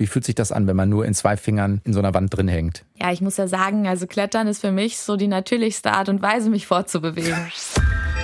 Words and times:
Wie 0.00 0.06
fühlt 0.06 0.24
sich 0.24 0.34
das 0.34 0.50
an, 0.50 0.66
wenn 0.66 0.76
man 0.76 0.88
nur 0.88 1.04
in 1.04 1.12
zwei 1.12 1.36
Fingern 1.36 1.82
in 1.84 1.92
so 1.92 1.98
einer 1.98 2.14
Wand 2.14 2.34
drin 2.34 2.48
hängt? 2.48 2.86
Ja, 2.98 3.12
ich 3.12 3.20
muss 3.20 3.36
ja 3.36 3.46
sagen, 3.46 3.86
also 3.86 4.06
Klettern 4.06 4.46
ist 4.46 4.62
für 4.62 4.72
mich 4.72 4.96
so 4.96 5.16
die 5.16 5.28
natürlichste 5.28 5.92
Art 5.92 6.08
und 6.08 6.22
Weise, 6.22 6.48
mich 6.48 6.66
fortzubewegen. 6.66 7.36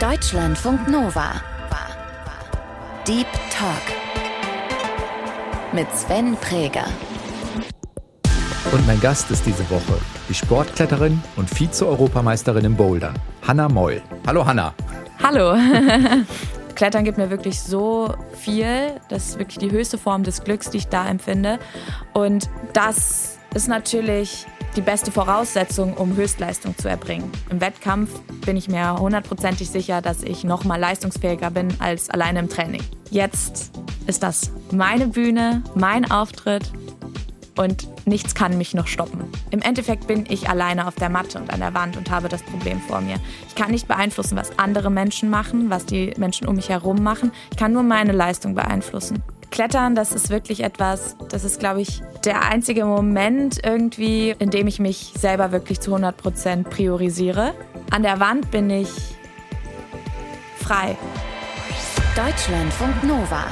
Deutschlandfunk 0.01 0.89
Nova. 0.89 1.43
Deep 3.07 3.27
Talk. 3.51 3.83
Mit 5.75 5.87
Sven 5.95 6.35
Präger. 6.37 6.87
Und 8.73 8.87
mein 8.87 8.99
Gast 9.01 9.31
ist 9.31 9.45
diese 9.45 9.69
Woche 9.69 10.01
die 10.31 10.35
Sportkletterin 10.35 11.23
und 11.37 11.51
Vize-Europameisterin 11.51 12.65
im 12.65 12.75
Boulder, 12.75 13.13
Hanna 13.47 13.69
Moll. 13.69 14.01
Hallo 14.27 14.47
Hanna. 14.47 14.73
Hallo. 15.23 15.55
Klettern 16.77 17.05
gibt 17.05 17.19
mir 17.19 17.31
wirklich 17.31 17.61
so 17.61 18.15
viel. 18.35 18.93
Das 19.09 19.31
ist 19.31 19.39
wirklich 19.39 19.59
die 19.59 19.71
höchste 19.71 19.99
Form 19.99 20.23
des 20.23 20.45
Glücks, 20.45 20.71
die 20.71 20.79
ich 20.79 20.89
da 20.89 21.09
empfinde. 21.09 21.59
Und 22.13 22.49
das 22.75 23.39
ist 23.55 23.67
natürlich 23.67 24.47
die 24.77 24.83
beste 24.83 25.11
Voraussetzung, 25.11 25.95
um 25.95 26.15
Höchstleistung 26.15 26.77
zu 26.77 26.89
erbringen. 26.89 27.33
Im 27.51 27.63
Wettkampf 27.63 28.11
bin 28.45 28.59
ich 28.59 28.69
mir 28.69 28.99
hundertprozentig 28.99 29.71
sicher, 29.71 30.03
dass 30.03 30.23
ich 30.23 30.45
noch 30.45 30.65
mal 30.65 30.79
leistungsfähiger 30.79 31.51
bin 31.51 31.69
als 31.81 32.11
alleine 32.11 32.41
im 32.41 32.49
Training. 32.51 32.83
Jetzt 33.11 33.73
ist 34.07 34.23
das 34.23 34.53
meine 34.71 35.09
Bühne, 35.09 35.63
mein 35.75 36.11
Auftritt 36.11 36.71
und 37.57 37.89
nichts 38.07 38.35
kann 38.35 38.59
mich 38.59 38.75
noch 38.75 38.87
stoppen. 38.87 39.25
Im 39.51 39.63
Endeffekt 39.63 40.07
bin 40.07 40.27
ich 40.29 40.49
alleine 40.49 40.87
auf 40.87 40.95
der 40.95 41.09
Matte 41.09 41.39
und 41.39 41.53
an 41.53 41.61
der 41.61 41.75
Wand 41.75 41.97
und 41.97 42.11
habe 42.11 42.29
das 42.29 42.43
Problem 42.43 42.81
vor 42.81 43.01
mir. 43.01 43.17
Ich 43.49 43.55
kann 43.55 43.71
nicht 43.71 43.89
beeinflussen, 43.89 44.37
was 44.37 44.59
andere 44.59 44.91
Menschen 44.91 45.31
machen, 45.31 45.71
was 45.71 45.87
die 45.87 46.13
Menschen 46.17 46.47
um 46.47 46.57
mich 46.57 46.69
herum 46.69 47.03
machen. 47.03 47.33
Ich 47.51 47.57
kann 47.57 47.73
nur 47.73 47.83
meine 47.83 48.13
Leistung 48.13 48.55
beeinflussen. 48.55 49.23
Klettern, 49.51 49.95
das 49.95 50.13
ist 50.13 50.29
wirklich 50.29 50.63
etwas, 50.63 51.17
das 51.31 51.45
ist, 51.45 51.61
glaube 51.61 51.81
ich, 51.81 52.03
der 52.25 52.43
einzige 52.43 52.85
Moment 52.85 53.59
irgendwie, 53.65 54.35
in 54.39 54.51
dem 54.51 54.67
ich 54.67 54.81
mich 54.81 55.13
selber 55.17 55.53
wirklich 55.53 55.81
zu 55.81 55.93
100 55.93 56.17
Prozent 56.17 56.71
priorisiere. 56.71 57.55
An 57.91 58.03
der 58.03 58.21
Wand 58.21 58.51
bin 58.51 58.69
ich 58.69 58.91
frei. 60.59 60.97
Deutschlandfunk 62.17 63.05
Nova. 63.05 63.45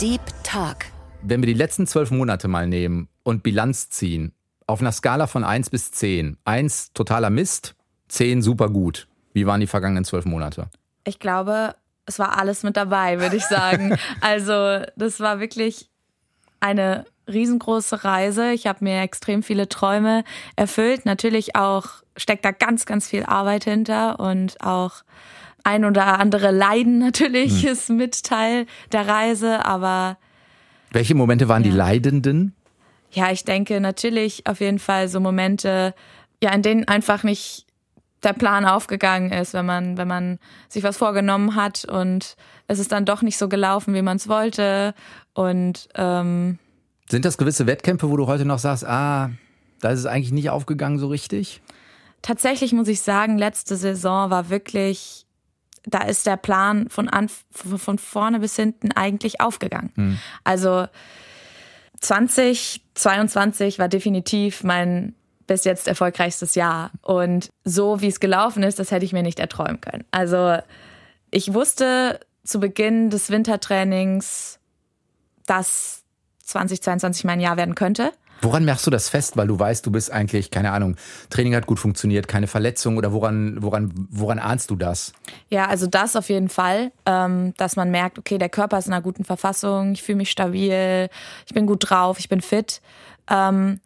Deep 0.00 0.20
Talk. 0.42 0.86
Wenn 1.22 1.40
wir 1.40 1.46
die 1.46 1.54
letzten 1.54 1.86
zwölf 1.86 2.10
Monate 2.10 2.48
mal 2.48 2.66
nehmen 2.66 3.08
und 3.22 3.42
Bilanz 3.42 3.90
ziehen, 3.90 4.32
auf 4.66 4.80
einer 4.80 4.92
Skala 4.92 5.26
von 5.26 5.44
1 5.44 5.70
bis 5.70 5.90
10, 5.92 6.38
1 6.44 6.92
totaler 6.92 7.30
Mist, 7.30 7.74
10 8.08 8.42
super 8.42 8.68
gut. 8.68 9.08
Wie 9.32 9.46
waren 9.46 9.60
die 9.60 9.66
vergangenen 9.66 10.04
zwölf 10.04 10.24
Monate? 10.24 10.68
Ich 11.04 11.18
glaube, 11.18 11.74
es 12.06 12.18
war 12.18 12.38
alles 12.38 12.62
mit 12.62 12.76
dabei, 12.76 13.20
würde 13.20 13.36
ich 13.36 13.44
sagen. 13.44 13.96
also 14.20 14.84
das 14.96 15.20
war 15.20 15.40
wirklich 15.40 15.88
eine 16.60 17.04
riesengroße 17.28 18.04
Reise. 18.04 18.52
Ich 18.52 18.66
habe 18.66 18.84
mir 18.84 19.00
extrem 19.02 19.42
viele 19.42 19.68
Träume 19.68 20.24
erfüllt. 20.56 21.06
Natürlich 21.06 21.56
auch 21.56 21.86
steckt 22.16 22.44
da 22.44 22.50
ganz, 22.50 22.86
ganz 22.86 23.08
viel 23.08 23.24
Arbeit 23.24 23.64
hinter 23.64 24.20
und 24.20 24.60
auch 24.62 25.02
ein 25.64 25.84
oder 25.84 26.18
andere 26.18 26.50
Leiden 26.50 26.98
natürlich 26.98 27.62
hm. 27.62 27.68
ist 27.70 27.90
mit 27.90 28.22
Teil 28.24 28.66
der 28.90 29.06
Reise, 29.06 29.64
aber 29.64 30.18
welche 30.92 31.14
Momente 31.14 31.48
waren 31.48 31.64
ja. 31.64 31.70
die 31.70 31.76
leidenden? 31.76 32.54
Ja, 33.12 33.30
ich 33.30 33.44
denke 33.44 33.80
natürlich 33.80 34.46
auf 34.46 34.60
jeden 34.60 34.78
Fall 34.78 35.08
so 35.08 35.20
Momente, 35.20 35.94
ja, 36.42 36.52
in 36.52 36.62
denen 36.62 36.88
einfach 36.88 37.22
nicht 37.22 37.66
der 38.22 38.32
Plan 38.32 38.64
aufgegangen 38.64 39.32
ist, 39.32 39.52
wenn 39.52 39.66
man, 39.66 39.96
wenn 39.96 40.08
man 40.08 40.38
sich 40.68 40.82
was 40.82 40.96
vorgenommen 40.96 41.56
hat 41.56 41.84
und 41.84 42.36
es 42.68 42.78
ist 42.78 42.92
dann 42.92 43.04
doch 43.04 43.22
nicht 43.22 43.36
so 43.36 43.48
gelaufen, 43.48 43.94
wie 43.94 44.02
man 44.02 44.16
es 44.16 44.28
wollte. 44.28 44.94
Und 45.34 45.88
ähm, 45.94 46.58
sind 47.10 47.24
das 47.24 47.36
gewisse 47.36 47.66
Wettkämpfe, 47.66 48.08
wo 48.08 48.16
du 48.16 48.26
heute 48.26 48.44
noch 48.44 48.58
sagst, 48.58 48.86
ah, 48.86 49.30
da 49.80 49.90
ist 49.90 49.98
es 49.98 50.06
eigentlich 50.06 50.32
nicht 50.32 50.50
aufgegangen 50.50 50.98
so 50.98 51.08
richtig? 51.08 51.60
Tatsächlich 52.22 52.72
muss 52.72 52.88
ich 52.88 53.02
sagen, 53.02 53.36
letzte 53.36 53.76
Saison 53.76 54.30
war 54.30 54.48
wirklich, 54.48 55.26
da 55.84 56.02
ist 56.02 56.26
der 56.26 56.36
Plan 56.36 56.88
von, 56.88 57.08
an, 57.08 57.28
von 57.50 57.98
vorne 57.98 58.38
bis 58.38 58.54
hinten 58.54 58.92
eigentlich 58.92 59.40
aufgegangen. 59.40 59.90
Hm. 59.96 60.18
Also 60.44 60.86
2022 62.02 63.78
war 63.78 63.88
definitiv 63.88 64.62
mein 64.64 65.14
bis 65.46 65.64
jetzt 65.64 65.88
erfolgreichstes 65.88 66.54
Jahr. 66.54 66.90
Und 67.02 67.50
so 67.64 68.00
wie 68.00 68.08
es 68.08 68.20
gelaufen 68.20 68.62
ist, 68.62 68.78
das 68.78 68.90
hätte 68.90 69.04
ich 69.04 69.12
mir 69.12 69.22
nicht 69.22 69.40
erträumen 69.40 69.80
können. 69.80 70.04
Also 70.10 70.58
ich 71.30 71.54
wusste 71.54 72.20
zu 72.44 72.60
Beginn 72.60 73.10
des 73.10 73.30
Wintertrainings, 73.30 74.58
dass 75.46 76.04
2022 76.44 77.24
mein 77.24 77.40
Jahr 77.40 77.56
werden 77.56 77.74
könnte. 77.74 78.12
Woran 78.42 78.64
merkst 78.64 78.86
du 78.86 78.90
das 78.90 79.08
fest, 79.08 79.36
weil 79.36 79.46
du 79.46 79.58
weißt, 79.58 79.86
du 79.86 79.92
bist 79.92 80.10
eigentlich, 80.10 80.50
keine 80.50 80.72
Ahnung, 80.72 80.96
Training 81.30 81.54
hat 81.54 81.66
gut 81.66 81.78
funktioniert, 81.78 82.26
keine 82.26 82.48
Verletzung 82.48 82.96
oder 82.96 83.12
woran, 83.12 83.56
woran, 83.60 83.92
woran 84.10 84.40
ahnst 84.40 84.70
du 84.70 84.76
das? 84.76 85.12
Ja, 85.48 85.66
also 85.66 85.86
das 85.86 86.16
auf 86.16 86.28
jeden 86.28 86.48
Fall, 86.48 86.90
ähm, 87.06 87.54
dass 87.56 87.76
man 87.76 87.90
merkt, 87.90 88.18
okay, 88.18 88.38
der 88.38 88.48
Körper 88.48 88.78
ist 88.78 88.88
in 88.88 88.92
einer 88.92 89.02
guten 89.02 89.24
Verfassung, 89.24 89.92
ich 89.92 90.02
fühle 90.02 90.16
mich 90.16 90.30
stabil, 90.30 91.08
ich 91.46 91.54
bin 91.54 91.66
gut 91.66 91.88
drauf, 91.88 92.18
ich 92.18 92.28
bin 92.28 92.40
fit. 92.40 92.82
Ähm, 93.30 93.80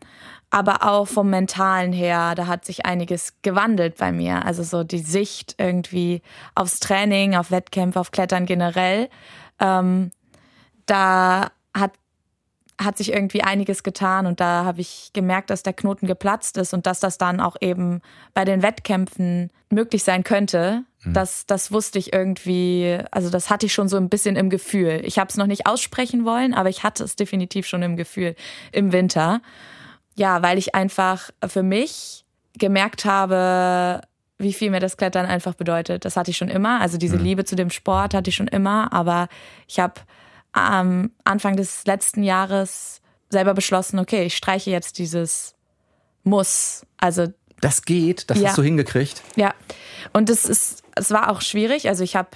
aber 0.50 0.84
auch 0.84 1.06
vom 1.06 1.28
Mentalen 1.28 1.92
her, 1.92 2.34
da 2.34 2.46
hat 2.46 2.64
sich 2.64 2.86
einiges 2.86 3.34
gewandelt 3.42 3.98
bei 3.98 4.12
mir. 4.12 4.44
Also 4.46 4.62
so 4.62 4.84
die 4.84 5.00
Sicht 5.00 5.56
irgendwie 5.58 6.22
aufs 6.54 6.80
Training, 6.80 7.34
auf 7.34 7.50
Wettkämpfe, 7.50 8.00
auf 8.00 8.10
Klettern 8.10 8.46
generell. 8.46 9.10
Ähm, 9.60 10.12
da 10.86 11.50
hat 11.76 11.92
hat 12.78 12.98
sich 12.98 13.12
irgendwie 13.12 13.42
einiges 13.42 13.82
getan 13.82 14.26
und 14.26 14.41
da 14.41 14.64
habe 14.64 14.81
ich 14.81 15.10
gemerkt, 15.14 15.48
dass 15.50 15.62
der 15.62 15.72
Knoten 15.72 16.06
geplatzt 16.06 16.59
ist 16.59 16.75
und 16.75 16.87
dass 16.87 17.00
das 17.00 17.16
dann 17.16 17.41
auch 17.41 17.56
eben 17.60 18.03
bei 18.34 18.44
den 18.44 18.62
Wettkämpfen 18.62 19.50
möglich 19.70 20.04
sein 20.04 20.25
könnte. 20.25 20.84
Mhm. 21.03 21.15
Das, 21.15 21.47
das 21.47 21.72
wusste 21.72 21.98
ich 21.98 22.12
irgendwie, 22.12 22.98
also 23.10 23.31
das 23.31 23.48
hatte 23.48 23.66
ich 23.66 23.72
schon 23.72 23.88
so 23.88 23.97
ein 23.97 24.10
bisschen 24.10 24.36
im 24.36 24.50
Gefühl. 24.50 25.00
Ich 25.04 25.19
habe 25.19 25.31
es 25.31 25.38
noch 25.38 25.47
nicht 25.47 25.66
aussprechen 25.66 26.26
wollen, 26.26 26.53
aber 26.53 26.69
ich 26.69 26.82
hatte 26.82 27.03
es 27.03 27.16
definitiv 27.16 27.66
schon 27.66 27.82
im 27.82 27.97
Gefühl 27.97 28.36
im 28.72 28.92
Winter. 28.92 29.41
Ja, 30.15 30.42
weil 30.42 30.59
ich 30.59 30.75
einfach 30.75 31.31
für 31.47 31.62
mich 31.62 32.25
gemerkt 32.59 33.04
habe, 33.06 34.03
wie 34.38 34.53
viel 34.53 34.70
mir 34.70 34.81
das 34.81 34.98
Klettern 34.98 35.25
einfach 35.25 35.54
bedeutet. 35.54 36.04
Das 36.04 36.16
hatte 36.16 36.31
ich 36.31 36.36
schon 36.36 36.48
immer. 36.48 36.81
Also 36.81 36.98
diese 36.98 37.16
mhm. 37.16 37.25
Liebe 37.25 37.44
zu 37.47 37.56
dem 37.56 37.70
Sport 37.70 38.12
hatte 38.12 38.28
ich 38.28 38.36
schon 38.36 38.48
immer, 38.48 38.92
aber 38.92 39.28
ich 39.66 39.81
habe 39.81 39.94
am 40.56 41.10
Anfang 41.24 41.56
des 41.56 41.84
letzten 41.86 42.22
Jahres 42.22 43.00
selber 43.30 43.54
beschlossen, 43.54 43.98
okay, 43.98 44.24
ich 44.24 44.36
streiche 44.36 44.70
jetzt 44.70 44.98
dieses 44.98 45.54
Muss. 46.24 46.86
Also 46.96 47.28
das 47.60 47.82
geht, 47.82 48.30
das 48.30 48.40
ja. 48.40 48.48
hast 48.48 48.58
du 48.58 48.62
hingekriegt. 48.62 49.22
Ja, 49.36 49.54
und 50.12 50.30
es 50.30 50.44
ist, 50.44 50.82
es 50.94 51.10
war 51.10 51.30
auch 51.30 51.40
schwierig. 51.40 51.88
Also 51.88 52.04
ich 52.04 52.16
habe 52.16 52.30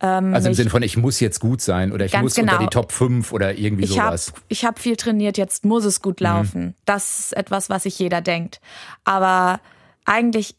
ähm, 0.00 0.34
also 0.34 0.48
im 0.48 0.54
Sinne 0.54 0.70
von, 0.70 0.82
ich 0.82 0.96
muss 0.96 1.20
jetzt 1.20 1.40
gut 1.40 1.60
sein 1.60 1.92
oder 1.92 2.04
ich 2.04 2.16
muss 2.18 2.34
genau. 2.34 2.52
unter 2.52 2.64
die 2.64 2.70
Top 2.70 2.92
5 2.92 3.32
oder 3.32 3.58
irgendwie 3.58 3.84
ich 3.84 3.90
sowas. 3.90 4.28
Hab, 4.28 4.42
ich 4.48 4.64
habe 4.64 4.80
viel 4.80 4.96
trainiert, 4.96 5.36
jetzt 5.36 5.64
muss 5.64 5.84
es 5.84 6.00
gut 6.00 6.20
mhm. 6.20 6.26
laufen. 6.26 6.64
Mhm. 6.64 6.74
Das 6.84 7.18
ist 7.18 7.36
etwas, 7.36 7.68
was 7.68 7.82
sich 7.82 7.98
jeder 7.98 8.20
denkt. 8.20 8.60
Aber 9.04 9.60
eigentlich 10.04 10.54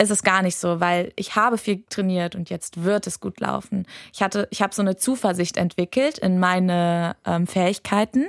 ist 0.00 0.10
es 0.10 0.22
gar 0.22 0.42
nicht 0.42 0.56
so, 0.56 0.80
weil 0.80 1.12
ich 1.16 1.36
habe 1.36 1.58
viel 1.58 1.84
trainiert 1.90 2.34
und 2.34 2.48
jetzt 2.48 2.84
wird 2.84 3.06
es 3.06 3.20
gut 3.20 3.38
laufen. 3.38 3.86
Ich 4.14 4.22
hatte, 4.22 4.48
ich 4.50 4.62
habe 4.62 4.74
so 4.74 4.80
eine 4.80 4.96
Zuversicht 4.96 5.58
entwickelt 5.58 6.18
in 6.18 6.38
meine 6.38 7.16
ähm, 7.26 7.46
Fähigkeiten, 7.46 8.28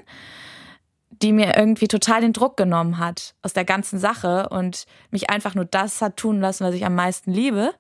die 1.10 1.32
mir 1.32 1.56
irgendwie 1.56 1.88
total 1.88 2.22
den 2.22 2.34
Druck 2.34 2.58
genommen 2.58 2.98
hat 2.98 3.36
aus 3.42 3.54
der 3.54 3.64
ganzen 3.64 4.00
Sache 4.00 4.50
und 4.50 4.86
mich 5.12 5.30
einfach 5.30 5.56
nur 5.56 5.66
das 5.66 6.02
hat 6.02 6.18
tun 6.18 6.42
lassen, 6.42 6.66
was 6.66 6.76
ich 6.76 6.86
am 6.86 6.96
meisten 6.96 7.32
liebe. 7.32 7.74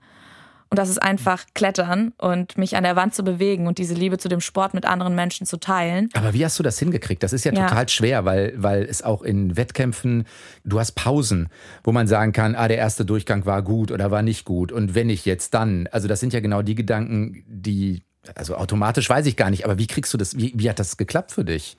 Und 0.72 0.78
das 0.78 0.88
ist 0.88 1.00
einfach 1.00 1.46
Klettern 1.54 2.14
und 2.18 2.58
mich 2.58 2.78
an 2.78 2.84
der 2.86 2.96
Wand 2.96 3.14
zu 3.14 3.26
bewegen 3.26 3.68
und 3.68 3.78
diese 3.78 3.94
Liebe 3.94 4.18
zu 4.18 4.30
dem 4.30 4.40
Sport 4.40 4.74
mit 4.74 4.86
anderen 4.86 5.16
Menschen 5.16 5.46
zu 5.46 5.58
teilen. 5.58 6.08
Aber 6.14 6.34
wie 6.34 6.46
hast 6.46 6.58
du 6.59 6.64
das 6.64 6.80
hingekriegt? 6.80 7.22
Das 7.24 7.34
ist 7.34 7.44
ja, 7.44 7.52
ja, 7.52 7.68
total 7.68 7.90
schwer, 7.90 8.24
weil, 8.24 8.54
weil 8.56 8.84
es 8.84 9.04
auch 9.04 9.22
in 9.22 9.58
Wettkämpfen, 9.58 10.26
du 10.64 10.79
hast 10.79 10.94
Pausen, 10.94 11.50
wo 11.84 11.91
man 11.91 12.08
sagen 12.08 12.32
kann, 12.32 12.56
ah, 12.56 12.70
der 12.70 12.78
erste 12.78 13.03
Durchgang 13.03 13.46
war 13.46 13.64
gut 13.64 13.91
oder 13.91 14.12
war 14.12 14.22
nicht 14.22 14.46
gut. 14.46 14.72
Und 14.72 14.96
wenn 14.96 15.08
nicht 15.08 15.26
jetzt, 15.26 15.53
dann. 15.53 15.88
Also 15.91 16.08
das 16.08 16.22
sind 16.22 16.32
ja 16.32 16.40
genau 16.40 16.62
die 16.62 16.76
Gedanken, 16.76 17.44
die, 17.47 18.03
also 18.34 18.56
automatisch 18.56 19.09
weiß 19.09 19.26
ich 19.26 19.35
gar 19.35 19.50
nicht, 19.50 19.66
aber 19.66 19.78
wie 19.78 19.88
kriegst 19.88 20.14
du 20.14 20.18
das, 20.18 20.38
wie, 20.38 20.53
wie 20.56 20.70
hat 20.70 20.79
das 20.79 20.96
geklappt 20.96 21.34
für 21.34 21.44
dich? 21.44 21.76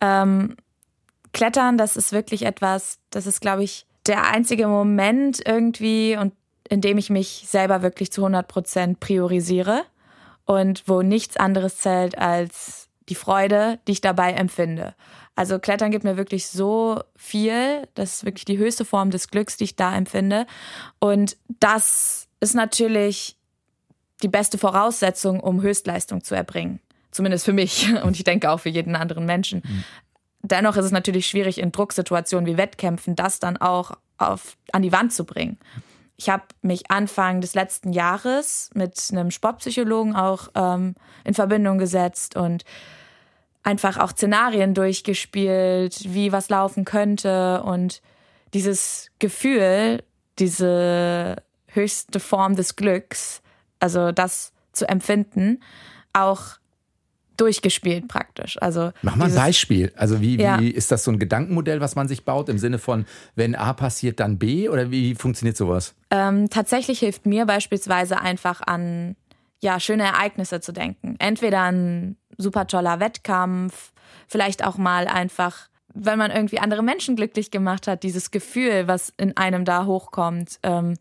Ähm, 0.00 0.56
Klettern, 1.32 1.78
das 1.78 1.96
ist 1.96 2.10
wirklich 2.10 2.44
etwas, 2.44 2.98
das 3.10 3.28
ist, 3.28 3.40
glaube 3.40 3.62
ich, 3.62 3.86
der 4.06 4.26
einzige 4.26 4.66
Moment 4.66 5.40
irgendwie 5.46 6.16
und 6.16 6.32
indem 6.68 6.98
ich 6.98 7.10
mich 7.10 7.44
selber 7.46 7.82
wirklich 7.82 8.12
zu 8.12 8.22
100 8.22 8.46
Prozent 8.48 9.00
priorisiere 9.00 9.82
und 10.44 10.84
wo 10.86 11.02
nichts 11.02 11.36
anderes 11.36 11.78
zählt 11.78 12.18
als 12.18 12.88
die 13.08 13.14
Freude, 13.14 13.78
die 13.86 13.92
ich 13.92 14.00
dabei 14.00 14.32
empfinde. 14.32 14.94
Also 15.34 15.58
Klettern 15.58 15.90
gibt 15.90 16.04
mir 16.04 16.16
wirklich 16.16 16.48
so 16.48 17.00
viel. 17.16 17.88
Das 17.94 18.14
ist 18.14 18.24
wirklich 18.24 18.44
die 18.44 18.58
höchste 18.58 18.84
Form 18.84 19.10
des 19.10 19.28
Glücks, 19.28 19.56
die 19.56 19.64
ich 19.64 19.76
da 19.76 19.94
empfinde. 19.96 20.46
Und 20.98 21.36
das 21.60 22.28
ist 22.40 22.54
natürlich 22.54 23.36
die 24.22 24.28
beste 24.28 24.58
Voraussetzung, 24.58 25.40
um 25.40 25.62
Höchstleistung 25.62 26.22
zu 26.22 26.34
erbringen. 26.34 26.80
Zumindest 27.10 27.44
für 27.44 27.52
mich 27.52 27.92
und 28.02 28.16
ich 28.16 28.24
denke 28.24 28.50
auch 28.50 28.60
für 28.60 28.68
jeden 28.68 28.94
anderen 28.94 29.26
Menschen. 29.26 29.62
Mhm. 29.64 29.84
dennoch 30.42 30.76
ist 30.76 30.86
es 30.86 30.92
natürlich 30.92 31.26
schwierig 31.26 31.58
in 31.58 31.72
Drucksituationen 31.72 32.46
wie 32.46 32.56
Wettkämpfen, 32.56 33.16
das 33.16 33.40
dann 33.40 33.56
auch 33.56 33.92
auf, 34.18 34.56
an 34.72 34.82
die 34.82 34.92
Wand 34.92 35.12
zu 35.12 35.24
bringen. 35.24 35.58
Ich 36.16 36.28
habe 36.28 36.44
mich 36.62 36.90
Anfang 36.90 37.40
des 37.40 37.54
letzten 37.54 37.92
Jahres 37.92 38.70
mit 38.74 39.08
einem 39.10 39.30
Sportpsychologen 39.30 40.14
auch 40.14 40.48
ähm, 40.54 40.94
in 41.24 41.34
Verbindung 41.34 41.78
gesetzt 41.78 42.36
und 42.36 42.64
einfach 43.62 43.98
auch 43.98 44.12
Szenarien 44.12 44.74
durchgespielt, 44.74 46.12
wie 46.14 46.32
was 46.32 46.48
laufen 46.48 46.84
könnte 46.84 47.62
und 47.62 48.02
dieses 48.54 49.10
Gefühl, 49.18 50.02
diese 50.38 51.36
höchste 51.68 52.20
Form 52.20 52.56
des 52.56 52.76
Glücks, 52.76 53.42
also 53.80 54.12
das 54.12 54.52
zu 54.72 54.88
empfinden, 54.88 55.60
auch 56.12 56.58
durchgespielt 57.36 58.08
praktisch. 58.08 58.60
Also 58.60 58.92
Mach 59.02 59.16
mal 59.16 59.28
ein 59.28 59.34
Beispiel. 59.34 59.92
Also 59.96 60.20
wie, 60.20 60.36
ja. 60.36 60.60
wie 60.60 60.70
ist 60.70 60.90
das 60.92 61.04
so 61.04 61.10
ein 61.10 61.18
Gedankenmodell, 61.18 61.80
was 61.80 61.94
man 61.94 62.08
sich 62.08 62.24
baut 62.24 62.48
im 62.48 62.58
Sinne 62.58 62.78
von, 62.78 63.06
wenn 63.34 63.54
A 63.54 63.72
passiert, 63.72 64.20
dann 64.20 64.38
B 64.38 64.68
oder 64.68 64.90
wie 64.90 65.14
funktioniert 65.14 65.56
sowas? 65.56 65.94
Ähm, 66.10 66.50
tatsächlich 66.50 67.00
hilft 67.00 67.26
mir 67.26 67.46
beispielsweise 67.46 68.20
einfach 68.20 68.60
an 68.60 69.16
ja, 69.62 69.78
schöne 69.80 70.04
Ereignisse 70.04 70.60
zu 70.60 70.72
denken. 70.72 71.16
Entweder 71.18 71.62
ein 71.70 72.16
super 72.36 72.66
toller 72.66 73.00
Wettkampf, 73.00 73.92
vielleicht 74.26 74.64
auch 74.64 74.76
mal 74.76 75.06
einfach, 75.06 75.68
wenn 75.94 76.18
man 76.18 76.30
irgendwie 76.30 76.58
andere 76.58 76.82
Menschen 76.82 77.16
glücklich 77.16 77.50
gemacht 77.50 77.86
hat, 77.86 78.02
dieses 78.02 78.30
Gefühl, 78.30 78.88
was 78.88 79.12
in 79.16 79.36
einem 79.36 79.64
da 79.64 79.86
hochkommt. 79.86 80.58
Ähm, 80.62 80.96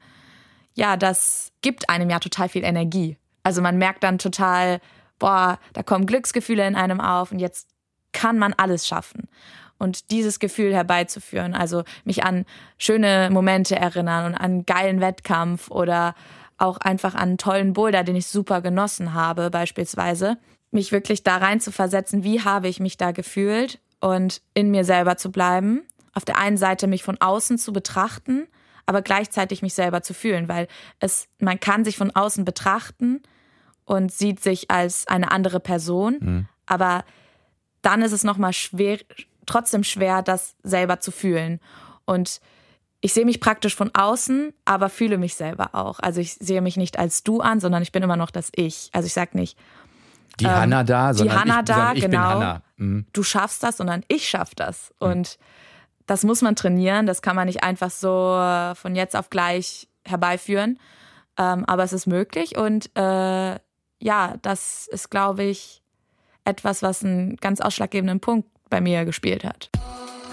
ja, 0.74 0.96
das 0.96 1.52
gibt 1.62 1.90
einem 1.90 2.10
ja 2.10 2.20
total 2.20 2.50
viel 2.50 2.64
Energie. 2.64 3.18
Also 3.44 3.62
man 3.62 3.78
merkt 3.78 4.04
dann 4.04 4.20
total, 4.20 4.80
boah, 5.22 5.60
da 5.74 5.84
kommen 5.84 6.08
Glücksgefühle 6.08 6.68
in 6.68 6.76
einem 6.76 7.00
auf 7.00 7.32
und 7.32 7.40
jetzt 7.40 7.70
kann 8.12 8.38
man 8.38 8.54
alles 8.54 8.88
schaffen. 8.88 9.30
Und 9.78 10.12
dieses 10.12 10.40
Gefühl 10.40 10.74
herbeizuführen, 10.74 11.54
also 11.54 11.84
mich 12.04 12.24
an 12.24 12.46
schöne 12.78 13.30
Momente 13.32 13.76
erinnern 13.76 14.26
und 14.26 14.36
an 14.36 14.42
einen 14.42 14.66
geilen 14.66 15.00
Wettkampf 15.00 15.72
oder 15.72 16.16
auch 16.58 16.78
einfach 16.78 17.16
an 17.16 17.22
einen 17.22 17.38
tollen 17.38 17.74
Boulder, 17.74 18.04
den 18.04 18.16
ich 18.16 18.28
super 18.28 18.62
genossen 18.62 19.14
habe, 19.14 19.50
beispielsweise, 19.50 20.38
mich 20.72 20.92
wirklich 20.92 21.24
da 21.24 21.38
rein 21.38 21.60
zu 21.60 21.72
versetzen, 21.72 22.24
wie 22.24 22.42
habe 22.42 22.68
ich 22.68 22.80
mich 22.80 22.98
da 22.98 23.12
gefühlt 23.12 23.80
und 24.00 24.42
in 24.54 24.72
mir 24.72 24.84
selber 24.84 25.18
zu 25.18 25.32
bleiben. 25.32 25.84
Auf 26.14 26.26
der 26.26 26.38
einen 26.38 26.58
Seite 26.58 26.88
mich 26.88 27.04
von 27.04 27.20
außen 27.20 27.58
zu 27.58 27.74
betrachten, 27.74 28.48
aber 28.86 29.02
gleichzeitig 29.02 29.62
mich 29.62 29.74
selber 29.74 30.02
zu 30.02 30.14
fühlen, 30.14 30.48
weil 30.48 30.68
es, 31.00 31.28
man 31.40 31.60
kann 31.60 31.86
sich 31.86 31.98
von 31.98 32.12
außen 32.12 32.44
betrachten 32.46 33.22
und 33.92 34.10
sieht 34.10 34.42
sich 34.42 34.72
als 34.72 35.06
eine 35.10 35.34
andere 35.34 35.60
Person, 35.60 36.18
mhm. 36.22 36.48
aber 36.66 37.04
dann 37.82 38.02
ist 38.02 38.14
es 38.14 38.24
nochmal 38.24 38.54
schwer, 38.54 39.00
trotzdem 39.46 39.84
schwer, 39.84 40.22
das 40.22 40.56
selber 40.64 41.02
zu 41.02 41.12
fühlen. 41.12 41.60
Und 42.06 42.40
ich 43.02 43.12
sehe 43.12 43.26
mich 43.26 43.42
praktisch 43.42 43.76
von 43.76 43.92
außen, 43.94 44.54
aber 44.64 44.88
fühle 44.88 45.18
mich 45.18 45.36
selber 45.36 45.76
auch. 45.76 46.00
Also 46.00 46.22
ich 46.22 46.36
sehe 46.36 46.62
mich 46.62 46.78
nicht 46.78 46.98
als 47.00 47.24
du 47.24 47.42
an, 47.42 47.60
sondern 47.60 47.84
ich 47.84 47.92
bin 47.92 48.02
immer 48.02 48.16
noch 48.16 48.32
das 48.32 48.50
Ich. 48.56 48.90
Also 48.94 49.08
ich 49.08 49.14
sage 49.14 49.38
nicht, 49.38 49.58
die 50.40 50.46
ähm, 50.46 50.52
Hanna 50.52 50.84
da, 50.86 51.14
sondern 51.14 51.36
die 51.36 51.42
Hanna 51.42 51.60
ich, 51.60 51.66
da, 51.66 51.92
ich 51.92 52.02
genau. 52.02 52.12
bin 52.12 52.22
Hanna. 52.22 52.62
Mhm. 52.78 53.06
Du 53.12 53.24
schaffst 53.24 53.62
das, 53.62 53.76
sondern 53.76 54.06
ich 54.08 54.30
schaff 54.30 54.56
das. 54.56 54.94
Mhm. 55.02 55.08
Und 55.08 55.38
das 56.06 56.24
muss 56.24 56.42
man 56.42 56.56
trainieren. 56.56 57.08
Das 57.08 57.22
kann 57.22 57.36
man 57.36 57.48
nicht 57.48 57.62
einfach 57.62 57.92
so 57.92 58.08
von 58.74 58.96
jetzt 58.96 59.18
auf 59.18 59.30
gleich 59.30 59.90
herbeiführen. 60.06 60.80
Ähm, 61.38 61.66
aber 61.66 61.84
es 61.84 61.92
ist 61.92 62.08
möglich. 62.08 62.58
Und 62.58 62.90
äh, 62.96 63.60
ja, 64.02 64.36
das 64.42 64.88
ist, 64.92 65.10
glaube 65.10 65.44
ich, 65.44 65.82
etwas, 66.44 66.82
was 66.82 67.04
einen 67.04 67.38
ganz 67.38 67.62
ausschlaggebenden 67.62 68.20
Punkt 68.20 68.50
bei 68.70 68.82
mir 68.82 69.06
gespielt 69.06 69.44
hat. 69.44 69.70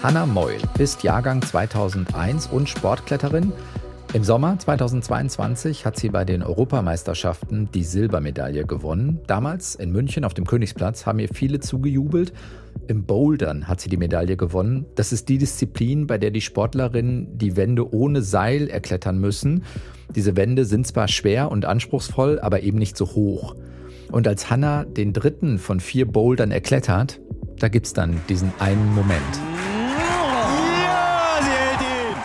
Hanna 0.01 0.25
Meul 0.25 0.57
ist 0.77 1.03
Jahrgang 1.03 1.41
2001 1.41 2.47
und 2.47 2.69
Sportkletterin. 2.69 3.53
Im 4.11 4.23
Sommer 4.23 4.57
2022 4.57 5.85
hat 5.85 5.95
sie 5.99 6.09
bei 6.09 6.25
den 6.25 6.41
Europameisterschaften 6.41 7.69
die 7.71 7.83
Silbermedaille 7.83 8.65
gewonnen. 8.65 9.19
Damals 9.27 9.75
in 9.75 9.91
München 9.91 10.25
auf 10.25 10.33
dem 10.33 10.47
Königsplatz 10.47 11.05
haben 11.05 11.19
ihr 11.19 11.29
viele 11.31 11.59
zugejubelt. 11.59 12.33
Im 12.87 13.03
Bouldern 13.03 13.67
hat 13.67 13.81
sie 13.81 13.89
die 13.89 13.97
Medaille 13.97 14.35
gewonnen. 14.35 14.87
Das 14.95 15.11
ist 15.11 15.29
die 15.29 15.37
Disziplin, 15.37 16.07
bei 16.07 16.17
der 16.17 16.31
die 16.31 16.41
Sportlerinnen 16.41 17.37
die 17.37 17.55
Wände 17.55 17.93
ohne 17.93 18.23
Seil 18.23 18.67
erklettern 18.67 19.19
müssen. 19.19 19.63
Diese 20.15 20.35
Wände 20.35 20.65
sind 20.65 20.87
zwar 20.87 21.07
schwer 21.07 21.51
und 21.51 21.65
anspruchsvoll, 21.65 22.39
aber 22.39 22.63
eben 22.63 22.79
nicht 22.79 22.97
so 22.97 23.05
hoch. 23.13 23.55
Und 24.11 24.27
als 24.27 24.49
Hannah 24.49 24.85
den 24.85 25.13
dritten 25.13 25.59
von 25.59 25.79
vier 25.79 26.11
Bouldern 26.11 26.49
erklettert, 26.49 27.19
da 27.59 27.67
gibt 27.67 27.85
es 27.85 27.93
dann 27.93 28.19
diesen 28.27 28.51
einen 28.57 28.95
Moment. 28.95 29.48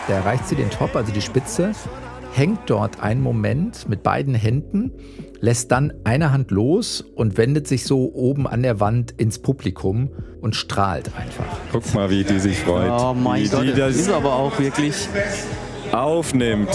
Da 0.07 0.13
erreicht 0.13 0.47
sie 0.47 0.55
den 0.55 0.69
Top, 0.69 0.95
also 0.95 1.11
die 1.11 1.21
Spitze, 1.21 1.71
hängt 2.31 2.69
dort 2.69 3.01
einen 3.01 3.21
Moment 3.21 3.89
mit 3.89 4.03
beiden 4.03 4.35
Händen, 4.35 4.91
lässt 5.39 5.71
dann 5.71 5.93
eine 6.03 6.31
Hand 6.31 6.51
los 6.51 7.01
und 7.01 7.37
wendet 7.37 7.67
sich 7.67 7.85
so 7.85 8.13
oben 8.13 8.45
an 8.45 8.61
der 8.61 8.79
Wand 8.79 9.11
ins 9.11 9.39
Publikum 9.39 10.11
und 10.41 10.55
strahlt 10.55 11.15
einfach. 11.17 11.45
Guck 11.71 11.93
mal, 11.95 12.09
wie 12.11 12.23
die 12.23 12.39
sich 12.39 12.59
freut. 12.59 12.91
Oh 12.91 13.15
mein 13.15 13.45
wie 13.45 13.49
Gott, 13.49 13.63
die 13.63 13.73
das 13.73 13.95
ist 13.95 14.11
aber 14.11 14.35
auch 14.35 14.59
wirklich 14.59 15.07
aufnimmt. 15.91 16.69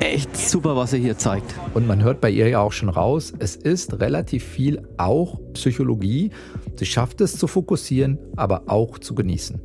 Echt 0.00 0.36
super, 0.36 0.76
was 0.76 0.92
er 0.92 0.98
hier 0.98 1.16
zeigt. 1.16 1.54
Und 1.72 1.86
man 1.86 2.02
hört 2.02 2.20
bei 2.20 2.30
ihr 2.30 2.48
ja 2.48 2.60
auch 2.60 2.72
schon 2.72 2.88
raus, 2.88 3.32
es 3.38 3.56
ist 3.56 4.00
relativ 4.00 4.44
viel 4.44 4.82
auch 4.98 5.38
Psychologie. 5.54 6.32
Sie 6.76 6.86
schafft 6.86 7.20
es 7.20 7.38
zu 7.38 7.46
fokussieren, 7.46 8.18
aber 8.36 8.64
auch 8.66 8.98
zu 8.98 9.14
genießen. 9.14 9.60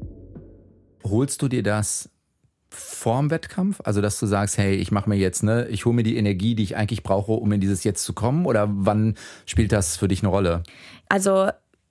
Holst 1.04 1.42
du 1.42 1.48
dir 1.48 1.63
das 1.63 2.10
vorm 2.75 3.30
Wettkampf? 3.31 3.81
Also, 3.83 4.01
dass 4.01 4.19
du 4.19 4.25
sagst, 4.25 4.57
hey, 4.57 4.75
ich 4.75 4.92
mache 4.92 5.10
mir 5.10 5.16
jetzt, 5.16 5.44
ne, 5.44 5.68
ich 5.68 5.86
hole 5.86 5.95
mir 5.95 6.04
die 6.04 6.18
Energie, 6.18 6.56
die 6.56 6.63
ich 6.63 6.75
eigentlich 6.75 7.04
brauche, 7.04 7.33
um 7.33 7.51
in 7.51 7.62
dieses 7.62 7.83
Jetzt 7.83 8.04
zu 8.04 8.13
kommen? 8.13 8.45
Oder 8.45 8.68
wann 8.69 9.16
spielt 9.45 9.72
das 9.72 9.98
für 9.98 10.07
dich 10.07 10.22
eine 10.22 10.30
Rolle? 10.30 10.63
Also, 11.10 11.50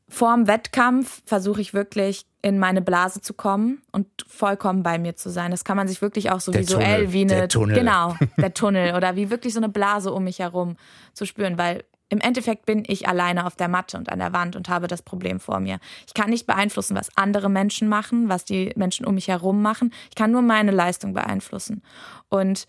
vorm 0.08 0.46
Wettkampf 0.46 1.22
versuche 1.26 1.60
ich 1.60 1.74
wirklich 1.74 2.26
in 2.42 2.58
meine 2.58 2.82
Blase 2.82 3.20
zu 3.20 3.32
kommen 3.32 3.82
und 3.90 4.06
vollkommen 4.28 4.82
bei 4.82 4.98
mir 4.98 5.16
zu 5.16 5.30
sein. 5.30 5.50
Das 5.50 5.64
kann 5.64 5.76
man 5.76 5.88
sich 5.88 6.02
wirklich 6.02 6.30
auch 6.30 6.40
so 6.40 6.52
der 6.52 6.60
visuell 6.60 6.96
Tunnel, 6.96 7.12
wie 7.12 7.20
eine 7.22 7.34
der 7.34 7.48
Tunnel. 7.48 7.78
genau 7.78 8.16
der 8.36 8.52
Tunnel 8.52 8.94
oder 8.94 9.16
wie 9.16 9.30
wirklich 9.30 9.54
so 9.54 9.60
eine 9.60 9.70
Blase 9.70 10.12
um 10.12 10.24
mich 10.24 10.40
herum 10.40 10.76
zu 11.14 11.24
spüren, 11.24 11.56
weil 11.56 11.84
im 12.14 12.20
Endeffekt 12.20 12.64
bin 12.64 12.84
ich 12.86 13.08
alleine 13.08 13.44
auf 13.44 13.56
der 13.56 13.66
Matte 13.66 13.98
und 13.98 14.08
an 14.08 14.20
der 14.20 14.32
Wand 14.32 14.54
und 14.54 14.68
habe 14.68 14.86
das 14.86 15.02
Problem 15.02 15.40
vor 15.40 15.58
mir. 15.58 15.80
Ich 16.06 16.14
kann 16.14 16.30
nicht 16.30 16.46
beeinflussen, 16.46 16.94
was 16.94 17.16
andere 17.16 17.48
Menschen 17.48 17.88
machen, 17.88 18.28
was 18.28 18.44
die 18.44 18.72
Menschen 18.76 19.04
um 19.04 19.16
mich 19.16 19.26
herum 19.26 19.62
machen. 19.62 19.92
Ich 20.10 20.14
kann 20.14 20.30
nur 20.30 20.42
meine 20.42 20.70
Leistung 20.70 21.12
beeinflussen. 21.12 21.82
Und 22.28 22.68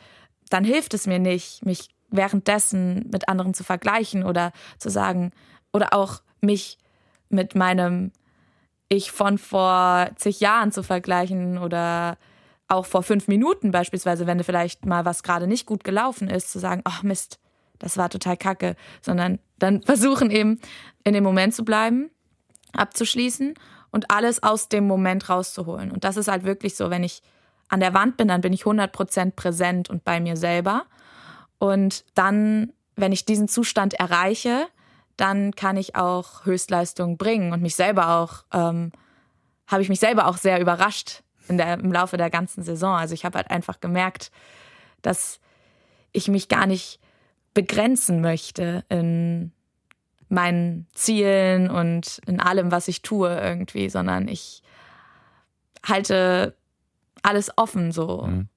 dann 0.50 0.64
hilft 0.64 0.96
es 0.96 1.06
mir 1.06 1.20
nicht, 1.20 1.64
mich 1.64 1.90
währenddessen 2.10 3.08
mit 3.12 3.30
anderen 3.30 3.54
zu 3.54 3.64
vergleichen 3.64 4.24
oder 4.24 4.52
zu 4.80 4.90
sagen, 4.90 5.32
oder 5.72 5.94
auch 5.94 6.24
mich 6.42 6.80
mit 7.30 7.54
meinem 7.54 8.14
Ich 8.90 9.12
von 9.12 9.38
vor 9.38 10.10
zig 10.16 10.40
Jahren 10.40 10.72
zu 10.72 10.82
vergleichen 10.82 11.60
oder 11.60 12.18
auch 12.68 12.88
vor 12.88 13.04
fünf 13.04 13.28
Minuten 13.28 13.70
beispielsweise, 13.70 14.26
wenn 14.26 14.44
vielleicht 14.44 14.88
mal 14.88 15.06
was 15.06 15.22
gerade 15.22 15.46
nicht 15.46 15.68
gut 15.68 15.84
gelaufen 15.84 16.30
ist, 16.30 16.52
zu 16.52 16.58
sagen, 16.58 16.82
ach 16.84 17.04
Mist, 17.04 17.38
das 17.80 17.98
war 17.98 18.10
total 18.10 18.38
kacke, 18.38 18.76
sondern 19.02 19.40
dann 19.60 19.82
versuchen 19.82 20.32
eben 20.32 20.60
in 21.04 21.14
dem 21.14 21.24
Moment 21.24 21.54
zu 21.54 21.64
bleiben, 21.64 22.10
abzuschließen 22.74 23.54
und 23.92 24.12
alles 24.12 24.44
aus 24.44 24.70
dem 24.70 24.88
Moment 24.88 25.30
rauszuholen. 25.30 25.92
Und 25.92 26.04
das 26.04 26.18
ist 26.18 26.28
halt 26.28 26.44
wirklich 26.44 26.76
so, 26.76 26.90
wenn 26.90 27.04
ich 27.04 27.22
an 27.70 27.80
der 27.80 27.94
Wand 27.94 28.18
bin, 28.18 28.28
dann 28.28 28.42
bin 28.42 28.54
ich 28.54 28.64
100% 28.64 29.32
präsent 29.32 29.90
und 29.90 30.04
bei 30.04 30.20
mir 30.20 30.38
selber. 30.38 30.86
Und 31.58 32.06
dann, 32.14 32.74
wenn 32.96 33.12
ich 33.12 33.26
diesen 33.26 33.48
Zustand 33.48 33.94
erreiche, 33.96 34.68
dann 35.18 35.56
kann 35.56 35.78
ich 35.78 35.96
auch 35.96 36.46
Höchstleistungen 36.46 37.18
bringen 37.18 37.54
und 37.54 37.62
mich 37.62 37.76
selber 37.76 38.10
auch, 38.18 38.44
ähm, 38.54 38.92
habe 39.68 39.82
ich 39.82 39.90
mich 39.90 40.00
selber 40.00 40.28
auch 40.28 40.38
sehr 40.38 40.60
überrascht 40.60 41.24
der, 41.50 41.76
im 41.76 41.92
Laufe 41.92 42.18
der 42.18 42.30
ganzen 42.30 42.64
Saison. 42.64 42.96
Also 42.96 43.14
ich 43.14 43.26
habe 43.26 43.38
halt 43.38 43.50
einfach 43.50 43.80
gemerkt, 43.80 44.32
dass 45.02 45.40
ich 46.12 46.28
mich 46.28 46.50
gar 46.50 46.66
nicht 46.66 47.00
begrenzen 47.56 48.22
möchte 48.22 48.84
in 48.90 49.52
meinen 50.30 50.86
Zielen 50.94 51.72
und 51.72 52.22
in 52.28 52.40
allem, 52.40 52.72
was 52.72 52.88
ich 52.88 53.02
tue 53.02 53.34
irgendwie, 53.36 53.90
sondern 53.90 54.28
ich 54.28 54.62
halte 55.84 56.56
alles 57.24 57.52
offen 57.58 57.92
so. 57.92 58.28
Mhm. 58.28 58.48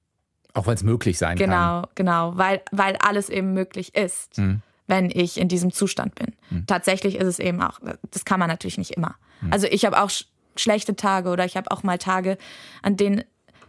Auch 0.53 0.67
weil 0.67 0.75
es 0.75 0.83
möglich 0.83 1.17
sein 1.17 1.37
genau, 1.37 1.81
kann. 1.81 1.89
Genau, 1.95 2.29
genau, 2.29 2.37
weil, 2.37 2.61
weil 2.71 2.97
alles 2.97 3.29
eben 3.29 3.53
möglich 3.53 3.95
ist, 3.95 4.37
mhm. 4.37 4.61
wenn 4.87 5.09
ich 5.09 5.37
in 5.39 5.47
diesem 5.47 5.71
Zustand 5.71 6.15
bin. 6.15 6.35
Mhm. 6.49 6.67
Tatsächlich 6.67 7.15
ist 7.15 7.27
es 7.27 7.39
eben 7.39 7.61
auch, 7.61 7.79
das 8.11 8.25
kann 8.25 8.39
man 8.39 8.49
natürlich 8.49 8.77
nicht 8.77 8.91
immer. 8.91 9.15
Mhm. 9.41 9.53
Also 9.53 9.67
ich 9.67 9.85
habe 9.85 10.01
auch 10.01 10.09
sch 10.09 10.25
schlechte 10.55 10.97
Tage 10.97 11.29
oder 11.29 11.45
ich 11.45 11.55
habe 11.55 11.71
auch 11.71 11.83
mal 11.83 11.97
Tage, 11.97 12.37
an 12.81 12.97
denen 12.97 13.23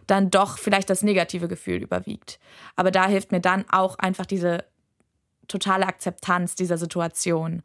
dann 0.07 0.29
doch 0.29 0.57
vielleicht 0.57 0.89
das 0.89 1.03
negative 1.03 1.47
Gefühl 1.47 1.81
überwiegt. 1.81 2.37
Aber 2.75 2.91
da 2.91 3.07
hilft 3.07 3.31
mir 3.31 3.39
dann 3.39 3.63
auch 3.69 3.97
einfach 3.97 4.25
diese 4.25 4.65
totale 5.51 5.85
Akzeptanz 5.85 6.55
dieser 6.55 6.77
Situation. 6.77 7.63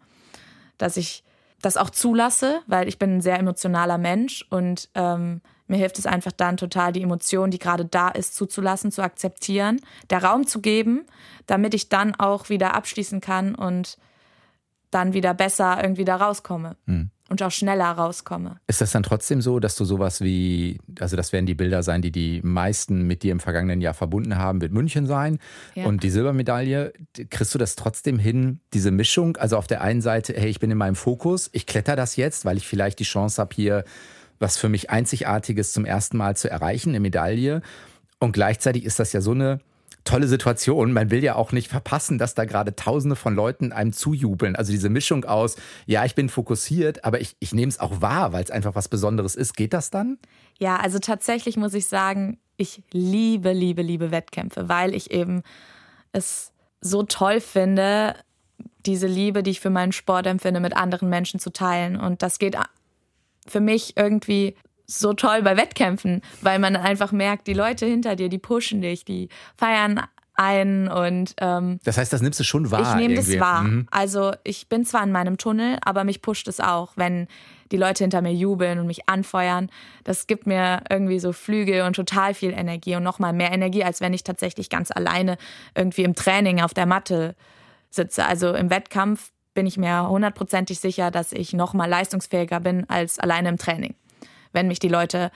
Dass 0.78 0.97
ich 0.97 1.25
das 1.62 1.76
auch 1.76 1.90
zulasse, 1.90 2.61
weil 2.66 2.88
ich 2.88 2.99
bin 2.99 3.16
ein 3.16 3.21
sehr 3.21 3.38
emotionaler 3.38 3.99
Mensch 3.99 4.45
und 4.50 4.88
ähm, 4.95 5.40
mir 5.69 5.78
hilft 5.78 5.99
es 5.99 6.07
einfach 6.07 6.33
dann 6.33 6.57
total, 6.57 6.93
die 6.93 7.02
Emotion, 7.02 7.50
die 7.50 7.59
gerade 7.59 7.85
da 7.85 8.09
ist, 8.09 8.37
zuzulassen, 8.37 8.93
zu 8.93 9.02
akzeptieren, 9.02 9.81
der 10.11 10.23
Raum 10.23 10.47
zu 10.47 10.61
geben, 10.61 11.07
damit 11.47 11.75
ich 11.75 11.88
dann 11.88 12.14
auch 12.14 12.50
wieder 12.50 12.75
abschließen 12.75 13.21
kann 13.21 13.55
und 13.55 13.99
dann 14.90 15.12
wieder 15.12 15.35
besser 15.35 15.83
irgendwie 15.83 16.05
da 16.05 16.16
rauskomme. 16.16 16.76
Mhm 16.87 17.06
und 17.28 17.42
auch 17.42 17.50
schneller 17.50 17.90
rauskomme. 17.90 18.61
Ist 18.66 18.80
das 18.80 18.92
dann 18.92 19.02
trotzdem 19.02 19.40
so, 19.40 19.59
dass 19.59 19.76
du 19.76 19.85
sowas 19.85 20.21
wie, 20.21 20.78
also 21.00 21.16
das 21.16 21.33
werden 21.33 21.47
die 21.47 21.54
Bilder 21.54 21.83
sein, 21.83 22.02
die 22.02 22.12
die 22.12 22.40
meisten 22.42 23.06
mit 23.06 23.23
dir 23.23 23.33
im 23.33 23.40
vergangenen 23.40 23.80
Jahr 23.80 23.95
verbunden 23.95 24.38
haben, 24.38 24.61
wird 24.61 24.73
München 24.73 25.06
sein 25.06 25.38
ja. 25.75 25.87
und 25.87 26.02
die 26.02 26.11
Silbermedaille. 26.11 26.92
Kriegst 27.30 27.54
du 27.54 27.59
das 27.59 27.75
trotzdem 27.75 28.18
hin, 28.18 28.61
diese 28.73 28.90
Mischung? 28.90 29.37
Also 29.37 29.56
auf 29.56 29.66
der 29.66 29.80
einen 29.80 30.02
Seite, 30.02 30.35
hey, 30.37 30.49
ich 30.49 30.61
bin 30.61 30.71
in 30.71 30.78
meinem 30.78 30.95
Fokus, 30.95 31.50
ich 31.52 31.66
kletter 31.66 31.97
das 31.97 32.16
jetzt, 32.16 32.45
weil 32.45 32.56
ich 32.56 32.66
vielleicht 32.66 33.00
die 33.00 33.04
Chance 33.04 33.40
habe, 33.40 33.54
hier 33.54 33.85
was 34.38 34.56
für 34.56 34.68
mich 34.68 34.90
Einzigartiges 34.90 35.73
zum 35.73 35.85
ersten 35.85 36.16
Mal 36.16 36.37
zu 36.37 36.50
erreichen, 36.50 36.90
eine 36.90 37.00
Medaille. 37.00 37.62
Und 38.18 38.33
gleichzeitig 38.33 38.85
ist 38.85 38.99
das 38.99 39.12
ja 39.12 39.21
so 39.21 39.33
eine 39.33 39.61
tolle 40.07 40.29
Situation. 40.29 40.93
Man 40.93 41.11
will 41.11 41.23
ja 41.23 41.35
auch 41.35 41.53
nicht 41.53 41.69
verpassen, 41.69 42.17
dass 42.19 42.35
da 42.35 42.47
gerade 42.47 42.75
Tausende 42.75 43.17
von 43.17 43.35
Leuten 43.35 43.73
einem 43.73 43.93
zujubeln. 43.93 44.57
Also 44.57 44.73
diese 44.73 44.89
Mischung 44.89 45.25
aus, 45.27 45.57
ja, 45.85 46.05
ich 46.05 46.15
bin 46.15 46.31
fokussiert, 46.31 47.05
aber 47.05 47.21
ich, 47.21 47.37
ich 47.41 47.53
nehme 47.53 47.69
es 47.69 47.79
auch 47.79 48.01
wahr, 48.01 48.33
weil 48.33 48.43
es 48.43 48.51
einfach 48.51 48.75
was 48.75 48.89
Besonderes 48.89 49.37
ist. 49.37 49.55
Geht 49.57 49.75
das 49.75 49.91
dann? 49.91 50.19
Ja, 50.59 50.77
also 50.77 50.99
tatsächlich 50.99 51.57
muss 51.57 51.75
ich 51.75 51.87
sagen, 51.87 52.39
ich 52.57 52.83
liebe, 52.93 53.53
liebe, 53.53 53.83
liebe 53.83 54.11
Wettkämpfe, 54.11 54.69
weil 54.69 54.95
ich 54.95 55.11
eben 55.11 55.43
es 56.13 56.53
so 56.81 57.03
toll 57.03 57.41
finde, 57.41 58.15
diese 58.87 59.07
Liebe, 59.07 59.43
die 59.43 59.51
ich 59.51 59.61
für 59.61 59.71
meinen 59.71 59.93
Sport 59.93 60.27
empfinde, 60.27 60.61
mit 60.61 60.77
anderen 60.77 61.09
Menschen 61.11 61.41
zu 61.41 61.51
teilen. 61.53 61.97
Und 61.99 62.23
das 62.23 62.39
geht 62.39 62.57
für 63.47 63.61
mich 63.61 63.97
irgendwie 63.97 64.57
so 64.87 65.12
toll 65.12 65.43
bei 65.43 65.57
Wettkämpfen, 65.57 66.23
weil 66.43 66.59
man 66.59 66.76
einfach 66.76 67.12
merkt, 67.12 67.47
die 67.47 67.55
Leute 67.55 67.87
hinter 67.87 68.16
dir, 68.16 68.28
die 68.28 68.38
pushen 68.38 68.81
dich, 68.81 69.05
die 69.05 69.28
feiern 69.57 70.00
ein 70.37 70.88
und 70.88 71.35
ähm, 71.40 71.81
das 71.85 71.99
heißt, 71.99 72.12
das 72.12 72.21
nimmst 72.21 72.38
du 72.38 72.45
schon 72.45 72.71
wahr. 72.71 72.81
Ich 72.83 72.95
nehme 72.95 73.14
das 73.14 73.38
wahr. 73.38 73.62
Mhm. 73.62 73.88
Also 73.90 74.33
ich 74.45 74.69
bin 74.69 74.85
zwar 74.85 75.02
in 75.02 75.12
meinem 75.12 75.38
Tunnel, 75.38 75.78
aber 75.83 76.05
mich 76.05 76.23
pusht 76.23 76.47
es 76.47 76.61
auch, 76.61 76.93
wenn 76.97 77.26
die 77.73 77.76
Leute 77.76 78.05
hinter 78.05 78.23
mir 78.23 78.33
jubeln 78.33 78.78
und 78.78 78.87
mich 78.87 79.09
anfeuern. 79.09 79.71
Das 80.05 80.26
gibt 80.26 80.47
mir 80.47 80.83
irgendwie 80.88 81.19
so 81.19 81.33
Flügel 81.33 81.83
und 81.83 81.97
total 81.97 82.35
viel 82.35 82.52
Energie 82.52 82.95
und 82.97 83.02
nochmal 83.02 83.33
mehr 83.33 83.52
Energie, 83.52 83.83
als 83.83 84.00
wenn 84.00 84.14
ich 84.14 84.23
tatsächlich 84.25 84.71
ganz 84.71 84.90
alleine 84.90 85.37
irgendwie 85.75 86.05
im 86.05 86.14
Training 86.14 86.61
auf 86.61 86.75
der 86.75 86.87
Matte 86.87 87.35
sitze. 87.90 88.26
Also 88.26 88.55
im 88.55 88.71
Wettkampf 88.71 89.33
bin 89.55 89.66
ich 89.66 89.78
mir 89.78 90.09
hundertprozentig 90.09 90.78
sicher, 90.78 91.11
dass 91.11 91.33
ich 91.33 91.55
nochmal 91.55 91.88
leistungsfähiger 91.88 92.61
bin 92.61 92.88
als 92.88 93.19
alleine 93.19 93.49
im 93.49 93.57
Training 93.57 93.95
wenn 94.57 94.67
mich 94.67 94.81
die 94.81 94.89
Leute 94.89 95.31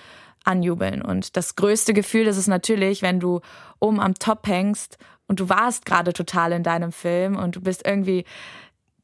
anjubeln. 0.45 1.03
Und 1.03 1.37
das 1.37 1.55
größte 1.55 1.95
Gefühl 1.95 2.27
ist 2.27 2.39
es 2.39 2.49
natürlich, 2.49 3.03
wenn 3.03 3.21
du 3.21 3.41
oben 3.79 4.01
am 4.01 4.15
Top 4.15 4.47
hängst 4.49 4.99
und 5.29 5.39
du 5.39 5.49
warst 5.49 5.87
gerade 5.87 6.13
total 6.13 6.53
in 6.53 6.65
deinem 6.65 6.91
Film 6.91 7.37
und 7.37 7.55
du 7.55 7.61
bist 7.61 7.87
irgendwie 7.87 8.25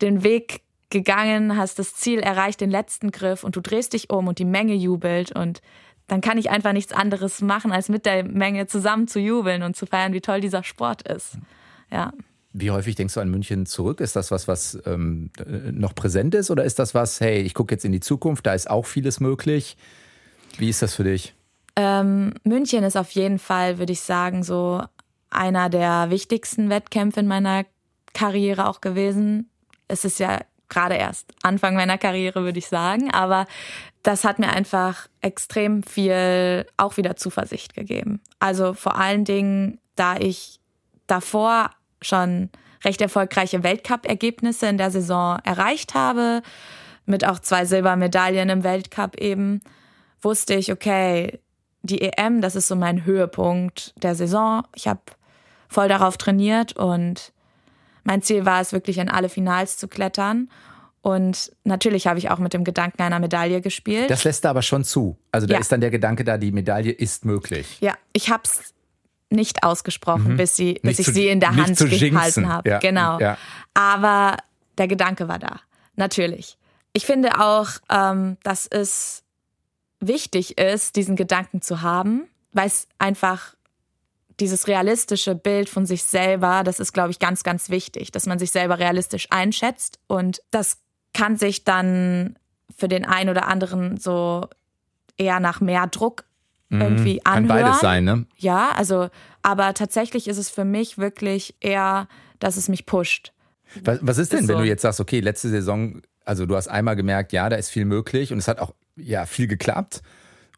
den 0.03 0.25
Weg 0.25 0.63
gegangen, 0.91 1.57
hast 1.57 1.79
das 1.79 1.95
Ziel 1.95 2.21
erreicht, 2.21 2.61
den 2.61 2.71
letzten 2.71 3.11
Griff 3.11 3.45
und 3.45 3.57
du 3.57 3.61
drehst 3.61 3.93
dich 3.93 4.11
um 4.11 4.29
und 4.29 4.39
die 4.39 4.45
Menge 4.45 4.75
jubelt 4.75 5.33
und 5.33 5.61
dann 6.07 6.21
kann 6.21 6.39
ich 6.39 6.51
einfach 6.51 6.73
nichts 6.73 6.93
anderes 6.93 7.43
machen, 7.43 7.73
als 7.73 7.89
mit 7.89 8.07
der 8.07 8.23
Menge 8.25 8.67
zusammen 8.67 9.09
zu 9.09 9.19
jubeln 9.19 9.63
und 9.63 9.77
zu 9.77 9.87
feiern, 9.87 10.13
wie 10.13 10.21
toll 10.21 10.41
dieser 10.41 10.63
Sport 10.63 11.03
ist. 11.09 11.39
Ja. 11.91 12.13
Wie 12.53 12.71
häufig 12.71 12.95
denkst 12.95 13.15
du 13.15 13.21
an 13.21 13.29
München 13.29 13.67
zurück? 13.67 14.01
Ist 14.01 14.17
das 14.17 14.31
was, 14.31 14.49
was 14.49 14.79
ähm, 14.87 15.31
noch 15.73 15.95
präsent 15.95 16.35
ist 16.35 16.51
oder 16.51 16.65
ist 16.65 16.79
das 16.79 16.95
was, 16.95 17.21
hey, 17.21 17.41
ich 17.41 17.55
gucke 17.55 17.75
jetzt 17.75 17.85
in 17.85 17.93
die 17.93 18.01
Zukunft, 18.01 18.47
da 18.47 18.55
ist 18.55 18.71
auch 18.71 18.87
vieles 18.87 19.21
möglich? 19.21 19.77
Wie 20.59 20.69
ist 20.69 20.83
das 20.83 20.95
für 20.95 21.05
dich? 21.05 21.35
Ähm, 21.77 22.35
München 22.45 22.85
ist 22.85 22.97
auf 22.97 23.11
jeden 23.11 23.39
Fall, 23.39 23.79
würde 23.79 23.93
ich 23.93 24.01
sagen, 24.01 24.43
so 24.43 24.83
einer 25.31 25.69
der 25.69 26.11
wichtigsten 26.11 26.71
Wettkämpfe 26.71 27.21
in 27.21 27.27
meiner 27.27 27.65
Karriere 28.15 28.69
auch 28.69 28.81
gewesen. 28.81 29.51
Es 29.89 30.05
ist 30.05 30.19
ja 30.19 30.41
gerade 30.69 30.95
erst 30.95 31.33
Anfang 31.43 31.75
meiner 31.75 31.99
Karriere, 31.99 32.43
würde 32.43 32.59
ich 32.59 32.69
sagen, 32.69 33.13
aber 33.13 33.47
das 34.03 34.25
hat 34.25 34.39
mir 34.39 34.49
einfach 34.49 35.09
extrem 35.21 35.83
viel 35.83 36.67
auch 36.77 36.97
wieder 36.97 37.17
Zuversicht 37.17 37.75
gegeben. 37.75 38.21
Also 38.39 38.73
vor 38.73 38.97
allen 38.97 39.25
Dingen, 39.25 39.79
da 39.97 40.17
ich 40.17 40.61
davor 41.07 41.71
schon 42.01 42.51
recht 42.85 43.01
erfolgreiche 43.01 43.63
Weltcup-Ergebnisse 43.63 44.67
in 44.67 44.79
der 44.79 44.91
Saison 44.91 45.39
erreicht 45.45 45.95
habe, 45.95 46.43
mit 47.05 47.27
auch 47.27 47.39
zwei 47.39 47.65
Silbermedaillen 47.65 48.49
im 48.49 48.65
Weltcup 48.65 49.17
eben, 49.17 49.61
wusste 50.21 50.55
ich, 50.55 50.73
okay, 50.73 51.41
die 51.83 52.03
EM, 52.03 52.41
das 52.41 52.57
ist 52.57 52.69
so 52.69 52.77
mein 52.77 53.05
Höhepunkt 53.05 53.95
der 54.03 54.15
Saison. 54.15 54.65
Ich 54.75 54.89
habe 54.89 55.01
voll 55.69 55.89
darauf 55.89 56.17
trainiert 56.17 56.77
und 56.77 57.33
mein 58.05 58.23
Ziel 58.23 58.45
war 58.45 58.61
es 58.61 58.73
wirklich 58.73 58.99
in 58.99 59.09
alle 59.09 59.29
Finals 59.29 59.77
zu 59.77 59.89
klettern. 59.89 60.49
Und 61.03 61.53
natürlich 61.63 62.09
habe 62.09 62.19
ich 62.19 62.31
auch 62.31 62.39
mit 62.39 62.53
dem 62.53 62.65
Gedanken 62.65 63.03
einer 63.03 63.21
Medaille 63.21 63.61
gespielt. 63.61 64.11
Das 64.11 64.25
lässt 64.25 64.45
da 64.45 64.51
aber 64.51 64.63
schon 64.63 64.83
zu. 64.83 65.17
Also 65.31 65.47
da 65.47 65.55
ja. 65.55 65.61
ist 65.61 65.71
dann 65.71 65.81
der 65.81 65.91
Gedanke 65.91 66.25
da, 66.25 66.37
die 66.37 66.51
Medaille 66.51 66.91
ist 66.91 67.25
möglich. 67.25 67.79
Ja, 67.81 67.95
ich 68.13 68.31
habe 68.31 68.43
es 68.45 68.75
nicht 69.31 69.63
ausgesprochen, 69.63 70.33
mhm. 70.33 70.37
bis, 70.37 70.57
sie, 70.57 70.81
bis 70.83 70.99
ich 70.99 71.07
zu, 71.07 71.13
sie 71.13 71.29
in 71.29 71.41
der 71.41 71.55
Hand 71.55 71.79
gehalten 71.79 72.49
habe. 72.49 72.69
Ja. 72.69 72.79
Genau. 72.79 73.21
Ja. 73.21 73.39
Aber 73.75 74.37
der 74.79 74.89
Gedanke 74.89 75.29
war 75.29 75.39
da. 75.39 75.61
Natürlich. 75.95 76.59
Ich 76.93 77.07
finde 77.07 77.41
auch, 77.41 77.69
ähm, 77.91 78.37
dass 78.43 78.67
es 78.67 79.23
wichtig 80.01 80.59
ist, 80.59 80.97
diesen 80.97 81.17
Gedanken 81.17 81.63
zu 81.63 81.83
haben, 81.83 82.29
weil 82.53 82.67
es 82.67 82.89
einfach 82.99 83.55
dieses 84.41 84.69
realistische 84.69 85.35
Bild 85.35 85.69
von 85.69 85.87
sich 85.87 86.05
selber, 86.05 86.63
das 86.63 86.79
ist, 86.79 86.93
glaube 86.93 87.11
ich, 87.11 87.19
ganz, 87.19 87.43
ganz 87.43 87.71
wichtig, 87.71 88.13
dass 88.13 88.27
man 88.27 88.39
sich 88.39 88.51
selber 88.51 88.79
realistisch 88.79 89.29
einschätzt. 89.31 89.99
Und 90.09 90.43
das 90.51 90.79
kann 91.15 91.37
sich 91.37 91.65
dann 91.65 92.39
für 92.77 92.89
den 92.89 93.07
einen 93.07 93.31
oder 93.31 93.49
anderen 93.49 93.97
so 93.97 94.47
eher 95.17 95.41
nach 95.41 95.61
mehr 95.61 95.87
Druck 95.87 96.25
mhm. 96.69 96.81
irgendwie 96.83 97.25
anhören. 97.25 97.49
Kann 97.49 97.65
beides 97.65 97.81
sein, 97.81 98.05
ne? 98.05 98.27
Ja, 98.37 98.73
also, 98.77 99.09
aber 99.43 99.73
tatsächlich 99.73 100.29
ist 100.29 100.39
es 100.39 100.51
für 100.51 100.65
mich 100.65 100.99
wirklich 100.99 101.55
eher, 101.61 102.09
dass 102.39 102.59
es 102.59 102.69
mich 102.69 102.85
pusht. 102.85 103.33
Was, 103.83 103.99
was 104.03 104.19
ist 104.19 104.33
denn, 104.33 104.41
ist 104.41 104.47
so. 104.47 104.53
wenn 104.53 104.61
du 104.61 104.69
jetzt 104.69 104.83
sagst, 104.83 105.01
okay, 105.01 105.21
letzte 105.21 105.49
Saison, 105.49 106.03
also 106.25 106.45
du 106.45 106.57
hast 106.57 106.69
einmal 106.69 106.97
gemerkt, 106.97 107.33
ja, 107.33 107.49
da 107.49 107.57
ist 107.57 107.71
viel 107.71 107.87
möglich 107.87 108.33
und 108.33 108.39
es 108.39 108.49
hat 108.49 108.59
auch 108.59 108.75
ja 108.97 109.27
viel 109.27 109.47
geklappt. 109.47 110.03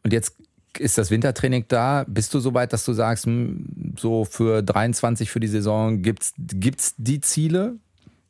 Und 0.03 0.13
jetzt 0.13 0.35
ist 0.77 0.97
das 0.97 1.11
Wintertraining 1.11 1.65
da. 1.67 2.05
Bist 2.07 2.33
du 2.33 2.39
so 2.39 2.53
weit, 2.53 2.73
dass 2.73 2.85
du 2.85 2.93
sagst, 2.93 3.25
hm, 3.25 3.95
so 3.97 4.25
für 4.25 4.61
23 4.61 5.29
für 5.29 5.39
die 5.39 5.47
Saison 5.47 6.01
gibt's 6.01 6.33
gibt's 6.37 6.95
die 6.97 7.21
Ziele? 7.21 7.75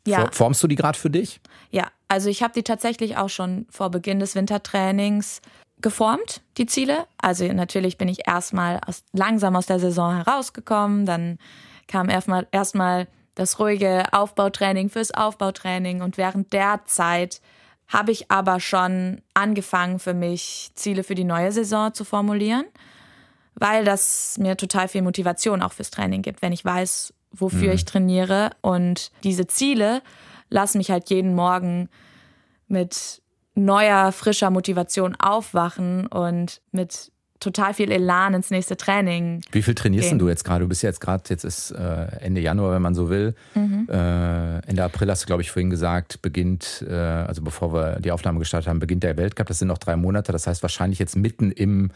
Ja. 0.07 0.29
Formst 0.31 0.63
du 0.63 0.67
die 0.67 0.75
gerade 0.75 0.97
für 0.97 1.09
dich? 1.09 1.41
Ja, 1.71 1.87
also 2.07 2.29
ich 2.29 2.41
habe 2.41 2.53
die 2.53 2.63
tatsächlich 2.63 3.17
auch 3.17 3.29
schon 3.29 3.67
vor 3.69 3.91
Beginn 3.91 4.19
des 4.19 4.35
Wintertrainings 4.35 5.41
geformt, 5.81 6.41
die 6.57 6.65
Ziele. 6.65 7.05
Also 7.17 7.45
natürlich 7.53 7.97
bin 7.97 8.07
ich 8.07 8.27
erstmal 8.27 8.79
aus, 8.85 9.03
langsam 9.13 9.55
aus 9.55 9.67
der 9.67 9.79
Saison 9.79 10.15
herausgekommen, 10.15 11.05
dann 11.05 11.37
kam 11.87 12.09
erstmal 12.09 12.47
erstmal 12.51 13.07
das 13.35 13.59
ruhige 13.59 14.11
Aufbautraining 14.11 14.89
fürs 14.89 15.11
Aufbautraining 15.11 16.01
und 16.01 16.17
während 16.17 16.51
der 16.51 16.81
Zeit 16.85 17.41
habe 17.89 18.11
ich 18.11 18.31
aber 18.31 18.59
schon 18.59 19.21
angefangen 19.33 19.99
für 19.99 20.13
mich 20.13 20.71
Ziele 20.75 21.03
für 21.03 21.15
die 21.15 21.23
neue 21.23 21.51
Saison 21.51 21.93
zu 21.93 22.05
formulieren, 22.05 22.65
weil 23.55 23.83
das 23.83 24.37
mir 24.37 24.55
total 24.55 24.87
viel 24.87 25.01
Motivation 25.01 25.61
auch 25.61 25.73
fürs 25.73 25.91
Training 25.91 26.21
gibt, 26.21 26.41
wenn 26.41 26.53
ich 26.53 26.63
weiß, 26.63 27.13
wofür 27.31 27.69
mhm. 27.69 27.73
ich 27.73 27.85
trainiere. 27.85 28.51
Und 28.61 29.11
diese 29.23 29.47
Ziele 29.47 30.01
lassen 30.49 30.77
mich 30.77 30.91
halt 30.91 31.09
jeden 31.09 31.33
Morgen 31.33 31.89
mit 32.67 33.21
neuer, 33.55 34.11
frischer 34.11 34.51
Motivation 34.51 35.15
aufwachen 35.15 36.05
und 36.07 36.61
mit 36.71 37.11
total 37.39 37.73
viel 37.73 37.91
Elan 37.91 38.33
ins 38.33 38.51
nächste 38.51 38.77
Training. 38.77 39.41
Wie 39.51 39.61
viel 39.61 39.75
trainierst 39.75 40.09
gehen. 40.09 40.19
du 40.19 40.27
jetzt 40.27 40.43
gerade? 40.43 40.61
Du 40.61 40.69
bist 40.69 40.83
ja 40.83 40.89
jetzt 40.89 40.99
gerade, 40.99 41.23
jetzt 41.29 41.43
ist 41.43 41.71
äh, 41.71 42.07
Ende 42.19 42.41
Januar, 42.41 42.73
wenn 42.73 42.81
man 42.81 42.95
so 42.95 43.09
will. 43.09 43.33
Mhm. 43.55 43.87
Äh, 43.89 44.59
Ende 44.67 44.83
April 44.83 45.09
hast 45.09 45.23
du, 45.23 45.27
glaube 45.27 45.41
ich, 45.41 45.51
vorhin 45.51 45.69
gesagt, 45.69 46.21
beginnt, 46.21 46.85
äh, 46.87 46.93
also 46.93 47.41
bevor 47.41 47.73
wir 47.73 47.99
die 47.99 48.11
Aufnahme 48.11 48.39
gestartet 48.39 48.67
haben, 48.67 48.79
beginnt 48.79 49.03
der 49.03 49.17
Weltcup. 49.17 49.47
Das 49.47 49.59
sind 49.59 49.67
noch 49.67 49.77
drei 49.77 49.95
Monate. 49.95 50.31
Das 50.31 50.47
heißt 50.47 50.61
wahrscheinlich 50.61 50.99
jetzt 50.99 51.15
mitten 51.15 51.51
im 51.51 51.91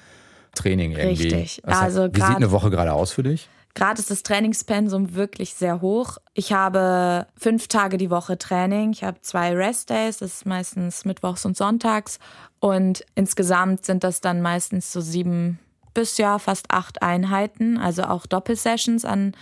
Training 0.56 0.92
irgendwie. 0.92 1.24
Richtig. 1.24 1.62
Also 1.66 2.08
wie 2.14 2.22
sieht 2.22 2.36
eine 2.36 2.52
Woche 2.52 2.70
gerade 2.70 2.94
aus 2.94 3.12
für 3.12 3.24
dich? 3.24 3.50
Gerade 3.76 4.00
ist 4.00 4.12
das 4.12 4.22
Trainingspensum 4.22 5.16
wirklich 5.16 5.56
sehr 5.56 5.82
hoch. 5.82 6.18
Ich 6.36 6.54
habe 6.54 7.26
fünf 7.36 7.68
Tage 7.68 7.98
die 7.98 8.12
Woche 8.12 8.38
Training. 8.38 8.92
Ich 8.92 9.04
habe 9.04 9.22
zwei 9.22 9.56
Restdays, 9.56 10.18
das 10.18 10.34
ist 10.36 10.46
meistens 10.46 11.06
mittwochs 11.06 11.46
und 11.46 11.58
sonntags. 11.58 12.20
Und 12.60 13.04
insgesamt 13.16 13.86
sind 13.86 14.04
das 14.04 14.22
dann 14.22 14.42
meistens 14.42 14.92
so 14.92 15.02
sieben 15.02 15.60
bis 15.94 16.18
ja 16.18 16.40
fast 16.40 16.72
acht 16.72 17.02
Einheiten, 17.02 17.78
also 17.78 18.04
auch 18.04 18.26
Doppelsessions 18.26 19.06
an 19.06 19.34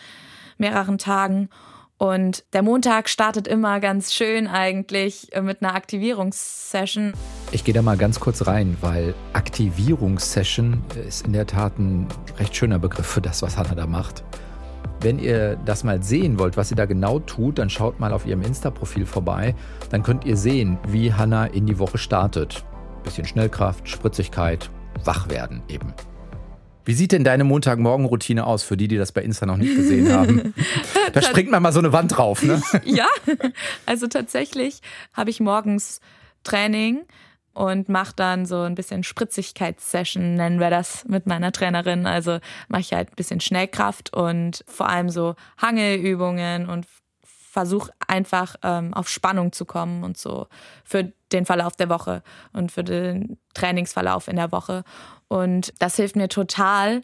mehreren 0.57 0.97
Tagen. 0.97 1.49
Und 2.01 2.45
der 2.53 2.63
Montag 2.63 3.09
startet 3.09 3.47
immer 3.47 3.79
ganz 3.79 4.11
schön 4.11 4.47
eigentlich 4.47 5.31
äh, 5.35 5.41
mit 5.41 5.61
einer 5.61 5.75
Aktivierungssession. 5.75 7.13
Ich 7.51 7.63
gehe 7.63 7.75
da 7.75 7.83
mal 7.83 7.95
ganz 7.95 8.19
kurz 8.19 8.47
rein, 8.47 8.75
weil 8.81 9.13
Aktivierungssession 9.33 10.83
ist 11.07 11.27
in 11.27 11.33
der 11.33 11.45
Tat 11.45 11.77
ein 11.77 12.07
recht 12.39 12.55
schöner 12.55 12.79
Begriff 12.79 13.05
für 13.05 13.21
das, 13.21 13.43
was 13.43 13.55
Hannah 13.55 13.75
da 13.75 13.85
macht. 13.85 14.23
Wenn 15.01 15.19
ihr 15.19 15.57
das 15.57 15.83
mal 15.83 16.01
sehen 16.01 16.39
wollt, 16.39 16.57
was 16.57 16.69
sie 16.69 16.75
da 16.75 16.87
genau 16.87 17.19
tut, 17.19 17.59
dann 17.59 17.69
schaut 17.69 17.99
mal 17.99 18.13
auf 18.13 18.25
ihrem 18.25 18.41
Insta-Profil 18.41 19.05
vorbei. 19.05 19.53
Dann 19.91 20.01
könnt 20.01 20.25
ihr 20.25 20.37
sehen, 20.37 20.79
wie 20.87 21.13
Hannah 21.13 21.45
in 21.45 21.67
die 21.67 21.77
Woche 21.77 21.99
startet. 21.99 22.65
Bisschen 23.03 23.27
Schnellkraft, 23.27 23.87
Spritzigkeit, 23.87 24.71
wach 25.03 25.29
werden 25.29 25.61
eben. 25.67 25.93
Wie 26.85 26.93
sieht 26.93 27.11
denn 27.11 27.23
deine 27.23 27.43
Montagmorgen-Routine 27.43 28.45
aus, 28.45 28.63
für 28.63 28.77
die, 28.77 28.87
die 28.87 28.97
das 28.97 29.11
bei 29.11 29.21
Insta 29.21 29.45
noch 29.45 29.57
nicht 29.57 29.75
gesehen 29.75 30.11
haben? 30.11 30.53
Da 31.13 31.21
springt 31.21 31.51
man 31.51 31.61
mal 31.61 31.73
so 31.73 31.79
eine 31.79 31.91
Wand 31.91 32.15
drauf, 32.17 32.41
ne? 32.41 32.61
ja, 32.85 33.07
also 33.85 34.07
tatsächlich 34.07 34.79
habe 35.13 35.29
ich 35.29 35.41
morgens 35.41 35.99
Training 36.43 37.01
und 37.53 37.89
mache 37.89 38.13
dann 38.15 38.45
so 38.45 38.61
ein 38.61 38.75
bisschen 38.75 39.03
Spritzigkeitssession, 39.03 40.35
nennen 40.35 40.59
wir 40.59 40.69
das 40.69 41.05
mit 41.07 41.27
meiner 41.27 41.51
Trainerin. 41.51 42.05
Also 42.05 42.39
mache 42.69 42.81
ich 42.81 42.93
halt 42.93 43.09
ein 43.09 43.15
bisschen 43.15 43.41
Schnellkraft 43.41 44.13
und 44.13 44.63
vor 44.67 44.87
allem 44.87 45.09
so 45.09 45.35
Hangelübungen 45.57 46.69
und 46.69 46.85
versuche 47.51 47.91
einfach 48.07 48.55
ähm, 48.63 48.93
auf 48.93 49.09
Spannung 49.09 49.51
zu 49.51 49.65
kommen 49.65 50.05
und 50.05 50.17
so 50.17 50.47
für 50.85 51.11
den 51.33 51.45
Verlauf 51.45 51.75
der 51.75 51.89
Woche 51.89 52.23
und 52.53 52.71
für 52.71 52.83
den 52.83 53.37
Trainingsverlauf 53.53 54.29
in 54.29 54.37
der 54.37 54.53
Woche. 54.53 54.85
Und 55.27 55.73
das 55.79 55.97
hilft 55.97 56.15
mir 56.15 56.29
total, 56.29 57.01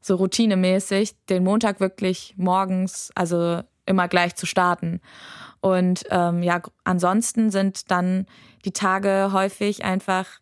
so 0.00 0.14
routinemäßig, 0.14 1.16
den 1.26 1.44
Montag 1.44 1.80
wirklich 1.80 2.32
morgens, 2.38 3.10
also 3.14 3.60
immer 3.84 4.08
gleich 4.08 4.36
zu 4.36 4.46
starten. 4.46 5.02
Und 5.60 6.04
ähm, 6.08 6.42
ja, 6.42 6.62
ansonsten 6.84 7.50
sind 7.50 7.90
dann 7.90 8.24
die 8.64 8.72
Tage 8.72 9.30
häufig 9.34 9.84
einfach 9.84 10.40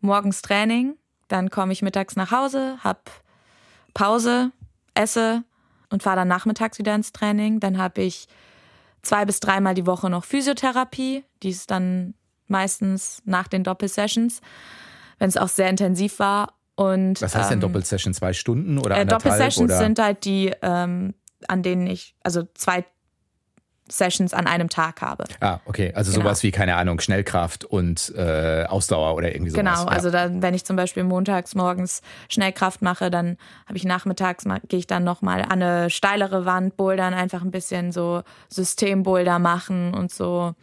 morgens 0.00 0.40
Training, 0.40 0.96
dann 1.28 1.50
komme 1.50 1.74
ich 1.74 1.82
mittags 1.82 2.16
nach 2.16 2.30
Hause, 2.30 2.78
hab 2.82 3.10
Pause, 3.92 4.50
esse 4.94 5.44
und 5.90 6.02
fahre 6.02 6.16
dann 6.16 6.28
nachmittags 6.28 6.78
wieder 6.78 6.94
ins 6.94 7.12
Training. 7.12 7.60
Dann 7.60 7.76
habe 7.76 8.00
ich 8.00 8.28
zwei 9.02 9.24
bis 9.24 9.40
dreimal 9.40 9.74
die 9.74 9.86
Woche 9.86 10.10
noch 10.10 10.24
Physiotherapie. 10.24 11.24
Die 11.42 11.50
ist 11.50 11.70
dann 11.70 12.14
meistens 12.46 13.22
nach 13.24 13.48
den 13.48 13.64
Doppelsessions, 13.64 14.40
wenn 15.18 15.28
es 15.28 15.36
auch 15.36 15.48
sehr 15.48 15.68
intensiv 15.68 16.18
war. 16.18 16.54
Und, 16.74 17.20
Was 17.20 17.34
heißt 17.34 17.50
denn 17.50 17.58
ähm, 17.58 17.62
Doppelsession? 17.62 18.14
Zwei 18.14 18.32
Stunden 18.32 18.78
oder 18.78 18.96
äh, 18.96 19.00
anderthalb? 19.00 19.22
Doppelsessions 19.22 19.70
oder? 19.70 19.78
sind 19.78 19.98
halt 19.98 20.24
die, 20.24 20.52
ähm, 20.62 21.14
an 21.48 21.62
denen 21.62 21.86
ich, 21.86 22.14
also 22.22 22.44
zwei 22.54 22.84
Sessions 23.90 24.34
an 24.34 24.46
einem 24.46 24.68
Tag 24.68 25.00
habe. 25.02 25.24
Ah, 25.40 25.60
okay. 25.64 25.92
Also 25.94 26.12
Genau. 26.12 26.24
sowas 26.24 26.42
wie, 26.42 26.50
keine 26.50 26.76
Ahnung, 26.76 27.00
Schnellkraft 27.00 27.64
und 27.64 28.12
äh, 28.16 28.64
Ausdauer 28.66 29.14
oder 29.14 29.32
irgendwie 29.34 29.50
sowas. 29.50 29.64
Genau, 29.64 29.84
Ja. 29.84 29.88
also 29.96 30.10
dann, 30.10 30.42
wenn 30.42 30.54
ich 30.54 30.64
zum 30.64 30.76
Beispiel 30.76 31.04
montags 31.04 31.54
morgens 31.54 32.02
Schnellkraft 32.28 32.82
mache, 32.82 33.10
dann 33.10 33.36
habe 33.66 33.76
ich 33.78 33.84
nachmittags, 33.84 34.44
gehe 34.68 34.78
ich 34.78 34.86
dann 34.86 35.04
nochmal 35.04 35.42
an 35.42 35.62
eine 35.62 35.90
steilere 35.90 36.44
Wand 36.44 36.76
bouldern, 36.76 37.14
einfach 37.14 37.42
ein 37.42 37.50
bisschen 37.50 37.92
so 37.92 38.22
Systemboulder 38.50 39.38
machen 39.38 39.94
und 39.94 40.12
so. 40.12 40.54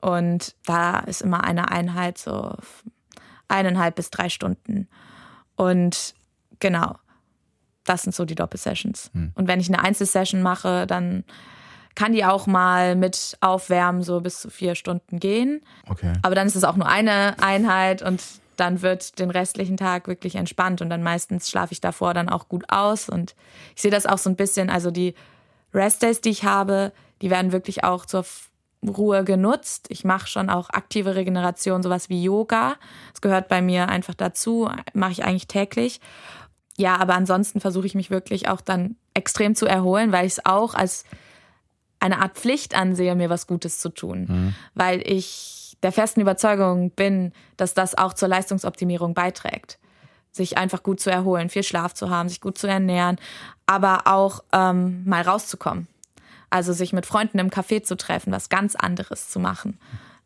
Und 0.00 0.54
da 0.66 0.98
ist 1.00 1.22
immer 1.22 1.44
eine 1.44 1.70
Einheit 1.70 2.18
so 2.18 2.54
eineinhalb 3.48 3.94
bis 3.96 4.10
drei 4.10 4.28
Stunden. 4.28 4.88
Und 5.56 6.14
genau, 6.60 6.96
das 7.84 8.02
sind 8.02 8.14
so 8.14 8.24
die 8.24 8.34
Doppelsessions. 8.34 9.10
Und 9.34 9.46
wenn 9.48 9.60
ich 9.60 9.68
eine 9.68 9.82
Einzelsession 9.82 10.42
mache, 10.42 10.86
dann 10.86 11.24
kann 11.94 12.12
die 12.12 12.24
auch 12.24 12.46
mal 12.46 12.96
mit 12.96 13.36
Aufwärmen 13.40 14.02
so 14.02 14.20
bis 14.20 14.40
zu 14.40 14.50
vier 14.50 14.74
Stunden 14.74 15.20
gehen. 15.20 15.62
Okay. 15.88 16.12
Aber 16.22 16.34
dann 16.34 16.46
ist 16.46 16.56
es 16.56 16.64
auch 16.64 16.76
nur 16.76 16.88
eine 16.88 17.36
Einheit 17.40 18.02
und 18.02 18.22
dann 18.56 18.82
wird 18.82 19.18
den 19.18 19.30
restlichen 19.30 19.76
Tag 19.76 20.06
wirklich 20.06 20.36
entspannt 20.36 20.80
und 20.80 20.90
dann 20.90 21.02
meistens 21.02 21.50
schlafe 21.50 21.72
ich 21.72 21.80
davor 21.80 22.14
dann 22.14 22.28
auch 22.28 22.48
gut 22.48 22.64
aus 22.68 23.08
und 23.08 23.34
ich 23.74 23.82
sehe 23.82 23.90
das 23.90 24.06
auch 24.06 24.18
so 24.18 24.30
ein 24.30 24.36
bisschen, 24.36 24.70
also 24.70 24.90
die 24.90 25.14
Restdays, 25.72 26.20
die 26.20 26.30
ich 26.30 26.44
habe, 26.44 26.92
die 27.20 27.30
werden 27.30 27.52
wirklich 27.52 27.84
auch 27.84 28.06
zur 28.06 28.24
Ruhe 28.86 29.24
genutzt. 29.24 29.86
Ich 29.88 30.04
mache 30.04 30.28
schon 30.28 30.50
auch 30.50 30.70
aktive 30.70 31.14
Regeneration, 31.14 31.82
sowas 31.82 32.08
wie 32.10 32.22
Yoga. 32.22 32.74
Das 33.12 33.20
gehört 33.20 33.48
bei 33.48 33.62
mir 33.62 33.88
einfach 33.88 34.14
dazu, 34.14 34.70
mache 34.92 35.12
ich 35.12 35.24
eigentlich 35.24 35.48
täglich. 35.48 36.00
Ja, 36.76 36.96
aber 36.96 37.14
ansonsten 37.14 37.60
versuche 37.60 37.86
ich 37.86 37.94
mich 37.94 38.10
wirklich 38.10 38.48
auch 38.48 38.60
dann 38.60 38.96
extrem 39.14 39.54
zu 39.54 39.66
erholen, 39.66 40.12
weil 40.12 40.26
ich 40.26 40.34
es 40.34 40.46
auch 40.46 40.74
als 40.74 41.04
eine 42.04 42.20
Art 42.20 42.36
Pflicht 42.36 42.76
ansehe, 42.76 43.14
mir 43.14 43.30
was 43.30 43.46
Gutes 43.46 43.78
zu 43.78 43.88
tun, 43.88 44.54
weil 44.74 45.00
ich 45.10 45.76
der 45.82 45.90
festen 45.90 46.20
Überzeugung 46.20 46.90
bin, 46.90 47.32
dass 47.56 47.72
das 47.72 47.96
auch 47.96 48.12
zur 48.12 48.28
Leistungsoptimierung 48.28 49.14
beiträgt. 49.14 49.78
Sich 50.30 50.58
einfach 50.58 50.82
gut 50.82 51.00
zu 51.00 51.10
erholen, 51.10 51.48
viel 51.48 51.62
Schlaf 51.62 51.94
zu 51.94 52.10
haben, 52.10 52.28
sich 52.28 52.40
gut 52.40 52.58
zu 52.58 52.66
ernähren, 52.66 53.16
aber 53.66 54.02
auch 54.06 54.42
ähm, 54.52 55.02
mal 55.06 55.22
rauszukommen. 55.22 55.88
Also 56.50 56.72
sich 56.72 56.92
mit 56.92 57.06
Freunden 57.06 57.38
im 57.38 57.50
Café 57.50 57.82
zu 57.82 57.96
treffen, 57.96 58.32
was 58.32 58.48
ganz 58.48 58.74
anderes 58.76 59.30
zu 59.30 59.40
machen. 59.40 59.78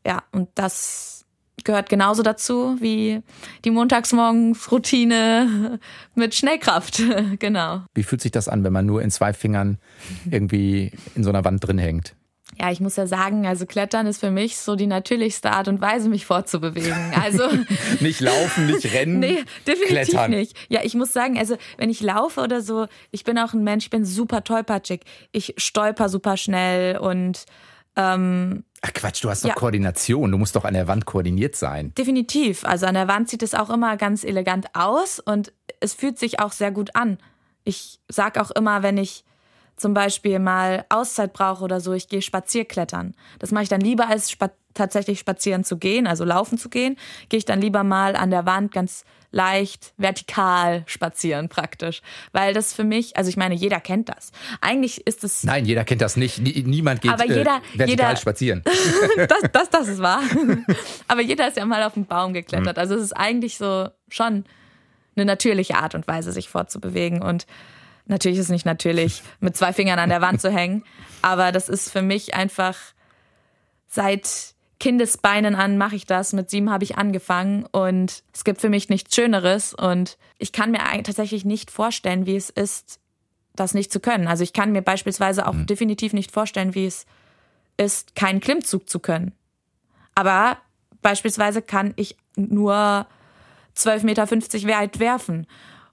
Ja, 0.04 0.22
und 0.32 0.48
das 0.56 1.26
gehört 1.64 1.88
genauso 1.88 2.22
dazu 2.22 2.76
wie 2.80 3.22
die 3.64 3.70
Montagsmorgens-Routine 3.70 5.78
mit 6.14 6.34
Schnellkraft. 6.34 7.02
genau. 7.38 7.82
Wie 7.94 8.02
fühlt 8.02 8.20
sich 8.20 8.32
das 8.32 8.48
an, 8.48 8.64
wenn 8.64 8.72
man 8.72 8.86
nur 8.86 9.02
in 9.02 9.10
zwei 9.10 9.32
Fingern 9.32 9.78
irgendwie 10.30 10.92
in 11.14 11.24
so 11.24 11.30
einer 11.30 11.44
Wand 11.44 11.66
drin 11.66 11.78
hängt? 11.78 12.14
Ja, 12.60 12.72
ich 12.72 12.80
muss 12.80 12.96
ja 12.96 13.06
sagen, 13.06 13.46
also 13.46 13.66
Klettern 13.66 14.06
ist 14.06 14.18
für 14.18 14.30
mich 14.30 14.56
so 14.56 14.74
die 14.74 14.86
natürlichste 14.86 15.52
Art 15.52 15.68
und 15.68 15.80
Weise, 15.80 16.08
mich 16.08 16.26
fortzubewegen. 16.26 17.12
Also 17.14 17.44
Nicht 18.00 18.20
laufen, 18.20 18.66
nicht 18.66 18.92
rennen, 18.92 19.20
nee, 19.20 19.44
definitiv 19.66 19.88
klettern. 19.88 20.30
nicht. 20.32 20.56
Ja, 20.68 20.80
ich 20.82 20.94
muss 20.94 21.12
sagen, 21.12 21.38
also 21.38 21.56
wenn 21.76 21.90
ich 21.90 22.00
laufe 22.00 22.40
oder 22.40 22.60
so, 22.60 22.86
ich 23.12 23.22
bin 23.22 23.38
auch 23.38 23.52
ein 23.52 23.62
Mensch, 23.62 23.84
ich 23.84 23.90
bin 23.90 24.04
super 24.04 24.42
tollpatschig. 24.42 25.02
Ich 25.30 25.54
stolper 25.58 26.08
super 26.08 26.36
schnell 26.36 26.98
und 26.98 27.44
ähm, 27.96 28.64
Ach 28.82 28.92
Quatsch, 28.92 29.24
du 29.24 29.30
hast 29.30 29.44
doch 29.44 29.48
Ja. 29.48 29.54
Koordination. 29.54 30.30
Du 30.30 30.38
musst 30.38 30.54
doch 30.54 30.64
an 30.64 30.74
der 30.74 30.86
Wand 30.88 31.04
koordiniert 31.04 31.56
sein. 31.56 31.92
definitiv. 31.98 32.64
Also 32.64 32.86
an 32.86 32.94
der 32.94 33.08
Wand 33.08 33.28
sieht 33.28 33.42
es 33.42 33.54
auch 33.54 33.70
immer 33.70 33.96
ganz 33.96 34.24
elegant 34.24 34.74
aus 34.74 35.18
und 35.18 35.52
es 35.80 35.94
fühlt 35.94 36.18
sich 36.18 36.40
auch 36.40 36.52
sehr 36.52 36.70
gut 36.70 36.94
an. 36.94 37.18
Ich 37.64 37.98
sag 38.08 38.38
auch 38.38 38.50
immer, 38.52 38.82
wenn 38.82 38.96
ich 38.96 39.24
zum 39.76 39.94
Beispiel 39.94 40.38
mal 40.38 40.84
Auszeit 40.88 41.32
brauche 41.32 41.62
oder 41.64 41.80
so, 41.80 41.92
ich 41.92 42.08
gehe 42.08 42.22
spazierklettern. 42.22 43.14
Das 43.38 43.50
mache 43.52 43.64
ich 43.64 43.68
dann 43.68 43.80
lieber 43.80 44.08
als 44.08 44.30
spa 44.30 44.50
tatsächlich 44.78 45.18
spazieren 45.18 45.64
zu 45.64 45.76
gehen, 45.76 46.06
also 46.06 46.24
laufen 46.24 46.56
zu 46.58 46.68
gehen, 46.70 46.96
gehe 47.28 47.38
ich 47.38 47.44
dann 47.44 47.60
lieber 47.60 47.84
mal 47.84 48.16
an 48.16 48.30
der 48.30 48.46
Wand 48.46 48.72
ganz 48.72 49.04
leicht 49.30 49.92
vertikal 49.98 50.84
spazieren 50.86 51.50
praktisch, 51.50 52.00
weil 52.32 52.54
das 52.54 52.72
für 52.72 52.84
mich, 52.84 53.18
also 53.18 53.28
ich 53.28 53.36
meine, 53.36 53.54
jeder 53.54 53.78
kennt 53.78 54.08
das. 54.08 54.32
Eigentlich 54.62 55.06
ist 55.06 55.22
es 55.22 55.44
Nein, 55.44 55.66
jeder 55.66 55.84
kennt 55.84 56.00
das 56.00 56.16
nicht. 56.16 56.38
Nie, 56.38 56.62
niemand 56.66 57.02
geht 57.02 57.12
Aber 57.12 57.26
jeder- 57.26 57.56
äh, 57.74 57.78
vertikal 57.78 57.88
jeder- 57.88 58.16
spazieren. 58.16 58.62
das, 59.28 59.42
das, 59.52 59.68
das 59.68 59.88
ist 59.88 60.00
wahr. 60.00 60.22
Aber 61.08 61.20
jeder 61.20 61.46
ist 61.48 61.58
ja 61.58 61.66
mal 61.66 61.82
auf 61.82 61.92
den 61.92 62.06
Baum 62.06 62.32
geklettert. 62.32 62.78
Also 62.78 62.94
es 62.94 63.02
ist 63.02 63.12
eigentlich 63.12 63.58
so 63.58 63.88
schon 64.08 64.44
eine 65.14 65.24
natürliche 65.26 65.76
Art 65.76 65.94
und 65.94 66.08
Weise, 66.08 66.32
sich 66.32 66.48
fortzubewegen. 66.48 67.20
Und 67.20 67.46
natürlich 68.06 68.38
ist 68.38 68.44
es 68.46 68.50
nicht 68.50 68.64
natürlich, 68.64 69.20
mit 69.40 69.56
zwei 69.58 69.74
Fingern 69.74 69.98
an 69.98 70.08
der 70.08 70.22
Wand 70.22 70.40
zu 70.40 70.50
hängen. 70.50 70.84
Aber 71.20 71.52
das 71.52 71.68
ist 71.68 71.90
für 71.90 72.00
mich 72.02 72.32
einfach 72.34 72.76
seit 73.88 74.54
Kindesbeinen 74.80 75.54
an 75.54 75.76
mache 75.76 75.96
ich 75.96 76.06
das. 76.06 76.32
Mit 76.32 76.50
sieben 76.50 76.70
habe 76.70 76.84
ich 76.84 76.96
angefangen 76.96 77.66
und 77.72 78.22
es 78.32 78.44
gibt 78.44 78.60
für 78.60 78.68
mich 78.68 78.88
nichts 78.88 79.14
Schöneres. 79.14 79.74
Und 79.74 80.18
ich 80.38 80.52
kann 80.52 80.70
mir 80.70 80.80
tatsächlich 81.02 81.44
nicht 81.44 81.70
vorstellen, 81.70 82.26
wie 82.26 82.36
es 82.36 82.50
ist, 82.50 83.00
das 83.56 83.74
nicht 83.74 83.92
zu 83.92 84.00
können. 84.00 84.28
Also 84.28 84.44
ich 84.44 84.52
kann 84.52 84.72
mir 84.72 84.82
beispielsweise 84.82 85.46
auch 85.46 85.56
definitiv 85.64 86.12
nicht 86.12 86.30
vorstellen, 86.30 86.74
wie 86.74 86.86
es 86.86 87.06
ist, 87.76 88.14
keinen 88.14 88.40
Klimmzug 88.40 88.88
zu 88.88 89.00
können. 89.00 89.32
Aber 90.14 90.58
beispielsweise 91.02 91.62
kann 91.62 91.92
ich 91.96 92.16
nur 92.36 93.06
12,50 93.76 94.04
Meter 94.04 94.78
weit 94.78 95.00
werfen. 95.00 95.46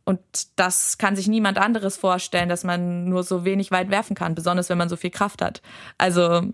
Und 0.04 0.20
das 0.56 1.00
kann 1.00 1.16
sich 1.16 1.28
niemand 1.28 1.58
anderes 1.58 1.98
vorstellen, 1.98 2.50
dass 2.50 2.64
man 2.64 3.06
nur 3.06 3.24
so 3.24 3.44
wenig 3.44 3.72
weit 3.72 3.90
werfen 3.90 4.16
kann, 4.16 4.36
besonders 4.36 4.70
wenn 4.70 4.78
man 4.78 4.90
so 4.90 4.96
viel 4.96 5.10
Kraft 5.10 5.42
hat. 5.42 5.64
Also, 5.98 6.54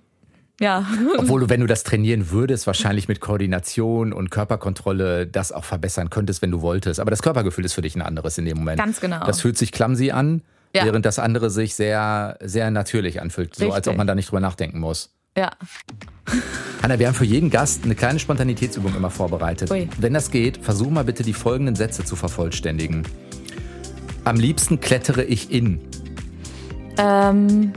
ja. 0.62 0.86
Obwohl 1.18 1.42
du, 1.42 1.50
wenn 1.50 1.60
du 1.60 1.68
das 1.68 1.84
trainieren 1.84 2.32
würdest, 2.32 2.66
wahrscheinlich 2.68 3.08
mit 3.10 3.20
Koordination 3.20 4.14
und 4.14 4.30
Körperkontrolle 4.32 5.28
das 5.28 5.52
auch 5.52 5.66
verbessern 5.66 6.10
könntest, 6.10 6.42
wenn 6.42 6.52
du 6.52 6.62
wolltest. 6.62 7.00
Aber 7.02 7.12
das 7.12 7.22
Körpergefühl 7.22 7.66
ist 7.66 7.74
für 7.74 7.82
dich 7.82 7.96
ein 7.96 8.02
anderes 8.02 8.38
in 8.38 8.46
dem 8.46 8.58
Moment. 8.60 8.78
Ganz 8.80 9.02
genau. 9.02 9.26
Das 9.26 9.42
fühlt 9.42 9.58
sich 9.58 9.74
clumsy 9.74 10.12
an, 10.12 10.44
Ja. 10.74 10.86
während 10.86 11.06
das 11.06 11.20
andere 11.20 11.50
sich 11.50 11.76
sehr, 11.76 12.38
sehr 12.42 12.72
natürlich 12.72 13.22
anfühlt. 13.22 13.56
So 13.56 13.66
als 13.66 13.76
Richtig. 13.78 13.92
ob 13.92 13.98
man 13.98 14.08
da 14.08 14.16
nicht 14.16 14.30
drüber 14.30 14.40
nachdenken 14.40 14.80
muss. 14.80 15.14
Ja. 15.38 15.52
Hanna, 16.84 17.00
wir 17.00 17.08
haben 17.08 17.16
für 17.16 17.26
jeden 17.26 17.50
Gast 17.50 17.86
eine 17.86 17.96
kleine 17.96 18.20
Spontanitätsübung 18.20 18.96
immer 18.96 19.10
vorbereitet. 19.10 19.72
Ui. 19.72 19.88
Wenn 19.98 20.14
das 20.14 20.30
geht, 20.32 20.58
versuch 20.58 20.90
mal 20.90 21.04
bitte 21.06 21.24
die 21.24 21.34
folgenden 21.34 21.76
Sätze 21.76 22.04
zu 22.06 22.16
vervollständigen. 22.16 23.04
Am 24.26 24.36
liebsten 24.36 24.80
klettere 24.80 25.24
ich 25.24 25.52
in. 25.52 25.80
Ähm, 26.98 27.74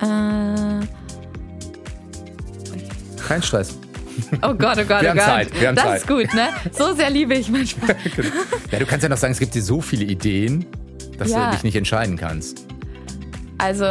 Äh, 0.00 0.86
Kein 3.26 3.42
Stress. 3.42 3.76
oh 4.42 4.54
Gott, 4.54 4.78
oh 4.78 4.84
Gott, 4.84 5.02
Wir 5.02 5.08
oh 5.08 5.08
haben 5.10 5.16
Gott. 5.16 5.24
Zeit, 5.26 5.60
wir 5.60 5.68
haben 5.68 5.74
das 5.76 5.84
Zeit. 5.84 6.00
ist 6.00 6.08
gut, 6.08 6.34
ne? 6.34 6.48
So 6.72 6.92
sehr 6.94 7.10
liebe 7.10 7.34
ich 7.34 7.48
manchmal. 7.50 7.96
Ja, 8.72 8.78
du 8.78 8.86
kannst 8.86 9.02
ja 9.02 9.08
noch 9.08 9.16
sagen, 9.16 9.32
es 9.32 9.38
gibt 9.38 9.54
dir 9.54 9.62
so 9.62 9.80
viele 9.80 10.04
Ideen, 10.04 10.66
dass 11.18 11.30
Ja. 11.30 11.46
du 11.46 11.54
dich 11.56 11.62
nicht 11.64 11.76
entscheiden 11.76 12.16
kannst. 12.16 12.64
Also, 13.58 13.84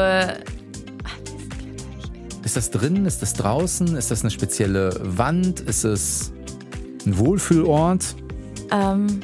Ist 2.44 2.56
das 2.56 2.72
drin? 2.72 3.06
Ist 3.06 3.22
das 3.22 3.34
draußen? 3.34 3.96
Ist 3.98 4.12
das 4.12 4.22
eine 4.22 4.32
spezielle 4.32 4.98
Wand? 5.02 5.60
Ist 5.62 5.84
es 5.84 6.32
ein 7.06 7.18
Wohlfühlort? 7.18 8.04
ähm, 8.72 9.22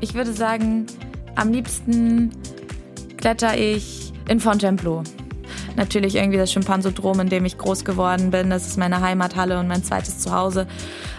ich 0.00 0.14
würde 0.14 0.32
sagen, 0.32 0.86
am 1.34 1.52
liebsten 1.52 2.30
kletter 3.16 3.56
ich 3.58 4.12
in 4.28 4.38
Fontainebleau. 4.40 5.02
Natürlich 5.76 6.16
irgendwie 6.16 6.38
das 6.38 6.52
Schimpansodrom, 6.52 7.20
in 7.20 7.28
dem 7.28 7.44
ich 7.44 7.58
groß 7.58 7.84
geworden 7.84 8.30
bin. 8.30 8.50
Das 8.50 8.66
ist 8.66 8.78
meine 8.78 9.00
Heimathalle 9.00 9.58
und 9.58 9.68
mein 9.68 9.82
zweites 9.82 10.18
Zuhause. 10.18 10.66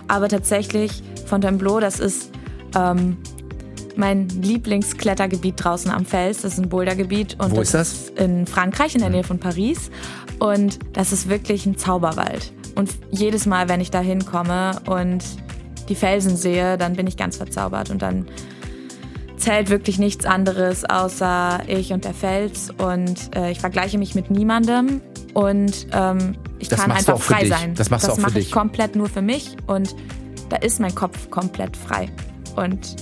Aber 0.08 0.28
tatsächlich, 0.28 1.04
Fontainebleau, 1.26 1.80
das 1.80 2.00
ist 2.00 2.32
ähm, 2.76 3.18
mein 3.96 4.28
Lieblingsklettergebiet 4.30 5.64
draußen 5.64 5.92
am 5.92 6.06
Fels. 6.06 6.42
Das 6.42 6.54
ist 6.54 6.60
ein 6.60 6.70
Bouldergebiet. 6.70 7.38
Und 7.40 7.52
Wo 7.56 7.62
ist 7.62 7.74
das? 7.74 8.10
in 8.16 8.48
Frankreich, 8.48 8.96
in 8.96 9.02
der 9.02 9.10
Nähe 9.10 9.24
von 9.24 9.40
Paris. 9.40 9.92
Und 10.40 10.80
das 10.94 11.12
ist 11.12 11.30
wirklich 11.30 11.66
ein 11.66 11.78
Zauberwald. 11.78 12.54
Und 12.76 12.92
jedes 13.12 13.46
Mal, 13.46 13.68
wenn 13.68 13.82
ich 13.82 13.92
da 13.92 14.00
hinkomme 14.00 14.80
und 14.86 15.24
die 15.90 15.96
Felsen 15.96 16.38
sehe, 16.38 16.78
dann 16.78 16.96
bin 16.96 17.08
ich 17.08 17.18
ganz 17.18 17.38
verzaubert. 17.38 17.90
Und 17.90 18.02
dann 18.02 18.28
zählt 19.40 19.70
wirklich 19.70 19.98
nichts 19.98 20.26
anderes 20.26 20.86
außer 20.86 21.62
ich 21.68 21.92
und 21.94 22.06
der 22.06 22.14
Fels. 22.14 22.70
Und 22.78 23.36
äh, 23.36 23.52
ich 23.52 23.60
vergleiche 23.60 23.98
mich 23.98 24.16
mit 24.16 24.30
niemandem. 24.30 25.02
Und 25.34 25.88
ähm, 25.92 26.36
ich 26.60 26.68
Das 26.70 26.80
kann 26.80 26.92
einfach 26.92 27.20
für 27.20 27.34
frei 27.34 27.42
dich. 27.42 27.50
sein. 27.50 27.74
Das 27.76 27.90
machst 27.90 28.08
du 28.08 28.12
auch 28.12 28.16
für 28.16 28.22
mache 28.22 28.34
dich. 28.34 28.48
ich 28.48 28.52
komplett 28.52 28.96
nur 28.96 29.10
für 29.10 29.22
mich. 29.22 29.56
Und 29.68 29.96
da 30.50 30.58
ist 30.58 30.80
mein 30.80 30.94
Kopf 30.94 31.30
komplett 31.30 31.76
frei. 31.78 32.10
Und 32.56 32.96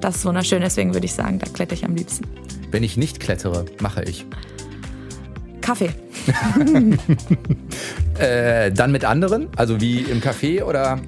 das 0.00 0.16
ist 0.16 0.24
wunderschön. 0.24 0.60
Deswegen 0.60 0.94
würde 0.94 1.06
ich 1.06 1.14
sagen, 1.14 1.38
da 1.38 1.46
kletter 1.50 1.74
ich 1.74 1.84
am 1.84 1.94
liebsten. 1.94 2.24
Wenn 2.70 2.82
ich 2.82 2.96
nicht 2.96 3.20
klettere, 3.20 3.64
mache 3.80 4.02
ich. 4.04 4.26
Kaffee. 5.60 5.90
Äh, 8.18 8.72
dann 8.72 8.90
mit 8.90 9.04
anderen? 9.04 9.46
Also 9.54 9.80
wie 9.80 10.00
im 10.00 10.20
Café 10.20 10.64
oder? 10.64 10.98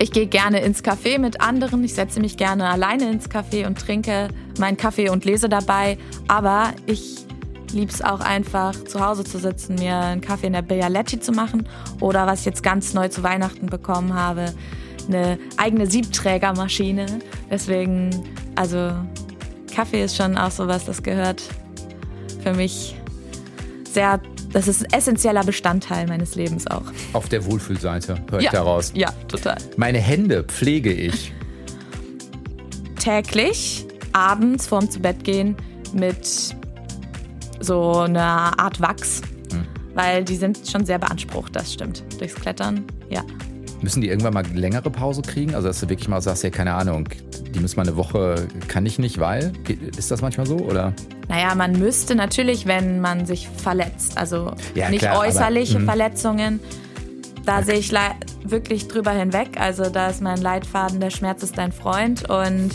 Ich 0.00 0.12
gehe 0.12 0.28
gerne 0.28 0.60
ins 0.60 0.84
Café 0.84 1.18
mit 1.18 1.40
anderen. 1.40 1.82
Ich 1.82 1.94
setze 1.94 2.20
mich 2.20 2.36
gerne 2.36 2.68
alleine 2.68 3.10
ins 3.10 3.28
Café 3.28 3.66
und 3.66 3.78
trinke 3.78 4.28
meinen 4.58 4.76
Kaffee 4.76 5.08
und 5.08 5.24
lese 5.24 5.48
dabei. 5.48 5.98
Aber 6.28 6.72
ich 6.86 7.26
liebe 7.72 7.90
es 7.90 8.00
auch 8.00 8.20
einfach, 8.20 8.72
zu 8.84 9.04
Hause 9.04 9.24
zu 9.24 9.38
sitzen, 9.38 9.74
mir 9.74 9.96
einen 9.96 10.20
Kaffee 10.20 10.46
in 10.46 10.52
der 10.52 10.62
Bialetti 10.62 11.18
zu 11.18 11.32
machen. 11.32 11.68
Oder 12.00 12.26
was 12.26 12.40
ich 12.40 12.46
jetzt 12.46 12.62
ganz 12.62 12.94
neu 12.94 13.08
zu 13.08 13.24
Weihnachten 13.24 13.66
bekommen 13.66 14.14
habe, 14.14 14.54
eine 15.08 15.38
eigene 15.56 15.90
Siebträgermaschine. 15.90 17.06
Deswegen, 17.50 18.10
also 18.54 18.92
Kaffee 19.74 20.04
ist 20.04 20.16
schon 20.16 20.38
auch 20.38 20.52
sowas, 20.52 20.84
das 20.84 21.02
gehört 21.02 21.42
für 22.42 22.54
mich 22.54 22.94
sehr, 23.90 24.20
das 24.52 24.68
ist 24.68 24.84
ein 24.84 24.92
essentieller 24.92 25.44
Bestandteil 25.44 26.06
meines 26.06 26.34
Lebens 26.34 26.66
auch. 26.66 26.84
Auf 27.12 27.28
der 27.28 27.44
Wohlfühlseite, 27.44 28.16
höre 28.30 28.38
ich 28.38 28.46
ja, 28.46 28.52
daraus. 28.52 28.92
ja, 28.94 29.10
total. 29.28 29.56
Meine 29.76 29.98
Hände 29.98 30.44
pflege 30.44 30.92
ich. 30.92 31.32
täglich 32.98 33.86
abends 34.12 34.66
vorm 34.66 34.90
zu 34.90 35.00
Bett 35.00 35.22
gehen 35.24 35.56
mit 35.92 36.56
so 37.60 37.92
einer 37.92 38.58
Art 38.58 38.80
Wachs, 38.80 39.22
weil 39.94 40.24
die 40.24 40.36
sind 40.36 40.60
schon 40.68 40.84
sehr 40.86 40.98
beansprucht, 40.98 41.54
das 41.54 41.72
stimmt, 41.72 42.04
durchs 42.18 42.34
Klettern, 42.34 42.84
ja. 43.10 43.22
Müssen 43.80 44.00
die 44.00 44.08
irgendwann 44.08 44.34
mal 44.34 44.44
längere 44.54 44.90
Pause 44.90 45.22
kriegen? 45.22 45.54
Also 45.54 45.68
dass 45.68 45.80
du 45.80 45.88
wirklich 45.88 46.08
mal 46.08 46.20
sagst, 46.20 46.42
ja, 46.42 46.50
keine 46.50 46.74
Ahnung, 46.74 47.08
die 47.54 47.60
müssen 47.60 47.76
mal 47.76 47.86
eine 47.86 47.96
Woche, 47.96 48.46
kann 48.66 48.86
ich 48.86 48.98
nicht, 48.98 49.18
weil? 49.18 49.52
Ist 49.96 50.10
das 50.10 50.20
manchmal 50.20 50.46
so? 50.46 50.56
Oder? 50.56 50.92
Naja, 51.28 51.54
man 51.54 51.72
müsste 51.78 52.14
natürlich, 52.14 52.66
wenn 52.66 53.00
man 53.00 53.26
sich 53.26 53.48
verletzt, 53.48 54.18
also 54.18 54.52
Ja, 54.74 54.90
nicht 54.90 55.00
klar, 55.00 55.16
aber, 55.16 55.26
äußerliche 55.26 55.78
mhm. 55.78 55.84
Verletzungen, 55.84 56.60
da 57.44 57.62
sehe 57.62 57.78
ich 57.78 57.92
wirklich 58.44 58.88
drüber 58.88 59.12
hinweg. 59.12 59.60
Also 59.60 59.90
da 59.90 60.08
ist 60.08 60.20
mein 60.20 60.40
Leitfaden, 60.40 61.00
der 61.00 61.10
Schmerz 61.10 61.42
ist 61.42 61.56
dein 61.56 61.72
Freund 61.72 62.28
und 62.28 62.70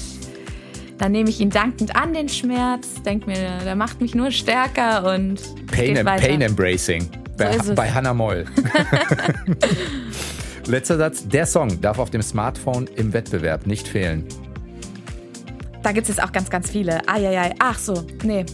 dann 0.97 1.11
nehme 1.11 1.29
ich 1.29 1.41
ihn 1.41 1.49
dankend 1.49 1.95
an, 1.95 2.13
den 2.13 2.29
Schmerz, 2.29 2.87
denke 3.05 3.27
mir, 3.29 3.59
der 3.65 3.75
macht 3.75 3.99
mich 3.99 4.15
nur 4.15 4.31
stärker 4.31 5.13
und 5.13 5.41
Pain, 5.67 5.95
geht 5.95 6.05
weiter. 6.05 6.27
Pain 6.27 6.41
Embracing. 6.41 7.09
Bei, 7.37 7.57
bei 7.75 7.91
Hannah 7.91 8.13
Moll. 8.13 8.45
Letzter 10.67 10.97
Satz. 10.97 11.27
Der 11.27 11.45
Song 11.45 11.81
darf 11.81 11.99
auf 11.99 12.09
dem 12.09 12.21
Smartphone 12.21 12.87
im 12.95 13.13
Wettbewerb 13.13 13.67
nicht 13.67 13.87
fehlen. 13.87 14.25
Da 15.81 15.91
gibt 15.91 16.07
es 16.07 16.15
jetzt 16.15 16.23
auch 16.23 16.31
ganz, 16.31 16.49
ganz 16.49 16.69
viele. 16.69 17.07
Eieiei. 17.07 17.53
Ach 17.59 17.77
so, 17.77 18.05
nee. 18.23 18.45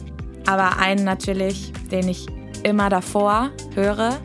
Aber 0.47 0.77
einen 0.77 1.03
natürlich, 1.03 1.71
den 1.91 2.07
ich 2.07 2.25
immer 2.63 2.89
davor 2.89 3.51
höre, 3.75 4.17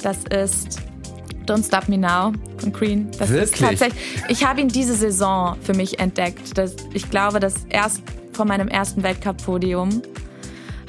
das 0.00 0.18
ist 0.30 0.80
Don't 1.46 1.66
Stop 1.66 1.88
Me 1.88 1.98
Now 1.98 2.32
von 2.58 2.72
Queen. 2.72 3.10
Das 3.18 3.30
ist 3.30 3.60
Wirklich? 3.60 3.80
tatsächlich. 3.80 4.22
Ich 4.28 4.44
habe 4.44 4.60
ihn 4.60 4.68
diese 4.68 4.94
Saison 4.94 5.56
für 5.60 5.74
mich 5.74 5.98
entdeckt. 5.98 6.56
Das, 6.56 6.76
ich 6.92 7.10
glaube, 7.10 7.40
dass 7.40 7.54
erst 7.68 8.02
von 8.32 8.48
meinem 8.48 8.68
ersten 8.68 9.02
Weltcup-Podium 9.02 10.02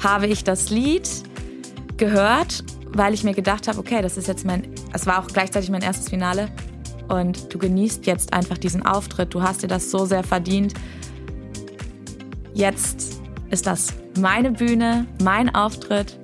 habe 0.02 0.26
ich 0.26 0.44
das 0.44 0.70
Lied 0.70 1.08
gehört, 1.96 2.64
weil 2.92 3.14
ich 3.14 3.24
mir 3.24 3.34
gedacht 3.34 3.68
habe, 3.68 3.78
okay, 3.78 4.00
das 4.02 4.16
ist 4.16 4.28
jetzt 4.28 4.44
mein, 4.44 4.68
es 4.92 5.06
war 5.06 5.22
auch 5.22 5.26
gleichzeitig 5.28 5.70
mein 5.70 5.82
erstes 5.82 6.08
Finale 6.08 6.48
und 7.08 7.52
du 7.52 7.58
genießt 7.58 8.06
jetzt 8.06 8.32
einfach 8.32 8.58
diesen 8.58 8.84
Auftritt. 8.84 9.34
Du 9.34 9.42
hast 9.42 9.62
dir 9.62 9.68
das 9.68 9.90
so 9.90 10.06
sehr 10.06 10.24
verdient. 10.24 10.74
Jetzt 12.54 13.20
ist 13.50 13.66
das 13.66 13.92
meine 14.18 14.50
Bühne, 14.52 15.06
mein 15.22 15.54
Auftritt 15.54 16.18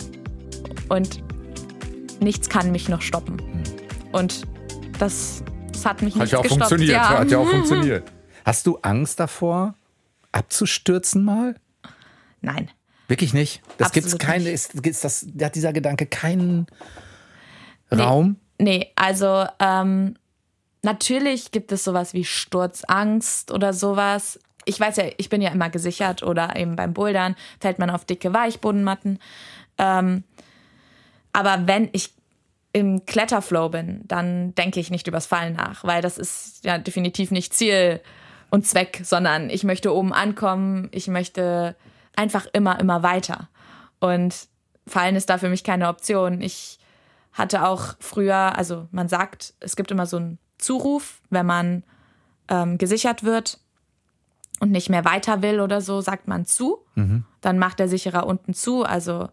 und 0.89 1.23
nichts 2.21 2.49
kann 2.49 2.73
mich 2.73 2.89
noch 2.89 3.03
stoppen. 3.03 3.41
Und 4.13 4.43
das, 4.99 5.43
das 5.73 5.85
hat 5.87 6.03
mich 6.03 6.15
Hat 6.15 6.23
nicht 6.23 6.33
ja 6.33 6.39
auch 6.39 6.43
gestoppt. 6.43 6.61
funktioniert. 6.61 6.97
Ja. 6.97 7.19
Hat 7.19 7.31
ja 7.31 7.39
auch 7.39 7.49
funktioniert. 7.49 8.11
Hast 8.45 8.67
du 8.67 8.79
Angst 8.83 9.21
davor, 9.21 9.75
abzustürzen 10.33 11.25
mal? 11.25 11.55
Nein. 12.41 12.71
Wirklich 13.09 13.35
nicht? 13.35 13.63
Das 13.79 13.89
Absolut 13.89 14.11
gibt's 14.11 14.19
keine, 14.19 14.45
nicht. 14.45 14.55
ist, 14.55 14.75
ist 14.87 15.05
das, 15.05 15.27
hat 15.41 15.55
dieser 15.55 15.73
Gedanke 15.73 16.07
keinen 16.07 16.67
Raum? 17.93 18.37
Nee, 18.63 18.93
also 18.95 19.45
ähm, 19.59 20.15
natürlich 20.83 21.51
gibt 21.51 21.73
es 21.73 21.83
sowas 21.83 22.15
wie 22.15 22.25
Sturzangst 22.25 23.51
oder 23.51 23.73
sowas. 23.73 24.39
Ich 24.67 24.79
weiß 24.79 24.99
ja, 24.99 25.07
ich 25.17 25.29
bin 25.29 25.43
ja 25.43 25.51
immer 25.51 25.69
gesichert 25.69 26.23
oder 26.23 26.55
eben 26.55 26.77
beim 26.77 26.95
Bouldern 26.95 27.35
fällt 27.59 27.81
man 27.81 27.91
auf 27.91 28.05
dicke 28.05 28.33
Weichbodenmatten. 28.33 29.19
Ähm, 29.79 30.23
aber 31.33 31.67
wenn 31.67 31.89
ich 31.91 32.11
im 32.73 33.05
Kletterflow 33.05 33.69
bin, 33.71 34.03
dann 34.05 34.55
denke 34.55 34.79
ich 34.79 34.93
nicht 34.93 35.09
übers 35.09 35.27
Fallen 35.27 35.55
nach, 35.55 35.83
weil 35.83 36.01
das 36.01 36.17
ist 36.17 36.65
ja 36.65 36.79
definitiv 36.79 37.33
nicht 37.33 37.55
Ziel 37.55 38.01
und 38.51 38.65
Zweck, 38.65 39.01
sondern 39.03 39.51
ich 39.51 39.65
möchte 39.65 39.93
oben 39.93 40.13
ankommen, 40.13 40.89
ich 40.93 41.09
möchte 41.09 41.75
einfach 42.15 42.47
immer, 42.53 42.79
immer 42.79 43.03
weiter. 43.03 43.49
Und 43.99 44.47
Fallen 44.87 45.17
ist 45.17 45.31
da 45.31 45.39
für 45.39 45.49
mich 45.49 45.65
keine 45.65 45.89
Option. 45.89 46.41
Ich 46.43 46.79
hatte 47.33 47.67
auch 47.67 47.95
früher, 48.01 48.57
also 48.57 48.89
man 48.91 49.09
sagt, 49.09 49.55
es 49.61 49.77
gibt 49.77 49.91
immer 49.91 50.07
so 50.07 50.19
einen 50.19 50.39
Zuruf, 50.59 51.21
wenn 51.31 51.47
man 51.47 51.85
ähm, 52.49 52.79
gesichert 52.79 53.25
wird 53.25 53.59
und 54.61 54.71
nicht 54.71 54.91
mehr 54.91 55.05
weiter 55.05 55.43
will 55.43 55.61
oder 55.61 55.81
so, 55.81 56.01
sagt 56.01 56.29
man 56.29 56.47
zu. 56.47 56.85
Dann 57.41 57.59
macht 57.59 57.79
der 57.79 57.89
Sicherer 57.89 58.27
unten 58.27 58.55
zu, 58.55 58.85
also 58.85 59.29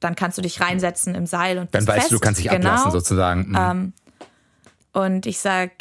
dann 0.00 0.16
kannst 0.16 0.38
du 0.38 0.42
dich 0.42 0.60
reinsetzen 0.60 1.14
im 1.14 1.26
Seil 1.26 1.58
und 1.58 1.74
Dann 1.74 1.84
bist 1.84 1.88
weißt 1.88 2.06
du, 2.06 2.08
du 2.10 2.14
fest. 2.16 2.22
kannst 2.22 2.40
dich 2.40 2.50
genau. 2.50 2.68
ablassen 2.68 2.90
sozusagen. 2.92 3.48
Mhm. 3.48 3.56
Ähm, 3.58 3.92
und 4.92 5.26
ich 5.26 5.38
sag, 5.38 5.72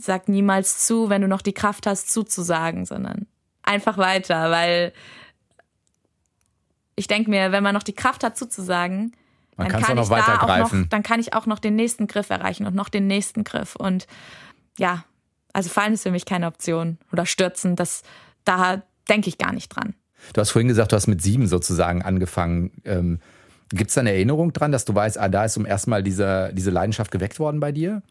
sag 0.00 0.28
niemals 0.28 0.86
zu, 0.86 1.08
wenn 1.08 1.22
du 1.22 1.28
noch 1.28 1.42
die 1.42 1.52
Kraft 1.52 1.86
hast, 1.86 2.10
zuzusagen, 2.10 2.84
sondern 2.84 3.26
einfach 3.62 3.96
weiter, 3.96 4.50
weil 4.50 4.92
ich 6.96 7.06
denke 7.06 7.30
mir, 7.30 7.52
wenn 7.52 7.62
man 7.62 7.74
noch 7.74 7.82
die 7.82 7.94
Kraft 7.94 8.24
hat, 8.24 8.36
zuzusagen, 8.36 9.12
Man 9.56 9.68
dann 9.68 9.82
kann 9.82 9.98
auch 9.98 10.02
ich 10.02 10.08
noch 10.10 10.16
da 10.16 10.16
auch 10.16 10.26
noch, 10.26 10.26
weitergreifen. 10.26 10.88
dann 10.90 11.02
kann 11.02 11.20
ich 11.20 11.34
auch 11.34 11.46
noch 11.46 11.58
den 11.58 11.76
nächsten 11.76 12.06
Griff 12.06 12.30
erreichen 12.30 12.66
und 12.66 12.74
noch 12.74 12.88
den 12.88 13.06
nächsten 13.06 13.44
Griff. 13.44 13.74
Und 13.76 14.06
ja, 14.78 15.04
also 15.52 15.70
fallen 15.70 15.94
ist 15.94 16.02
für 16.02 16.10
mich 16.10 16.26
keine 16.26 16.46
Option. 16.46 16.98
Oder 17.12 17.24
stürzen, 17.24 17.76
das, 17.76 18.02
da 18.44 18.82
denke 19.08 19.28
ich 19.28 19.38
gar 19.38 19.52
nicht 19.52 19.68
dran. 19.70 19.94
Du 20.32 20.40
hast 20.40 20.50
vorhin 20.50 20.68
gesagt, 20.68 20.92
du 20.92 20.96
hast 20.96 21.06
mit 21.06 21.22
sieben 21.22 21.46
sozusagen 21.46 22.02
angefangen. 22.02 22.72
Ähm, 22.84 23.20
Gibt 23.70 23.88
es 23.88 23.94
da 23.94 24.02
eine 24.02 24.12
Erinnerung 24.12 24.52
dran, 24.52 24.72
dass 24.72 24.84
du 24.84 24.94
weißt, 24.94 25.18
ah, 25.18 25.28
da 25.28 25.44
ist 25.44 25.54
zum 25.54 25.66
ersten 25.66 25.90
Mal 25.90 26.02
diese, 26.02 26.50
diese 26.52 26.70
Leidenschaft 26.70 27.10
geweckt 27.10 27.38
worden 27.38 27.58
bei 27.58 27.72
dir? 27.72 28.02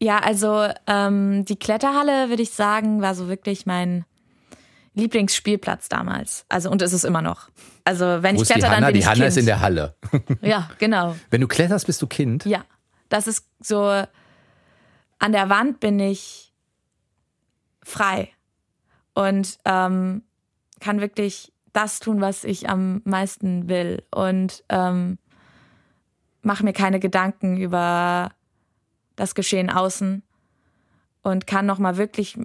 Ja, 0.00 0.18
also 0.18 0.68
ähm, 0.86 1.44
die 1.46 1.58
Kletterhalle, 1.58 2.28
würde 2.28 2.42
ich 2.42 2.50
sagen, 2.50 3.00
war 3.00 3.14
so 3.14 3.28
wirklich 3.28 3.64
mein 3.64 4.04
Lieblingsspielplatz 4.96 5.88
damals. 5.88 6.44
Also 6.48 6.70
und 6.70 6.80
ist 6.82 6.92
es 6.94 7.04
immer 7.04 7.22
noch. 7.22 7.50
Also 7.84 8.04
wenn 8.22 8.36
Wo 8.36 8.42
ich 8.42 8.42
ist 8.42 8.48
die 8.48 8.54
kletter, 8.54 8.68
dann 8.68 8.76
Hanna? 8.78 8.86
bin 8.86 8.94
Die 8.94 9.00
ich 9.00 9.06
Hanna 9.06 9.16
kind. 9.16 9.28
ist 9.28 9.36
in 9.36 9.46
der 9.46 9.60
Halle. 9.60 9.94
ja, 10.40 10.68
genau. 10.78 11.14
Wenn 11.30 11.42
du 11.42 11.46
kletterst, 11.46 11.86
bist 11.86 12.00
du 12.02 12.06
Kind. 12.06 12.44
Ja, 12.46 12.64
das 13.10 13.26
ist 13.26 13.46
so. 13.60 13.82
An 15.18 15.32
der 15.32 15.48
Wand 15.48 15.80
bin 15.80 16.00
ich 16.00 16.52
frei 17.82 18.30
und 19.14 19.58
ähm, 19.64 20.22
kann 20.80 21.00
wirklich 21.00 21.52
das 21.72 22.00
tun, 22.00 22.20
was 22.20 22.44
ich 22.44 22.68
am 22.68 23.02
meisten 23.04 23.68
will 23.68 24.02
und 24.10 24.64
ähm, 24.70 25.18
mache 26.42 26.64
mir 26.64 26.72
keine 26.72 27.00
Gedanken 27.00 27.56
über 27.58 28.30
das 29.14 29.34
Geschehen 29.34 29.68
außen 29.70 30.22
und 31.22 31.46
kann 31.46 31.66
noch 31.66 31.78
mal 31.78 31.96
wirklich 31.96 32.38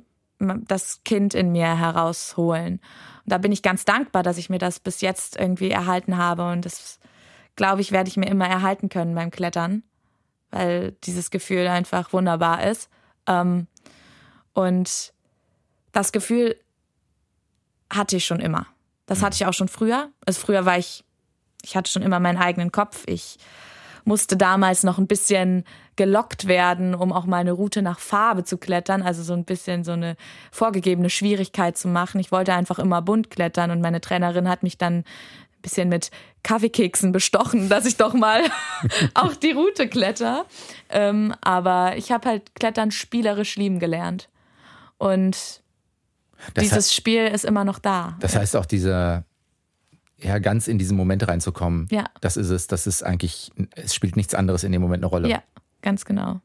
das 0.68 1.04
Kind 1.04 1.34
in 1.34 1.52
mir 1.52 1.78
herausholen. 1.78 2.74
Und 2.74 3.32
da 3.32 3.38
bin 3.38 3.52
ich 3.52 3.62
ganz 3.62 3.86
dankbar, 3.86 4.24
dass 4.24 4.38
ich 4.38 4.50
mir 4.50 4.60
das 4.60 4.80
bis 4.80 5.02
jetzt 5.02 5.38
irgendwie 5.38 5.72
erhalten 5.72 6.18
habe 6.18 6.50
und 6.50 6.66
das 6.66 7.00
glaube 7.56 7.82
ich, 7.82 7.92
werde 7.92 8.10
ich 8.10 8.18
mir 8.18 8.28
immer 8.28 8.48
erhalten 8.48 8.90
können 8.90 9.14
beim 9.14 9.32
Klettern, 9.32 9.84
weil 10.50 10.94
dieses 11.04 11.30
Gefühl 11.32 11.68
einfach 11.68 12.14
wunderbar 12.14 12.64
ist. 12.64 12.90
Ähm, 13.28 13.68
und 14.54 15.14
das 15.92 16.12
Gefühl 16.12 16.56
hatte 17.90 18.18
ich 18.18 18.26
schon 18.26 18.40
immer. 18.40 18.68
Das 19.06 19.22
hatte 19.22 19.36
ich 19.36 19.46
auch 19.46 19.54
schon 19.54 19.68
früher. 19.68 20.10
Also 20.26 20.40
früher 20.40 20.66
war 20.66 20.78
ich, 20.78 21.04
ich 21.62 21.76
hatte 21.76 21.92
schon 21.92 22.02
immer 22.02 22.20
meinen 22.20 22.38
eigenen 22.38 22.72
Kopf. 22.72 23.04
Ich 23.08 23.38
musste 24.04 24.38
damals 24.38 24.84
noch 24.84 24.98
ein 24.98 25.08
bisschen 25.08 25.64
gelockt 25.96 26.48
werden, 26.48 26.96
um 26.96 27.12
auch 27.14 27.26
mal 27.26 27.38
eine 27.38 27.52
Route 27.52 27.82
nach 27.82 28.00
Farbe 28.00 28.44
zu 28.44 28.58
klettern, 28.58 29.02
also 29.02 29.22
so 29.24 29.34
ein 29.34 29.46
bisschen 29.46 29.84
so 29.84 29.92
eine 29.92 30.16
vorgegebene 30.52 31.10
Schwierigkeit 31.10 31.78
zu 31.78 31.88
machen. 31.88 32.20
Ich 32.20 32.32
wollte 32.32 32.54
einfach 32.54 32.80
immer 32.80 33.02
bunt 33.02 33.30
klettern 33.30 33.72
und 33.72 33.82
meine 33.82 34.02
Trainerin 34.02 34.50
hat 34.50 34.64
mich 34.64 34.78
dann 34.78 35.00
ein 35.00 35.06
bisschen 35.62 35.90
mit 35.90 36.10
Kaffeekeksen 36.44 37.12
bestochen, 37.12 37.70
dass 37.70 37.86
ich 37.86 37.98
doch 37.98 38.14
mal 38.14 38.42
auch 39.14 39.36
die 39.36 39.52
Route 39.52 39.88
kletter. 39.88 40.46
Ähm, 40.90 41.36
aber 41.42 41.98
ich 41.98 42.12
habe 42.12 42.28
halt 42.30 42.56
Klettern 42.56 42.90
spielerisch 42.92 43.58
lieben 43.58 43.78
gelernt. 43.80 44.28
Und 44.98 45.62
Das 46.56 46.64
dieses 46.64 46.90
heißt- 46.90 46.96
Spiel 46.96 47.28
ist 47.28 47.46
immer 47.46 47.64
noch 47.64 47.78
da. 47.80 48.16
Das 48.22 48.36
heißt 48.36 48.56
auch 48.56 48.66
dieser, 48.66 49.24
ja, 50.22 50.40
ganz 50.40 50.68
in 50.68 50.78
diesen 50.78 50.98
Moment 50.98 51.28
reinzukommen. 51.28 51.88
Ja. 51.92 52.06
Das 52.22 52.38
ist 52.38 52.50
es. 52.50 52.68
Das 52.68 52.88
ist 52.88 53.04
eigentlich, 53.04 53.52
es 53.76 53.96
spielt 53.96 54.16
nichts 54.16 54.36
anderes 54.36 54.64
in 54.64 54.72
dem 54.72 54.82
Moment 54.82 55.04
eine 55.04 55.10
Rolle. 55.10 55.30
Ja, 55.30 55.44
ganz 55.82 56.06
genau. 56.06 56.42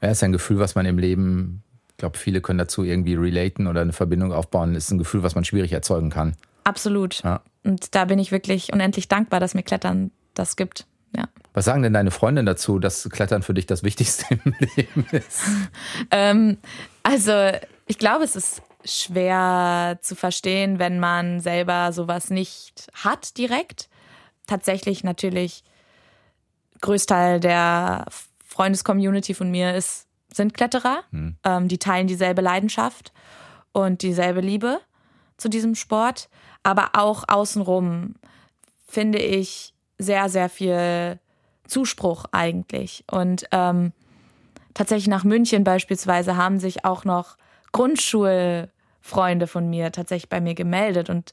Ja, 0.00 0.10
ist 0.10 0.22
ein 0.22 0.32
Gefühl, 0.32 0.58
was 0.58 0.74
man 0.74 0.86
im 0.86 0.98
Leben, 0.98 1.62
ich 1.90 1.96
glaube, 1.96 2.18
viele 2.18 2.40
können 2.40 2.58
dazu 2.58 2.82
irgendwie 2.82 3.14
relaten 3.14 3.66
oder 3.66 3.80
eine 3.80 3.92
Verbindung 3.92 4.32
aufbauen. 4.32 4.74
Ist 4.74 4.90
ein 4.90 4.98
Gefühl, 4.98 5.22
was 5.22 5.34
man 5.34 5.44
schwierig 5.44 5.72
erzeugen 5.72 6.10
kann. 6.10 6.36
Absolut. 6.64 7.22
Ja. 7.22 7.42
Und 7.62 7.94
da 7.94 8.04
bin 8.04 8.18
ich 8.18 8.32
wirklich 8.32 8.72
unendlich 8.72 9.08
dankbar, 9.08 9.40
dass 9.40 9.54
mir 9.54 9.62
Klettern 9.62 10.10
das 10.34 10.56
gibt. 10.56 10.86
Ja. 11.16 11.28
Was 11.52 11.66
sagen 11.66 11.82
denn 11.82 11.92
deine 11.92 12.10
Freundinnen 12.10 12.46
dazu, 12.46 12.78
dass 12.78 13.08
Klettern 13.08 13.42
für 13.42 13.54
dich 13.54 13.66
das 13.66 13.82
Wichtigste 13.82 14.26
im 14.44 14.54
Leben 14.76 15.06
ist? 15.12 15.42
Ähm, 16.10 16.58
also, 17.02 17.32
ich 17.86 17.98
glaube, 17.98 18.24
es 18.24 18.34
ist 18.34 18.62
schwer 18.84 19.98
zu 20.02 20.14
verstehen, 20.14 20.78
wenn 20.78 21.00
man 21.00 21.40
selber 21.40 21.92
sowas 21.92 22.30
nicht 22.30 22.88
hat 22.92 23.36
direkt. 23.38 23.88
Tatsächlich 24.46 25.04
natürlich 25.04 25.64
Größteil 26.80 27.40
der 27.40 28.06
Freundescommunity 28.44 29.34
von 29.34 29.50
mir 29.50 29.74
ist, 29.74 30.06
sind 30.32 30.54
Kletterer. 30.54 31.02
Ähm, 31.44 31.68
die 31.68 31.78
teilen 31.78 32.06
dieselbe 32.06 32.42
Leidenschaft 32.42 33.12
und 33.72 34.02
dieselbe 34.02 34.40
Liebe 34.40 34.80
zu 35.36 35.48
diesem 35.48 35.74
Sport. 35.74 36.28
Aber 36.62 36.90
auch 36.94 37.24
außenrum 37.26 38.14
finde 38.86 39.18
ich 39.18 39.74
sehr, 39.98 40.28
sehr 40.28 40.48
viel 40.48 41.18
Zuspruch 41.66 42.26
eigentlich. 42.32 43.04
Und 43.10 43.46
ähm, 43.50 43.92
tatsächlich 44.74 45.08
nach 45.08 45.24
München 45.24 45.64
beispielsweise 45.64 46.36
haben 46.36 46.58
sich 46.58 46.84
auch 46.84 47.04
noch 47.04 47.36
Grundschulfreunde 49.04 49.46
von 49.46 49.68
mir 49.68 49.92
tatsächlich 49.92 50.28
bei 50.28 50.40
mir 50.40 50.54
gemeldet 50.54 51.10
und 51.10 51.32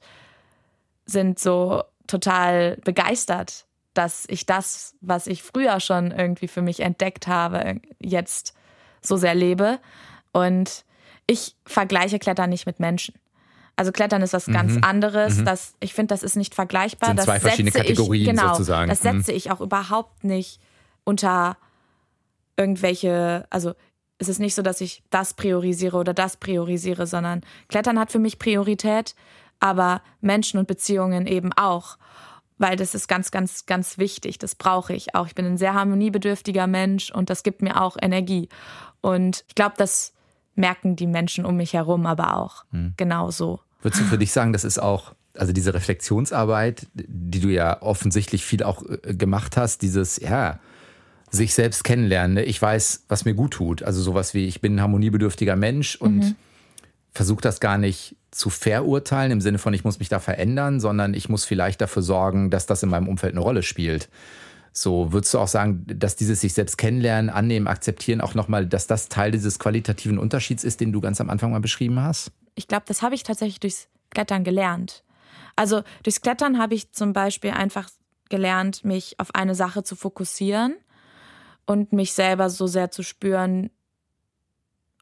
sind 1.05 1.39
so 1.39 1.83
total 2.07 2.77
begeistert, 2.83 3.65
dass 3.93 4.25
ich 4.27 4.45
das, 4.45 4.95
was 5.01 5.27
ich 5.27 5.43
früher 5.43 5.79
schon 5.79 6.11
irgendwie 6.11 6.47
für 6.47 6.61
mich 6.61 6.81
entdeckt 6.81 7.27
habe, 7.27 7.81
jetzt 7.99 8.53
so 9.01 9.17
sehr 9.17 9.35
lebe. 9.35 9.79
Und 10.31 10.85
ich 11.27 11.55
vergleiche 11.65 12.19
Klettern 12.19 12.49
nicht 12.49 12.65
mit 12.65 12.79
Menschen. 12.79 13.15
Also 13.75 13.91
Klettern 13.91 14.21
ist 14.21 14.33
was 14.33 14.45
ganz 14.47 14.77
anderes. 14.81 15.43
Das, 15.43 15.73
ich 15.79 15.93
finde, 15.93 16.13
das 16.13 16.23
ist 16.23 16.35
nicht 16.35 16.53
vergleichbar. 16.53 17.09
Sind 17.09 17.17
das 17.17 17.25
zwei 17.25 17.39
verschiedene 17.39 17.71
setze 17.71 17.85
Kategorien 17.85 18.21
ich, 18.21 18.29
genau, 18.29 18.53
sozusagen. 18.53 18.89
Das 18.89 19.03
Mhm. 19.03 19.17
setze 19.19 19.31
ich 19.31 19.49
auch 19.49 19.61
überhaupt 19.61 20.23
nicht 20.23 20.59
unter 21.03 21.57
irgendwelche, 22.57 23.45
also 23.49 23.73
es 24.21 24.29
ist 24.29 24.39
nicht 24.39 24.53
so, 24.53 24.61
dass 24.61 24.81
ich 24.81 25.01
das 25.09 25.33
priorisiere 25.33 25.97
oder 25.97 26.13
das 26.13 26.37
priorisiere, 26.37 27.07
sondern 27.07 27.41
Klettern 27.69 27.99
hat 27.99 28.11
für 28.11 28.19
mich 28.19 28.37
Priorität, 28.37 29.15
aber 29.59 30.01
Menschen 30.21 30.59
und 30.59 30.67
Beziehungen 30.67 31.25
eben 31.25 31.51
auch. 31.53 31.97
Weil 32.59 32.75
das 32.75 32.93
ist 32.93 33.07
ganz, 33.07 33.31
ganz, 33.31 33.65
ganz 33.65 33.97
wichtig. 33.97 34.37
Das 34.37 34.53
brauche 34.53 34.93
ich 34.93 35.15
auch. 35.15 35.25
Ich 35.25 35.33
bin 35.33 35.47
ein 35.47 35.57
sehr 35.57 35.73
harmoniebedürftiger 35.73 36.67
Mensch 36.67 37.09
und 37.09 37.31
das 37.31 37.41
gibt 37.41 37.63
mir 37.63 37.81
auch 37.81 37.97
Energie. 37.99 38.47
Und 39.01 39.43
ich 39.47 39.55
glaube, 39.55 39.73
das 39.77 40.13
merken 40.53 40.95
die 40.95 41.07
Menschen 41.07 41.43
um 41.43 41.57
mich 41.57 41.73
herum 41.73 42.05
aber 42.05 42.37
auch. 42.37 42.65
Genau 42.97 43.31
so. 43.31 43.59
Würdest 43.81 44.03
du 44.03 44.05
für 44.05 44.19
dich 44.19 44.31
sagen, 44.31 44.53
das 44.53 44.63
ist 44.63 44.77
auch, 44.77 45.15
also 45.33 45.51
diese 45.51 45.73
Reflexionsarbeit, 45.73 46.85
die 46.93 47.39
du 47.39 47.47
ja 47.47 47.81
offensichtlich 47.81 48.45
viel 48.45 48.61
auch 48.61 48.83
äh, 48.83 49.15
gemacht 49.15 49.57
hast, 49.57 49.81
dieses, 49.81 50.17
ja, 50.19 50.59
sich 51.31 51.53
selbst 51.53 51.83
kennenlernen. 51.83 52.35
ne? 52.35 52.43
Ich 52.43 52.61
weiß, 52.61 53.05
was 53.07 53.25
mir 53.25 53.33
gut 53.33 53.53
tut. 53.53 53.83
Also 53.83 54.01
sowas 54.01 54.33
wie, 54.33 54.45
ich 54.47 54.61
bin 54.61 54.75
ein 54.75 54.81
harmoniebedürftiger 54.81 55.55
Mensch 55.55 55.95
und 55.95 56.35
versuche 57.13 57.41
das 57.41 57.59
gar 57.59 57.77
nicht 57.77 58.15
zu 58.31 58.49
verurteilen 58.49 59.31
im 59.31 59.41
Sinne 59.41 59.57
von, 59.57 59.73
ich 59.73 59.83
muss 59.83 59.99
mich 59.99 60.09
da 60.09 60.19
verändern, 60.19 60.79
sondern 60.79 61.13
ich 61.13 61.27
muss 61.27 61.43
vielleicht 61.43 61.81
dafür 61.81 62.01
sorgen, 62.01 62.49
dass 62.49 62.65
das 62.65 62.83
in 62.83 62.89
meinem 62.89 63.09
Umfeld 63.09 63.33
eine 63.33 63.41
Rolle 63.41 63.63
spielt. 63.63 64.09
So, 64.73 65.11
würdest 65.11 65.33
du 65.33 65.39
auch 65.39 65.49
sagen, 65.49 65.85
dass 65.87 66.15
dieses 66.15 66.39
sich 66.39 66.53
selbst 66.53 66.77
kennenlernen, 66.77 67.29
annehmen, 67.29 67.67
akzeptieren 67.67 68.21
auch 68.21 68.35
nochmal, 68.35 68.65
dass 68.65 68.87
das 68.87 69.09
Teil 69.09 69.31
dieses 69.31 69.59
qualitativen 69.59 70.17
Unterschieds 70.17 70.63
ist, 70.63 70.79
den 70.79 70.93
du 70.93 71.01
ganz 71.01 71.19
am 71.19 71.29
Anfang 71.29 71.51
mal 71.51 71.59
beschrieben 71.59 71.99
hast? 72.01 72.31
ich 72.55 72.67
glaube, 72.67 72.83
das 72.87 73.01
habe 73.01 73.15
ich 73.15 73.23
tatsächlich 73.23 73.59
durchs 73.59 73.87
Klettern 74.09 74.43
gelernt. 74.43 75.03
Also 75.55 75.83
durchs 76.03 76.21
Klettern 76.21 76.57
habe 76.57 76.75
ich 76.75 76.91
zum 76.91 77.13
Beispiel 77.13 77.51
einfach 77.51 77.89
gelernt, 78.29 78.85
mich 78.85 79.19
auf 79.19 79.35
eine 79.35 79.55
Sache 79.55 79.83
zu 79.83 79.95
fokussieren 79.95 80.75
und 81.71 81.93
mich 81.93 82.11
selber 82.11 82.49
so 82.49 82.67
sehr 82.67 82.91
zu 82.91 83.01
spüren 83.01 83.69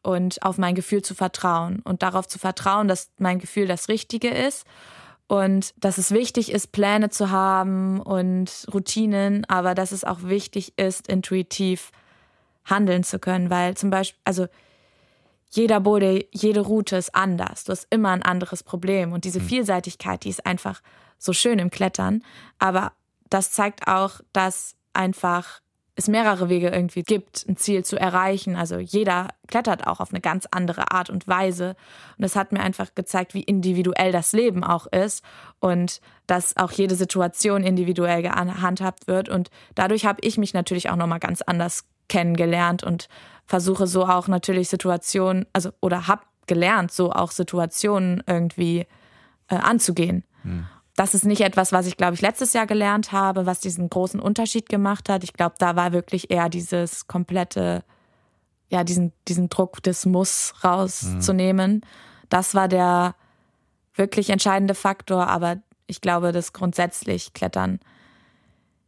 und 0.04 0.42
auf 0.42 0.56
mein 0.56 0.76
Gefühl 0.76 1.02
zu 1.02 1.16
vertrauen 1.16 1.80
und 1.84 2.04
darauf 2.04 2.28
zu 2.28 2.38
vertrauen, 2.38 2.86
dass 2.86 3.10
mein 3.18 3.40
Gefühl 3.40 3.66
das 3.66 3.88
Richtige 3.88 4.28
ist 4.28 4.64
und 5.26 5.74
dass 5.78 5.98
es 5.98 6.12
wichtig 6.12 6.52
ist, 6.52 6.70
Pläne 6.70 7.10
zu 7.10 7.30
haben 7.30 8.00
und 8.00 8.66
Routinen, 8.72 9.44
aber 9.46 9.74
dass 9.74 9.90
es 9.90 10.04
auch 10.04 10.22
wichtig 10.22 10.78
ist, 10.78 11.08
intuitiv 11.08 11.90
handeln 12.64 13.02
zu 13.02 13.18
können, 13.18 13.50
weil 13.50 13.76
zum 13.76 13.90
Beispiel, 13.90 14.20
also 14.24 14.46
jeder 15.50 15.80
Bode, 15.80 16.28
jede 16.30 16.60
Route 16.60 16.96
ist 16.96 17.16
anders. 17.16 17.64
Du 17.64 17.72
hast 17.72 17.88
immer 17.90 18.10
ein 18.10 18.22
anderes 18.22 18.62
Problem. 18.62 19.12
Und 19.12 19.24
diese 19.24 19.40
Vielseitigkeit, 19.40 20.22
die 20.22 20.28
ist 20.28 20.46
einfach 20.46 20.80
so 21.18 21.32
schön 21.32 21.58
im 21.58 21.70
Klettern. 21.70 22.22
Aber 22.60 22.92
das 23.28 23.50
zeigt 23.50 23.88
auch, 23.88 24.20
dass 24.32 24.76
einfach 24.92 25.60
es 26.00 26.08
mehrere 26.08 26.48
Wege 26.48 26.68
irgendwie 26.68 27.02
gibt, 27.02 27.46
ein 27.48 27.56
Ziel 27.56 27.84
zu 27.84 27.98
erreichen. 27.98 28.56
Also 28.56 28.78
jeder 28.78 29.28
klettert 29.46 29.86
auch 29.86 30.00
auf 30.00 30.10
eine 30.10 30.20
ganz 30.20 30.46
andere 30.50 30.90
Art 30.90 31.10
und 31.10 31.28
Weise. 31.28 31.76
Und 32.18 32.24
es 32.24 32.36
hat 32.36 32.52
mir 32.52 32.60
einfach 32.60 32.94
gezeigt, 32.94 33.34
wie 33.34 33.42
individuell 33.42 34.10
das 34.12 34.32
Leben 34.32 34.64
auch 34.64 34.86
ist 34.86 35.24
und 35.60 36.00
dass 36.26 36.56
auch 36.56 36.72
jede 36.72 36.94
Situation 36.94 37.62
individuell 37.62 38.22
gehandhabt 38.22 39.06
wird. 39.06 39.28
Und 39.28 39.50
dadurch 39.74 40.06
habe 40.06 40.20
ich 40.22 40.38
mich 40.38 40.54
natürlich 40.54 40.90
auch 40.90 40.96
nochmal 40.96 41.20
ganz 41.20 41.42
anders 41.42 41.84
kennengelernt 42.08 42.82
und 42.82 43.08
versuche 43.46 43.86
so 43.86 44.06
auch 44.06 44.28
natürlich 44.28 44.68
Situationen, 44.68 45.46
also 45.52 45.70
oder 45.80 46.08
habe 46.08 46.22
gelernt, 46.46 46.92
so 46.92 47.12
auch 47.12 47.30
Situationen 47.30 48.22
irgendwie 48.26 48.86
äh, 49.48 49.56
anzugehen. 49.56 50.24
Das 51.00 51.14
ist 51.14 51.24
nicht 51.24 51.40
etwas, 51.40 51.72
was 51.72 51.86
ich, 51.86 51.96
glaube 51.96 52.12
ich, 52.12 52.20
letztes 52.20 52.52
Jahr 52.52 52.66
gelernt 52.66 53.10
habe, 53.10 53.46
was 53.46 53.58
diesen 53.58 53.88
großen 53.88 54.20
Unterschied 54.20 54.68
gemacht 54.68 55.08
hat. 55.08 55.24
Ich 55.24 55.32
glaube, 55.32 55.54
da 55.56 55.74
war 55.74 55.92
wirklich 55.92 56.30
eher 56.30 56.50
dieses 56.50 57.06
komplette, 57.06 57.84
ja, 58.68 58.84
diesen, 58.84 59.14
diesen 59.26 59.48
Druck 59.48 59.82
des 59.82 60.04
Muss 60.04 60.52
rauszunehmen. 60.62 61.86
Das 62.28 62.54
war 62.54 62.68
der 62.68 63.14
wirklich 63.94 64.28
entscheidende 64.28 64.74
Faktor, 64.74 65.28
aber 65.28 65.56
ich 65.86 66.02
glaube, 66.02 66.32
dass 66.32 66.52
grundsätzlich 66.52 67.32
Klettern 67.32 67.80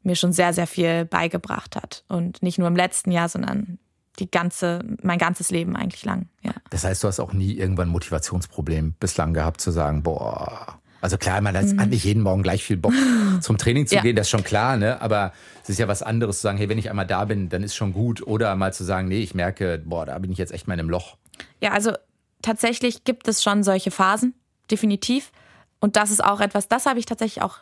mir 0.02 0.14
schon 0.14 0.34
sehr, 0.34 0.52
sehr 0.52 0.66
viel 0.66 1.06
beigebracht 1.06 1.76
hat. 1.76 2.04
Und 2.08 2.42
nicht 2.42 2.58
nur 2.58 2.68
im 2.68 2.76
letzten 2.76 3.10
Jahr, 3.10 3.30
sondern 3.30 3.78
die 4.18 4.30
ganze, 4.30 4.84
mein 5.02 5.16
ganzes 5.16 5.50
Leben 5.50 5.76
eigentlich 5.76 6.04
lang. 6.04 6.28
Ja. 6.42 6.52
Das 6.68 6.84
heißt, 6.84 7.02
du 7.02 7.08
hast 7.08 7.20
auch 7.20 7.32
nie 7.32 7.54
irgendwann 7.54 7.88
ein 7.88 7.92
Motivationsproblem 7.92 8.96
bislang 9.00 9.32
gehabt, 9.32 9.62
zu 9.62 9.70
sagen, 9.70 10.02
boah. 10.02 10.78
Also 11.02 11.18
klar, 11.18 11.40
man 11.40 11.56
hat 11.56 11.66
mhm. 11.66 11.88
nicht 11.88 12.04
jeden 12.04 12.22
Morgen 12.22 12.44
gleich 12.44 12.62
viel 12.62 12.76
Bock 12.76 12.94
zum 13.40 13.58
Training 13.58 13.88
zu 13.88 13.96
ja. 13.96 14.02
gehen, 14.02 14.14
das 14.14 14.28
ist 14.28 14.30
schon 14.30 14.44
klar, 14.44 14.76
ne? 14.76 15.02
Aber 15.02 15.32
es 15.64 15.68
ist 15.68 15.78
ja 15.78 15.88
was 15.88 16.00
anderes 16.02 16.36
zu 16.36 16.42
sagen, 16.42 16.58
hey, 16.58 16.68
wenn 16.68 16.78
ich 16.78 16.88
einmal 16.88 17.06
da 17.06 17.24
bin, 17.24 17.48
dann 17.48 17.64
ist 17.64 17.74
schon 17.74 17.92
gut. 17.92 18.24
Oder 18.24 18.54
mal 18.54 18.72
zu 18.72 18.84
sagen, 18.84 19.08
nee, 19.08 19.20
ich 19.20 19.34
merke, 19.34 19.82
boah, 19.84 20.06
da 20.06 20.16
bin 20.20 20.30
ich 20.30 20.38
jetzt 20.38 20.52
echt 20.52 20.68
mal 20.68 20.74
in 20.74 20.80
einem 20.80 20.90
Loch. 20.90 21.16
Ja, 21.60 21.72
also 21.72 21.92
tatsächlich 22.40 23.02
gibt 23.02 23.26
es 23.26 23.42
schon 23.42 23.64
solche 23.64 23.90
Phasen, 23.90 24.34
definitiv. 24.70 25.32
Und 25.80 25.96
das 25.96 26.12
ist 26.12 26.22
auch 26.22 26.40
etwas, 26.40 26.68
das 26.68 26.86
habe 26.86 27.00
ich 27.00 27.06
tatsächlich 27.06 27.42
auch 27.42 27.58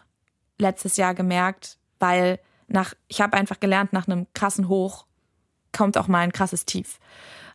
letztes 0.58 0.98
Jahr 0.98 1.14
gemerkt, 1.14 1.78
weil 1.98 2.38
nach, 2.68 2.92
ich 3.08 3.22
habe 3.22 3.38
einfach 3.38 3.58
gelernt, 3.58 3.94
nach 3.94 4.06
einem 4.06 4.26
krassen 4.34 4.68
Hoch 4.68 5.06
kommt 5.72 5.96
auch 5.96 6.08
mal 6.08 6.20
ein 6.20 6.32
krasses 6.32 6.66
Tief. 6.66 6.98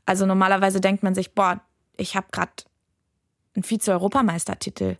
Also 0.08 0.26
normalerweise 0.26 0.82
denkt 0.82 1.04
man 1.04 1.14
sich, 1.14 1.36
boah, 1.36 1.62
ich 1.96 2.16
habe 2.16 2.28
gerade 2.32 2.52
einen 3.56 3.64
Vize-Europameistertitel 3.64 4.98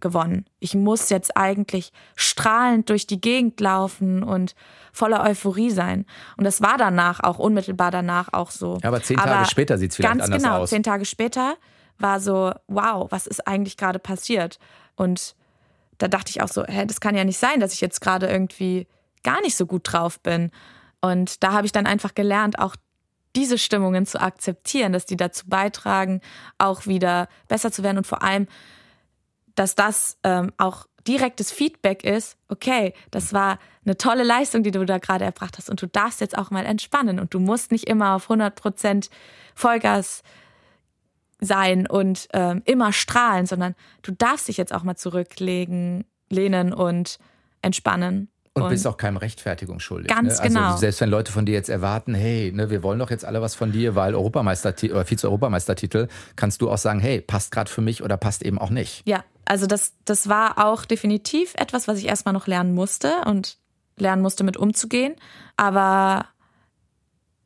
gewonnen. 0.00 0.44
Ich 0.58 0.74
muss 0.74 1.08
jetzt 1.08 1.36
eigentlich 1.36 1.92
strahlend 2.14 2.90
durch 2.90 3.06
die 3.06 3.20
Gegend 3.20 3.60
laufen 3.60 4.22
und 4.22 4.54
voller 4.92 5.22
Euphorie 5.24 5.70
sein. 5.70 6.04
Und 6.36 6.44
das 6.44 6.60
war 6.60 6.76
danach 6.76 7.20
auch, 7.20 7.38
unmittelbar 7.38 7.90
danach 7.90 8.32
auch 8.32 8.50
so. 8.50 8.78
Ja, 8.82 8.88
aber 8.88 9.02
zehn 9.02 9.16
Tage 9.16 9.30
aber 9.30 9.44
später 9.46 9.78
sieht 9.78 9.90
es 9.90 9.96
vielleicht 9.96 10.12
ganz 10.12 10.24
anders 10.24 10.42
genau, 10.42 10.58
aus. 10.58 10.70
Zehn 10.70 10.82
Tage 10.82 11.04
später 11.04 11.56
war 11.98 12.20
so, 12.20 12.52
wow, 12.66 13.10
was 13.10 13.26
ist 13.26 13.46
eigentlich 13.46 13.76
gerade 13.76 13.98
passiert? 13.98 14.58
Und 14.96 15.34
da 15.98 16.08
dachte 16.08 16.30
ich 16.30 16.42
auch 16.42 16.48
so, 16.48 16.64
hä, 16.64 16.84
das 16.86 17.00
kann 17.00 17.16
ja 17.16 17.24
nicht 17.24 17.38
sein, 17.38 17.60
dass 17.60 17.72
ich 17.72 17.80
jetzt 17.80 18.00
gerade 18.00 18.26
irgendwie 18.26 18.86
gar 19.22 19.40
nicht 19.40 19.56
so 19.56 19.66
gut 19.66 19.90
drauf 19.90 20.20
bin. 20.20 20.50
Und 21.00 21.42
da 21.42 21.52
habe 21.52 21.66
ich 21.66 21.72
dann 21.72 21.86
einfach 21.86 22.14
gelernt, 22.14 22.58
auch 22.58 22.76
diese 23.34 23.58
Stimmungen 23.58 24.06
zu 24.06 24.20
akzeptieren, 24.20 24.92
dass 24.92 25.06
die 25.06 25.16
dazu 25.16 25.46
beitragen, 25.46 26.20
auch 26.58 26.86
wieder 26.86 27.28
besser 27.48 27.70
zu 27.70 27.82
werden 27.82 27.98
und 27.98 28.06
vor 28.06 28.22
allem, 28.22 28.46
dass 29.56 29.74
das 29.74 30.18
ähm, 30.22 30.52
auch 30.58 30.86
direktes 31.06 31.52
Feedback 31.52 32.04
ist, 32.04 32.36
okay, 32.48 32.92
das 33.10 33.32
war 33.32 33.58
eine 33.84 33.96
tolle 33.96 34.24
Leistung, 34.24 34.62
die 34.62 34.70
du 34.70 34.84
da 34.84 34.98
gerade 34.98 35.24
erbracht 35.24 35.58
hast 35.58 35.70
und 35.70 35.80
du 35.80 35.86
darfst 35.86 36.20
jetzt 36.20 36.36
auch 36.36 36.50
mal 36.50 36.66
entspannen 36.66 37.20
und 37.20 37.34
du 37.34 37.40
musst 37.40 37.72
nicht 37.72 37.88
immer 37.88 38.14
auf 38.14 38.30
100% 38.30 39.08
Vollgas 39.54 40.22
sein 41.40 41.86
und 41.86 42.28
ähm, 42.32 42.62
immer 42.64 42.92
strahlen, 42.92 43.46
sondern 43.46 43.74
du 44.02 44.12
darfst 44.12 44.48
dich 44.48 44.56
jetzt 44.56 44.72
auch 44.74 44.82
mal 44.82 44.96
zurücklegen, 44.96 46.04
lehnen 46.30 46.72
und 46.72 47.18
entspannen. 47.62 48.28
Und, 48.54 48.62
und 48.62 48.68
bist 48.70 48.86
auch 48.86 48.96
keinem 48.96 49.18
Rechtfertigung 49.18 49.80
schuldig. 49.80 50.08
Ganz 50.08 50.38
ne? 50.38 50.42
also 50.42 50.54
genau. 50.54 50.76
Selbst 50.78 51.00
wenn 51.02 51.10
Leute 51.10 51.30
von 51.30 51.44
dir 51.44 51.52
jetzt 51.52 51.68
erwarten, 51.68 52.14
hey, 52.14 52.52
ne, 52.52 52.70
wir 52.70 52.82
wollen 52.82 52.98
doch 52.98 53.10
jetzt 53.10 53.26
alle 53.26 53.42
was 53.42 53.54
von 53.54 53.70
dir, 53.70 53.94
weil 53.94 54.14
Europameistertitel 54.14 54.94
oder 54.94 55.04
Vize-Europameistertitel, 55.04 56.08
kannst 56.36 56.62
du 56.62 56.70
auch 56.70 56.78
sagen, 56.78 57.00
hey, 57.00 57.20
passt 57.20 57.52
gerade 57.52 57.70
für 57.70 57.82
mich 57.82 58.02
oder 58.02 58.16
passt 58.16 58.42
eben 58.42 58.58
auch 58.58 58.70
nicht. 58.70 59.02
Ja, 59.06 59.24
also 59.46 59.66
das, 59.66 59.94
das 60.04 60.28
war 60.28 60.64
auch 60.64 60.84
definitiv 60.84 61.54
etwas, 61.56 61.88
was 61.88 61.98
ich 61.98 62.06
erstmal 62.06 62.34
noch 62.34 62.46
lernen 62.46 62.74
musste 62.74 63.22
und 63.24 63.56
lernen 63.96 64.20
musste, 64.20 64.44
mit 64.44 64.56
umzugehen. 64.56 65.14
Aber 65.56 66.26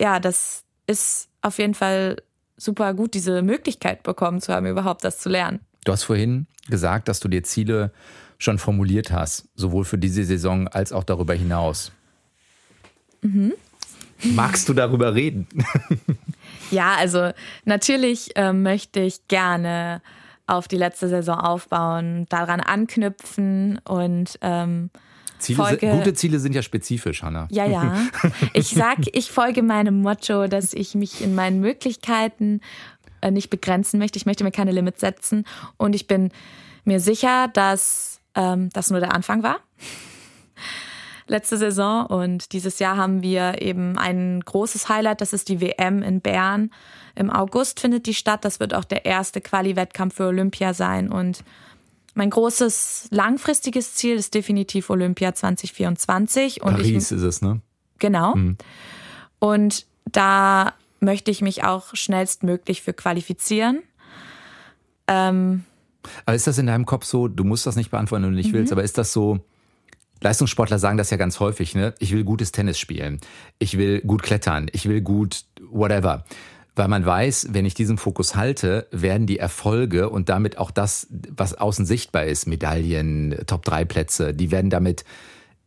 ja, 0.00 0.18
das 0.18 0.64
ist 0.86 1.28
auf 1.42 1.58
jeden 1.58 1.74
Fall 1.74 2.16
super 2.56 2.94
gut, 2.94 3.14
diese 3.14 3.42
Möglichkeit 3.42 4.02
bekommen 4.02 4.40
zu 4.40 4.52
haben, 4.52 4.66
überhaupt 4.66 5.04
das 5.04 5.18
zu 5.18 5.28
lernen. 5.28 5.60
Du 5.84 5.92
hast 5.92 6.04
vorhin 6.04 6.46
gesagt, 6.68 7.08
dass 7.08 7.20
du 7.20 7.28
dir 7.28 7.42
Ziele 7.42 7.92
schon 8.38 8.58
formuliert 8.58 9.12
hast, 9.12 9.48
sowohl 9.54 9.84
für 9.84 9.98
diese 9.98 10.24
Saison 10.24 10.68
als 10.68 10.92
auch 10.92 11.04
darüber 11.04 11.34
hinaus. 11.34 11.92
Mhm. 13.22 13.52
Magst 14.22 14.68
du 14.68 14.74
darüber 14.74 15.14
reden? 15.14 15.46
ja, 16.70 16.94
also 16.96 17.30
natürlich 17.64 18.36
äh, 18.36 18.52
möchte 18.52 19.00
ich 19.00 19.28
gerne 19.28 20.02
auf 20.50 20.68
die 20.68 20.76
letzte 20.76 21.08
Saison 21.08 21.38
aufbauen, 21.38 22.26
daran 22.28 22.60
anknüpfen 22.60 23.80
und 23.86 24.38
ähm, 24.42 24.90
Ziele 25.38 25.66
sind, 25.68 25.80
gute 25.80 26.14
Ziele 26.14 26.38
sind 26.38 26.54
ja 26.54 26.62
spezifisch, 26.62 27.22
Hanna. 27.22 27.48
Ja, 27.50 27.64
ja. 27.64 27.96
Ich 28.52 28.68
sag, 28.68 28.98
ich 29.12 29.30
folge 29.30 29.62
meinem 29.62 30.02
Motto, 30.02 30.46
dass 30.48 30.74
ich 30.74 30.94
mich 30.94 31.22
in 31.22 31.34
meinen 31.34 31.60
Möglichkeiten 31.60 32.60
äh, 33.22 33.30
nicht 33.30 33.48
begrenzen 33.48 33.98
möchte. 33.98 34.18
Ich 34.18 34.26
möchte 34.26 34.44
mir 34.44 34.50
keine 34.50 34.72
Limits 34.72 35.00
setzen 35.00 35.44
und 35.76 35.94
ich 35.94 36.06
bin 36.06 36.30
mir 36.84 37.00
sicher, 37.00 37.48
dass 37.48 38.20
ähm, 38.34 38.68
das 38.72 38.90
nur 38.90 39.00
der 39.00 39.14
Anfang 39.14 39.42
war. 39.42 39.60
Letzte 41.30 41.56
Saison 41.56 42.06
und 42.06 42.52
dieses 42.52 42.80
Jahr 42.80 42.96
haben 42.96 43.22
wir 43.22 43.62
eben 43.62 43.96
ein 43.96 44.40
großes 44.40 44.88
Highlight, 44.88 45.20
das 45.20 45.32
ist 45.32 45.48
die 45.48 45.60
WM 45.60 46.02
in 46.02 46.20
Bern. 46.20 46.72
Im 47.14 47.30
August 47.30 47.78
findet 47.78 48.06
die 48.06 48.14
statt. 48.14 48.44
Das 48.44 48.58
wird 48.58 48.74
auch 48.74 48.84
der 48.84 49.04
erste 49.04 49.40
Quali-Wettkampf 49.40 50.16
für 50.16 50.26
Olympia 50.26 50.74
sein 50.74 51.08
und 51.08 51.44
mein 52.14 52.30
großes 52.30 53.10
langfristiges 53.12 53.94
Ziel 53.94 54.16
ist 54.16 54.34
definitiv 54.34 54.90
Olympia 54.90 55.32
2024. 55.32 56.62
Und 56.62 56.72
Paris 56.72 56.88
ich, 56.88 56.96
ist 56.96 57.22
es, 57.22 57.42
ne? 57.42 57.60
Genau. 58.00 58.34
Mhm. 58.34 58.56
Und 59.38 59.86
da 60.06 60.74
möchte 60.98 61.30
ich 61.30 61.42
mich 61.42 61.62
auch 61.62 61.94
schnellstmöglich 61.94 62.82
für 62.82 62.92
qualifizieren. 62.92 63.84
Ähm, 65.06 65.62
aber 66.26 66.34
ist 66.34 66.48
das 66.48 66.58
in 66.58 66.66
deinem 66.66 66.86
Kopf 66.86 67.04
so, 67.04 67.28
du 67.28 67.44
musst 67.44 67.66
das 67.66 67.76
nicht 67.76 67.92
beantworten, 67.92 68.24
wenn 68.24 68.32
du 68.32 68.36
nicht 68.36 68.52
mhm. 68.52 68.58
willst, 68.58 68.72
aber 68.72 68.82
ist 68.82 68.98
das 68.98 69.12
so, 69.12 69.38
Leistungssportler 70.20 70.78
sagen 70.78 70.98
das 70.98 71.10
ja 71.10 71.16
ganz 71.16 71.40
häufig, 71.40 71.74
ne? 71.74 71.94
Ich 71.98 72.12
will 72.12 72.24
gutes 72.24 72.52
Tennis 72.52 72.78
spielen, 72.78 73.20
ich 73.58 73.78
will 73.78 74.00
gut 74.02 74.22
klettern, 74.22 74.68
ich 74.72 74.88
will 74.88 75.00
gut 75.00 75.44
whatever. 75.70 76.24
Weil 76.76 76.88
man 76.88 77.04
weiß, 77.04 77.48
wenn 77.50 77.66
ich 77.66 77.74
diesen 77.74 77.98
Fokus 77.98 78.36
halte, 78.36 78.86
werden 78.90 79.26
die 79.26 79.38
Erfolge 79.38 80.08
und 80.08 80.28
damit 80.28 80.56
auch 80.56 80.70
das, 80.70 81.08
was 81.10 81.54
außen 81.54 81.84
sichtbar 81.84 82.24
ist, 82.24 82.46
Medaillen, 82.46 83.36
Top-3-Plätze, 83.46 84.32
die 84.32 84.50
werden 84.50 84.70
damit 84.70 85.04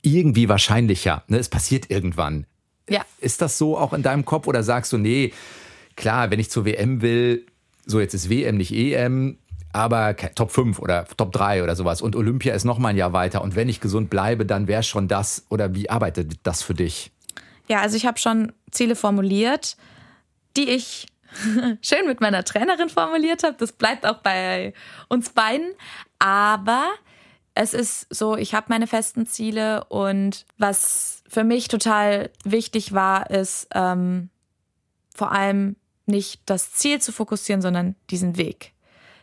irgendwie 0.02 0.50
wahrscheinlicher. 0.50 1.24
Ne? 1.28 1.38
Es 1.38 1.50
passiert 1.50 1.90
irgendwann. 1.90 2.46
Ja. 2.90 3.02
Ist 3.20 3.42
das 3.42 3.58
so 3.58 3.78
auch 3.78 3.94
in 3.94 4.04
deinem 4.04 4.26
Kopf 4.26 4.48
oder 4.48 4.64
sagst 4.64 4.94
du, 4.94 4.98
nee, 4.98 5.34
klar, 5.96 6.32
wenn 6.32 6.40
ich 6.40 6.50
zur 6.50 6.66
WM 6.66 7.02
will, 7.02 7.46
so 7.86 8.00
jetzt 8.00 8.14
ist 8.14 8.30
WM 8.30 8.58
nicht 8.58 8.74
EM, 8.74 9.38
aber 9.74 10.16
Top 10.16 10.52
5 10.52 10.80
oder 10.80 11.06
Top 11.18 11.32
3 11.34 11.64
oder 11.64 11.76
sowas. 11.76 12.02
Und 12.02 12.16
Olympia 12.16 12.54
ist 12.54 12.64
noch 12.64 12.78
mal 12.78 12.90
ein 12.90 12.98
Jahr 12.98 13.12
weiter. 13.12 13.42
Und 13.42 13.56
wenn 13.56 13.68
ich 13.68 13.82
gesund 13.82 14.10
bleibe, 14.10 14.46
dann 14.46 14.68
wäre 14.68 14.84
schon 14.84 15.08
das. 15.08 15.46
Oder 15.50 15.74
wie 15.74 15.90
arbeitet 15.90 16.40
das 16.44 16.62
für 16.62 16.76
dich? 16.76 17.12
Ja, 17.68 17.82
also 17.82 17.98
ich 17.98 18.06
habe 18.06 18.20
schon 18.20 18.54
Ziele 18.72 18.96
formuliert, 18.96 19.78
die 20.56 20.70
ich 20.70 21.08
schön 21.82 22.06
mit 22.06 22.22
meiner 22.22 22.44
Trainerin 22.44 22.90
formuliert 22.90 23.44
habe. 23.44 23.56
Das 23.58 23.72
bleibt 23.72 24.06
auch 24.06 24.20
bei 24.20 24.74
uns 25.10 25.32
beiden. 25.32 25.72
Aber 26.20 26.86
es 27.56 27.74
ist 27.74 28.08
so, 28.14 28.38
ich 28.38 28.54
habe 28.54 28.68
meine 28.70 28.88
festen 28.88 29.26
Ziele 29.26 29.84
und 29.86 30.46
was 30.58 31.24
für 31.28 31.44
mich 31.44 31.68
total 31.68 32.30
wichtig 32.44 32.94
war, 32.94 33.30
ist 33.30 33.68
ähm, 33.74 34.30
vor 35.16 35.32
allem 35.32 35.76
nicht 36.06 36.42
das 36.46 36.74
Ziel 36.74 37.02
zu 37.02 37.12
fokussieren, 37.12 37.62
sondern 37.62 37.96
diesen 38.10 38.38
Weg 38.38 38.73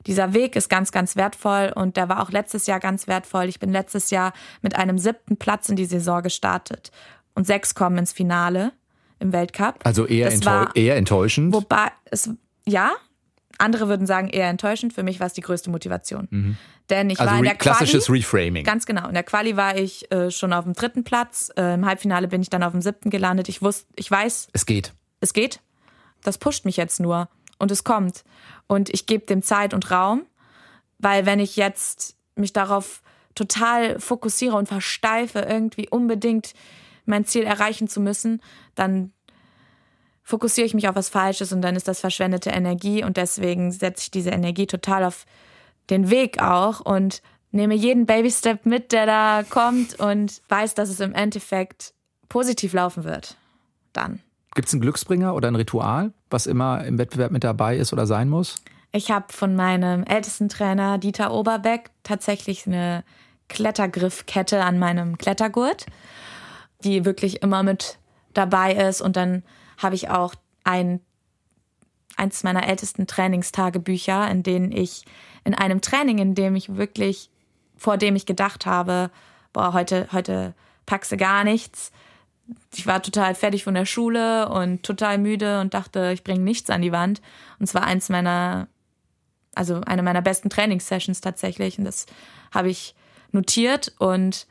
dieser 0.07 0.33
Weg 0.33 0.57
ist 0.57 0.69
ganz, 0.69 0.93
ganz 0.93 1.17
wertvoll 1.17 1.73
und 1.75 1.97
der 1.97 2.09
war 2.09 2.23
auch 2.23 2.31
letztes 2.31 2.67
Jahr 2.67 2.81
ganz 2.81 3.07
wertvoll. 3.07 3.45
Ich 3.45 3.61
bin 3.61 3.71
letztes 3.71 4.11
Jahr 4.11 4.33
mit 4.63 4.77
einem 4.77 4.99
siebten 4.99 5.37
Platz 5.37 5.69
in 5.69 5.77
die 5.77 5.85
Saison 5.85 6.23
gestartet 6.23 6.91
und 7.35 7.47
sechs 7.47 7.75
kommen 7.75 7.99
ins 7.99 8.13
Finale 8.13 8.73
im 9.19 9.33
Weltcup. 9.33 9.81
Also 9.85 10.07
eher, 10.07 10.33
enttäu 10.33 10.67
eher 10.75 10.97
enttäuschend. 10.97 11.53
Wobei 11.53 11.89
es, 12.07 12.31
ja, 12.67 12.93
andere 13.59 13.89
würden 13.89 14.07
sagen 14.07 14.29
eher 14.29 14.49
enttäuschend. 14.49 14.93
Für 14.93 15.03
mich 15.03 15.21
war 15.21 15.27
es 15.27 15.35
die 15.35 15.43
größte 15.43 15.71
Motivation. 15.71 16.29
Mhm. 16.31 16.57
Denn 16.89 17.11
ich 17.11 17.21
also 17.21 17.31
war 17.31 17.39
in 17.39 17.45
der 17.45 17.55
Quali, 17.55 17.77
klassisches 17.77 18.11
Reframing. 18.11 18.65
Ganz 18.65 18.87
genau. 18.87 19.07
In 19.07 19.15
der 19.15 19.23
Quali 19.23 19.57
war 19.57 19.77
ich 19.77 20.11
äh, 20.11 20.31
schon 20.31 20.53
auf 20.53 20.65
dem 20.65 20.73
dritten 20.73 21.05
Platz. 21.05 21.53
Äh, 21.57 21.75
Im 21.75 21.87
Halbfinale 21.87 22.27
bin 22.29 22.43
ich 22.43 22.51
dann 22.51 22.63
auf 22.63 22.73
dem 22.73 22.81
siebten 22.81 23.11
gelandet. 23.11 23.49
Ich 23.49 23.63
wusste, 23.63 23.87
ich 23.97 24.11
weiß. 24.11 24.49
Es 24.53 24.67
geht. 24.67 24.93
Es 25.21 25.33
geht. 25.33 25.61
Das 26.23 26.39
pusht 26.39 26.65
mich 26.65 26.77
jetzt 26.77 27.01
nur 27.01 27.29
und 27.61 27.71
es 27.71 27.85
kommt. 27.85 28.25
Und 28.67 28.91
ich 28.91 29.07
gebe 29.07 29.27
dem 29.27 29.43
Zeit 29.43 29.75
und 29.75 29.91
Raum, 29.91 30.27
weil 30.99 31.27
wenn 31.27 31.39
ich 31.39 31.57
jetzt 31.57 32.17
mich 32.35 32.53
darauf 32.53 33.03
total 33.35 34.01
fokussiere 34.01 34.57
und 34.57 34.67
versteife, 34.67 35.41
irgendwie 35.41 35.89
unbedingt 35.89 36.55
mein 37.07 37.25
Ziel 37.25 37.45
erreichen 37.45 37.89
zu 37.89 38.01
müssen, 38.01 38.43
dann 38.75 39.13
fokussiere 40.23 40.67
ich 40.67 40.75
mich 40.75 40.89
auf 40.89 40.95
was 40.95 41.09
Falsches 41.09 41.53
und 41.53 41.63
dann 41.63 41.77
ist 41.77 41.89
das 41.89 42.01
verschwendete 42.01 42.51
Energie 42.51 43.05
und 43.05 43.17
deswegen 43.17 43.73
setze 43.73 44.05
ich 44.05 44.11
diese 44.11 44.31
Energie 44.31 44.67
total 44.67 45.05
auf 45.05 45.27
den 45.91 46.11
Weg 46.11 46.41
auch 46.41 46.81
und 46.81 47.23
nehme 47.51 47.75
jeden 47.75 48.07
Baby-Step 48.07 48.65
mit, 48.65 48.93
der 48.93 49.07
da 49.07 49.43
kommt 49.49 49.99
und 49.99 50.41
weiß, 50.49 50.75
dass 50.75 50.89
es 50.89 51.01
im 51.01 51.15
Endeffekt 51.15 51.95
positiv 52.29 52.73
laufen 52.73 53.05
wird. 53.05 53.37
Dann. 53.93 54.21
Gibt 54.55 54.69
es 54.69 54.75
einen 54.75 54.81
Glücksbringer 54.81 55.35
oder 55.35 55.49
ein 55.49 55.57
Ritual, 55.57 56.13
was 56.29 56.47
immer 56.47 56.85
im 56.85 56.99
Wettbewerb 56.99 57.31
mit 57.31 57.45
dabei 57.45 57.77
ist 57.77 57.93
oder 57.93 58.07
sein 58.07 58.29
muss? 58.29 58.57
Ich 58.93 59.11
habe 59.11 59.33
von 59.33 59.55
meinem 59.55 60.03
ältesten 60.03 60.49
Trainer 60.49 60.99
Dieter 60.99 61.33
Oberbeck 61.33 61.91
tatsächlich 62.03 62.67
eine 62.67 63.05
Klettergriffkette 63.49 64.65
an 64.65 64.79
meinem 64.79 65.19
Klettergurt, 65.19 65.87
die 66.83 67.05
wirklich 67.05 67.43
immer 67.43 67.63
mit 67.63 67.99
dabei 68.35 68.75
ist. 68.75 69.01
Und 69.01 69.17
dann 69.17 69.45
habe 69.79 69.95
ich 69.95 70.09
auch 70.09 70.35
ein 70.65 71.01
eins 72.17 72.43
meiner 72.43 72.69
ältesten 72.69 73.07
Trainingstagebücher, 73.07 74.29
in 74.31 74.43
denen 74.43 74.73
ich 74.73 75.05
in 75.45 75.55
einem 75.55 75.81
Training, 75.81 76.19
in 76.19 76.35
dem 76.35 76.55
ich 76.57 76.77
wirklich, 76.77 77.31
vor 77.77 77.97
dem 77.97 78.17
ich 78.17 78.27
gedacht 78.27 78.67
habe, 78.67 79.11
boah, 79.53 79.73
heute, 79.73 80.09
heute 80.13 80.55
packst 80.87 81.13
du 81.13 81.17
gar 81.17 81.45
nichts. 81.45 81.93
Ich 82.75 82.87
war 82.87 83.03
total 83.03 83.35
fertig 83.35 83.65
von 83.65 83.75
der 83.75 83.87
Schule 83.87 84.49
und 84.49 84.83
total 84.83 85.19
müde 85.19 85.61
und 85.61 85.75
dachte, 85.75 86.11
ich 86.13 86.25
bringe 86.25 86.43
nichts 86.43 86.71
an 86.71 86.83
die 86.83 86.93
Wand. 86.93 87.21
Und 87.59 87.65
es 87.65 87.75
war 87.75 87.85
eins 87.85 88.09
meiner, 88.09 88.69
also 89.55 89.81
eine 89.83 90.03
meiner 90.03 90.23
besten 90.23 90.51
Trainingssessions 90.51 91.21
tatsächlich. 91.21 91.79
Und 91.79 91.85
das 91.85 92.07
habe 92.53 92.71
ich 92.71 92.95
notiert 93.33 93.93
und 93.99 94.47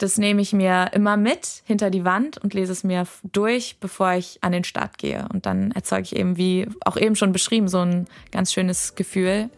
das 0.00 0.16
nehme 0.16 0.40
ich 0.40 0.54
mir 0.54 0.90
immer 0.94 1.18
mit 1.18 1.62
hinter 1.64 1.90
die 1.90 2.04
Wand 2.04 2.38
und 2.38 2.54
lese 2.54 2.72
es 2.72 2.84
mir 2.84 3.06
durch, 3.22 3.76
bevor 3.80 4.12
ich 4.12 4.38
an 4.40 4.52
den 4.52 4.64
Start 4.64 4.96
gehe. 4.96 5.28
Und 5.32 5.44
dann 5.44 5.72
erzeuge 5.72 6.02
ich 6.04 6.16
eben, 6.16 6.38
wie 6.38 6.66
auch 6.84 6.96
eben 6.96 7.16
schon 7.16 7.32
beschrieben, 7.32 7.68
so 7.68 7.80
ein 7.80 8.06
ganz 8.32 8.52
schönes 8.52 8.94
Gefühl. 8.94 9.50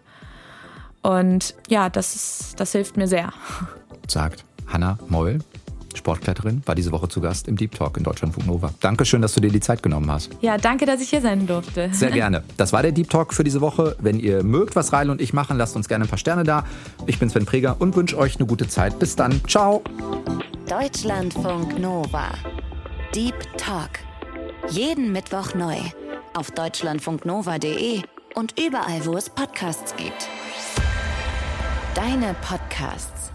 Und 1.01 1.55
ja, 1.69 1.89
das, 1.89 2.15
ist, 2.17 2.61
das 2.61 2.73
hilft 2.73 2.97
mir 2.97 3.07
sehr. 3.07 3.33
Sagt 4.09 4.45
Hanna 4.67 4.99
Meul, 5.09 5.39
Sportkletterin, 5.99 6.63
war 6.67 6.75
diese 6.75 6.93
Woche 6.93 7.09
zu 7.09 7.21
Gast 7.21 7.49
im 7.49 7.57
Deep 7.57 7.75
Talk 7.75 7.97
in 7.97 8.05
Deutschlandfunk 8.05 8.47
Nova. 8.47 8.71
Dankeschön, 8.81 9.23
dass 9.23 9.35
du 9.35 9.41
dir 9.41 9.51
die 9.51 9.61
Zeit 9.61 9.83
genommen 9.83 10.11
hast. 10.11 10.31
Ja, 10.41 10.59
danke, 10.59 10.87
dass 10.87 11.01
ich 11.01 11.11
hier 11.11 11.21
sein 11.21 11.47
durfte. 11.47 11.91
Sehr 11.93 12.11
gerne. 12.11 12.43
Das 12.57 12.73
war 12.73 12.83
der 12.83 12.93
Deep 12.93 13.11
Talk 13.11 13.35
für 13.35 13.45
diese 13.45 13.61
Woche. 13.61 13.97
Wenn 14.01 14.21
ihr 14.21 14.43
mögt, 14.43 14.77
was 14.77 14.93
Reil 14.93 15.11
und 15.11 15.21
ich 15.21 15.33
machen, 15.33 15.57
lasst 15.59 15.77
uns 15.77 15.89
gerne 15.89 16.05
ein 16.05 16.09
paar 16.09 16.19
Sterne 16.19 16.45
da. 16.45 16.65
Ich 17.07 17.19
bin 17.19 17.31
Sven 17.31 17.47
Preger 17.47 17.77
und 17.79 17.97
wünsche 17.97 18.17
euch 18.19 18.37
eine 18.37 18.47
gute 18.47 18.69
Zeit. 18.69 18.99
Bis 18.99 19.17
dann. 19.17 19.41
Ciao. 19.49 19.83
Deutschlandfunk 20.69 21.79
Nova. 21.79 22.31
Deep 23.15 23.35
Talk. 23.59 23.91
Jeden 24.71 25.13
Mittwoch 25.13 25.55
neu. 25.55 25.77
Auf 26.35 26.51
deutschlandfunknova.de 26.51 28.03
und 28.35 28.59
überall, 28.59 29.05
wo 29.05 29.17
es 29.17 29.29
Podcasts 29.29 29.95
gibt. 29.97 30.29
Deine 31.95 32.35
Podcasts. 32.41 33.32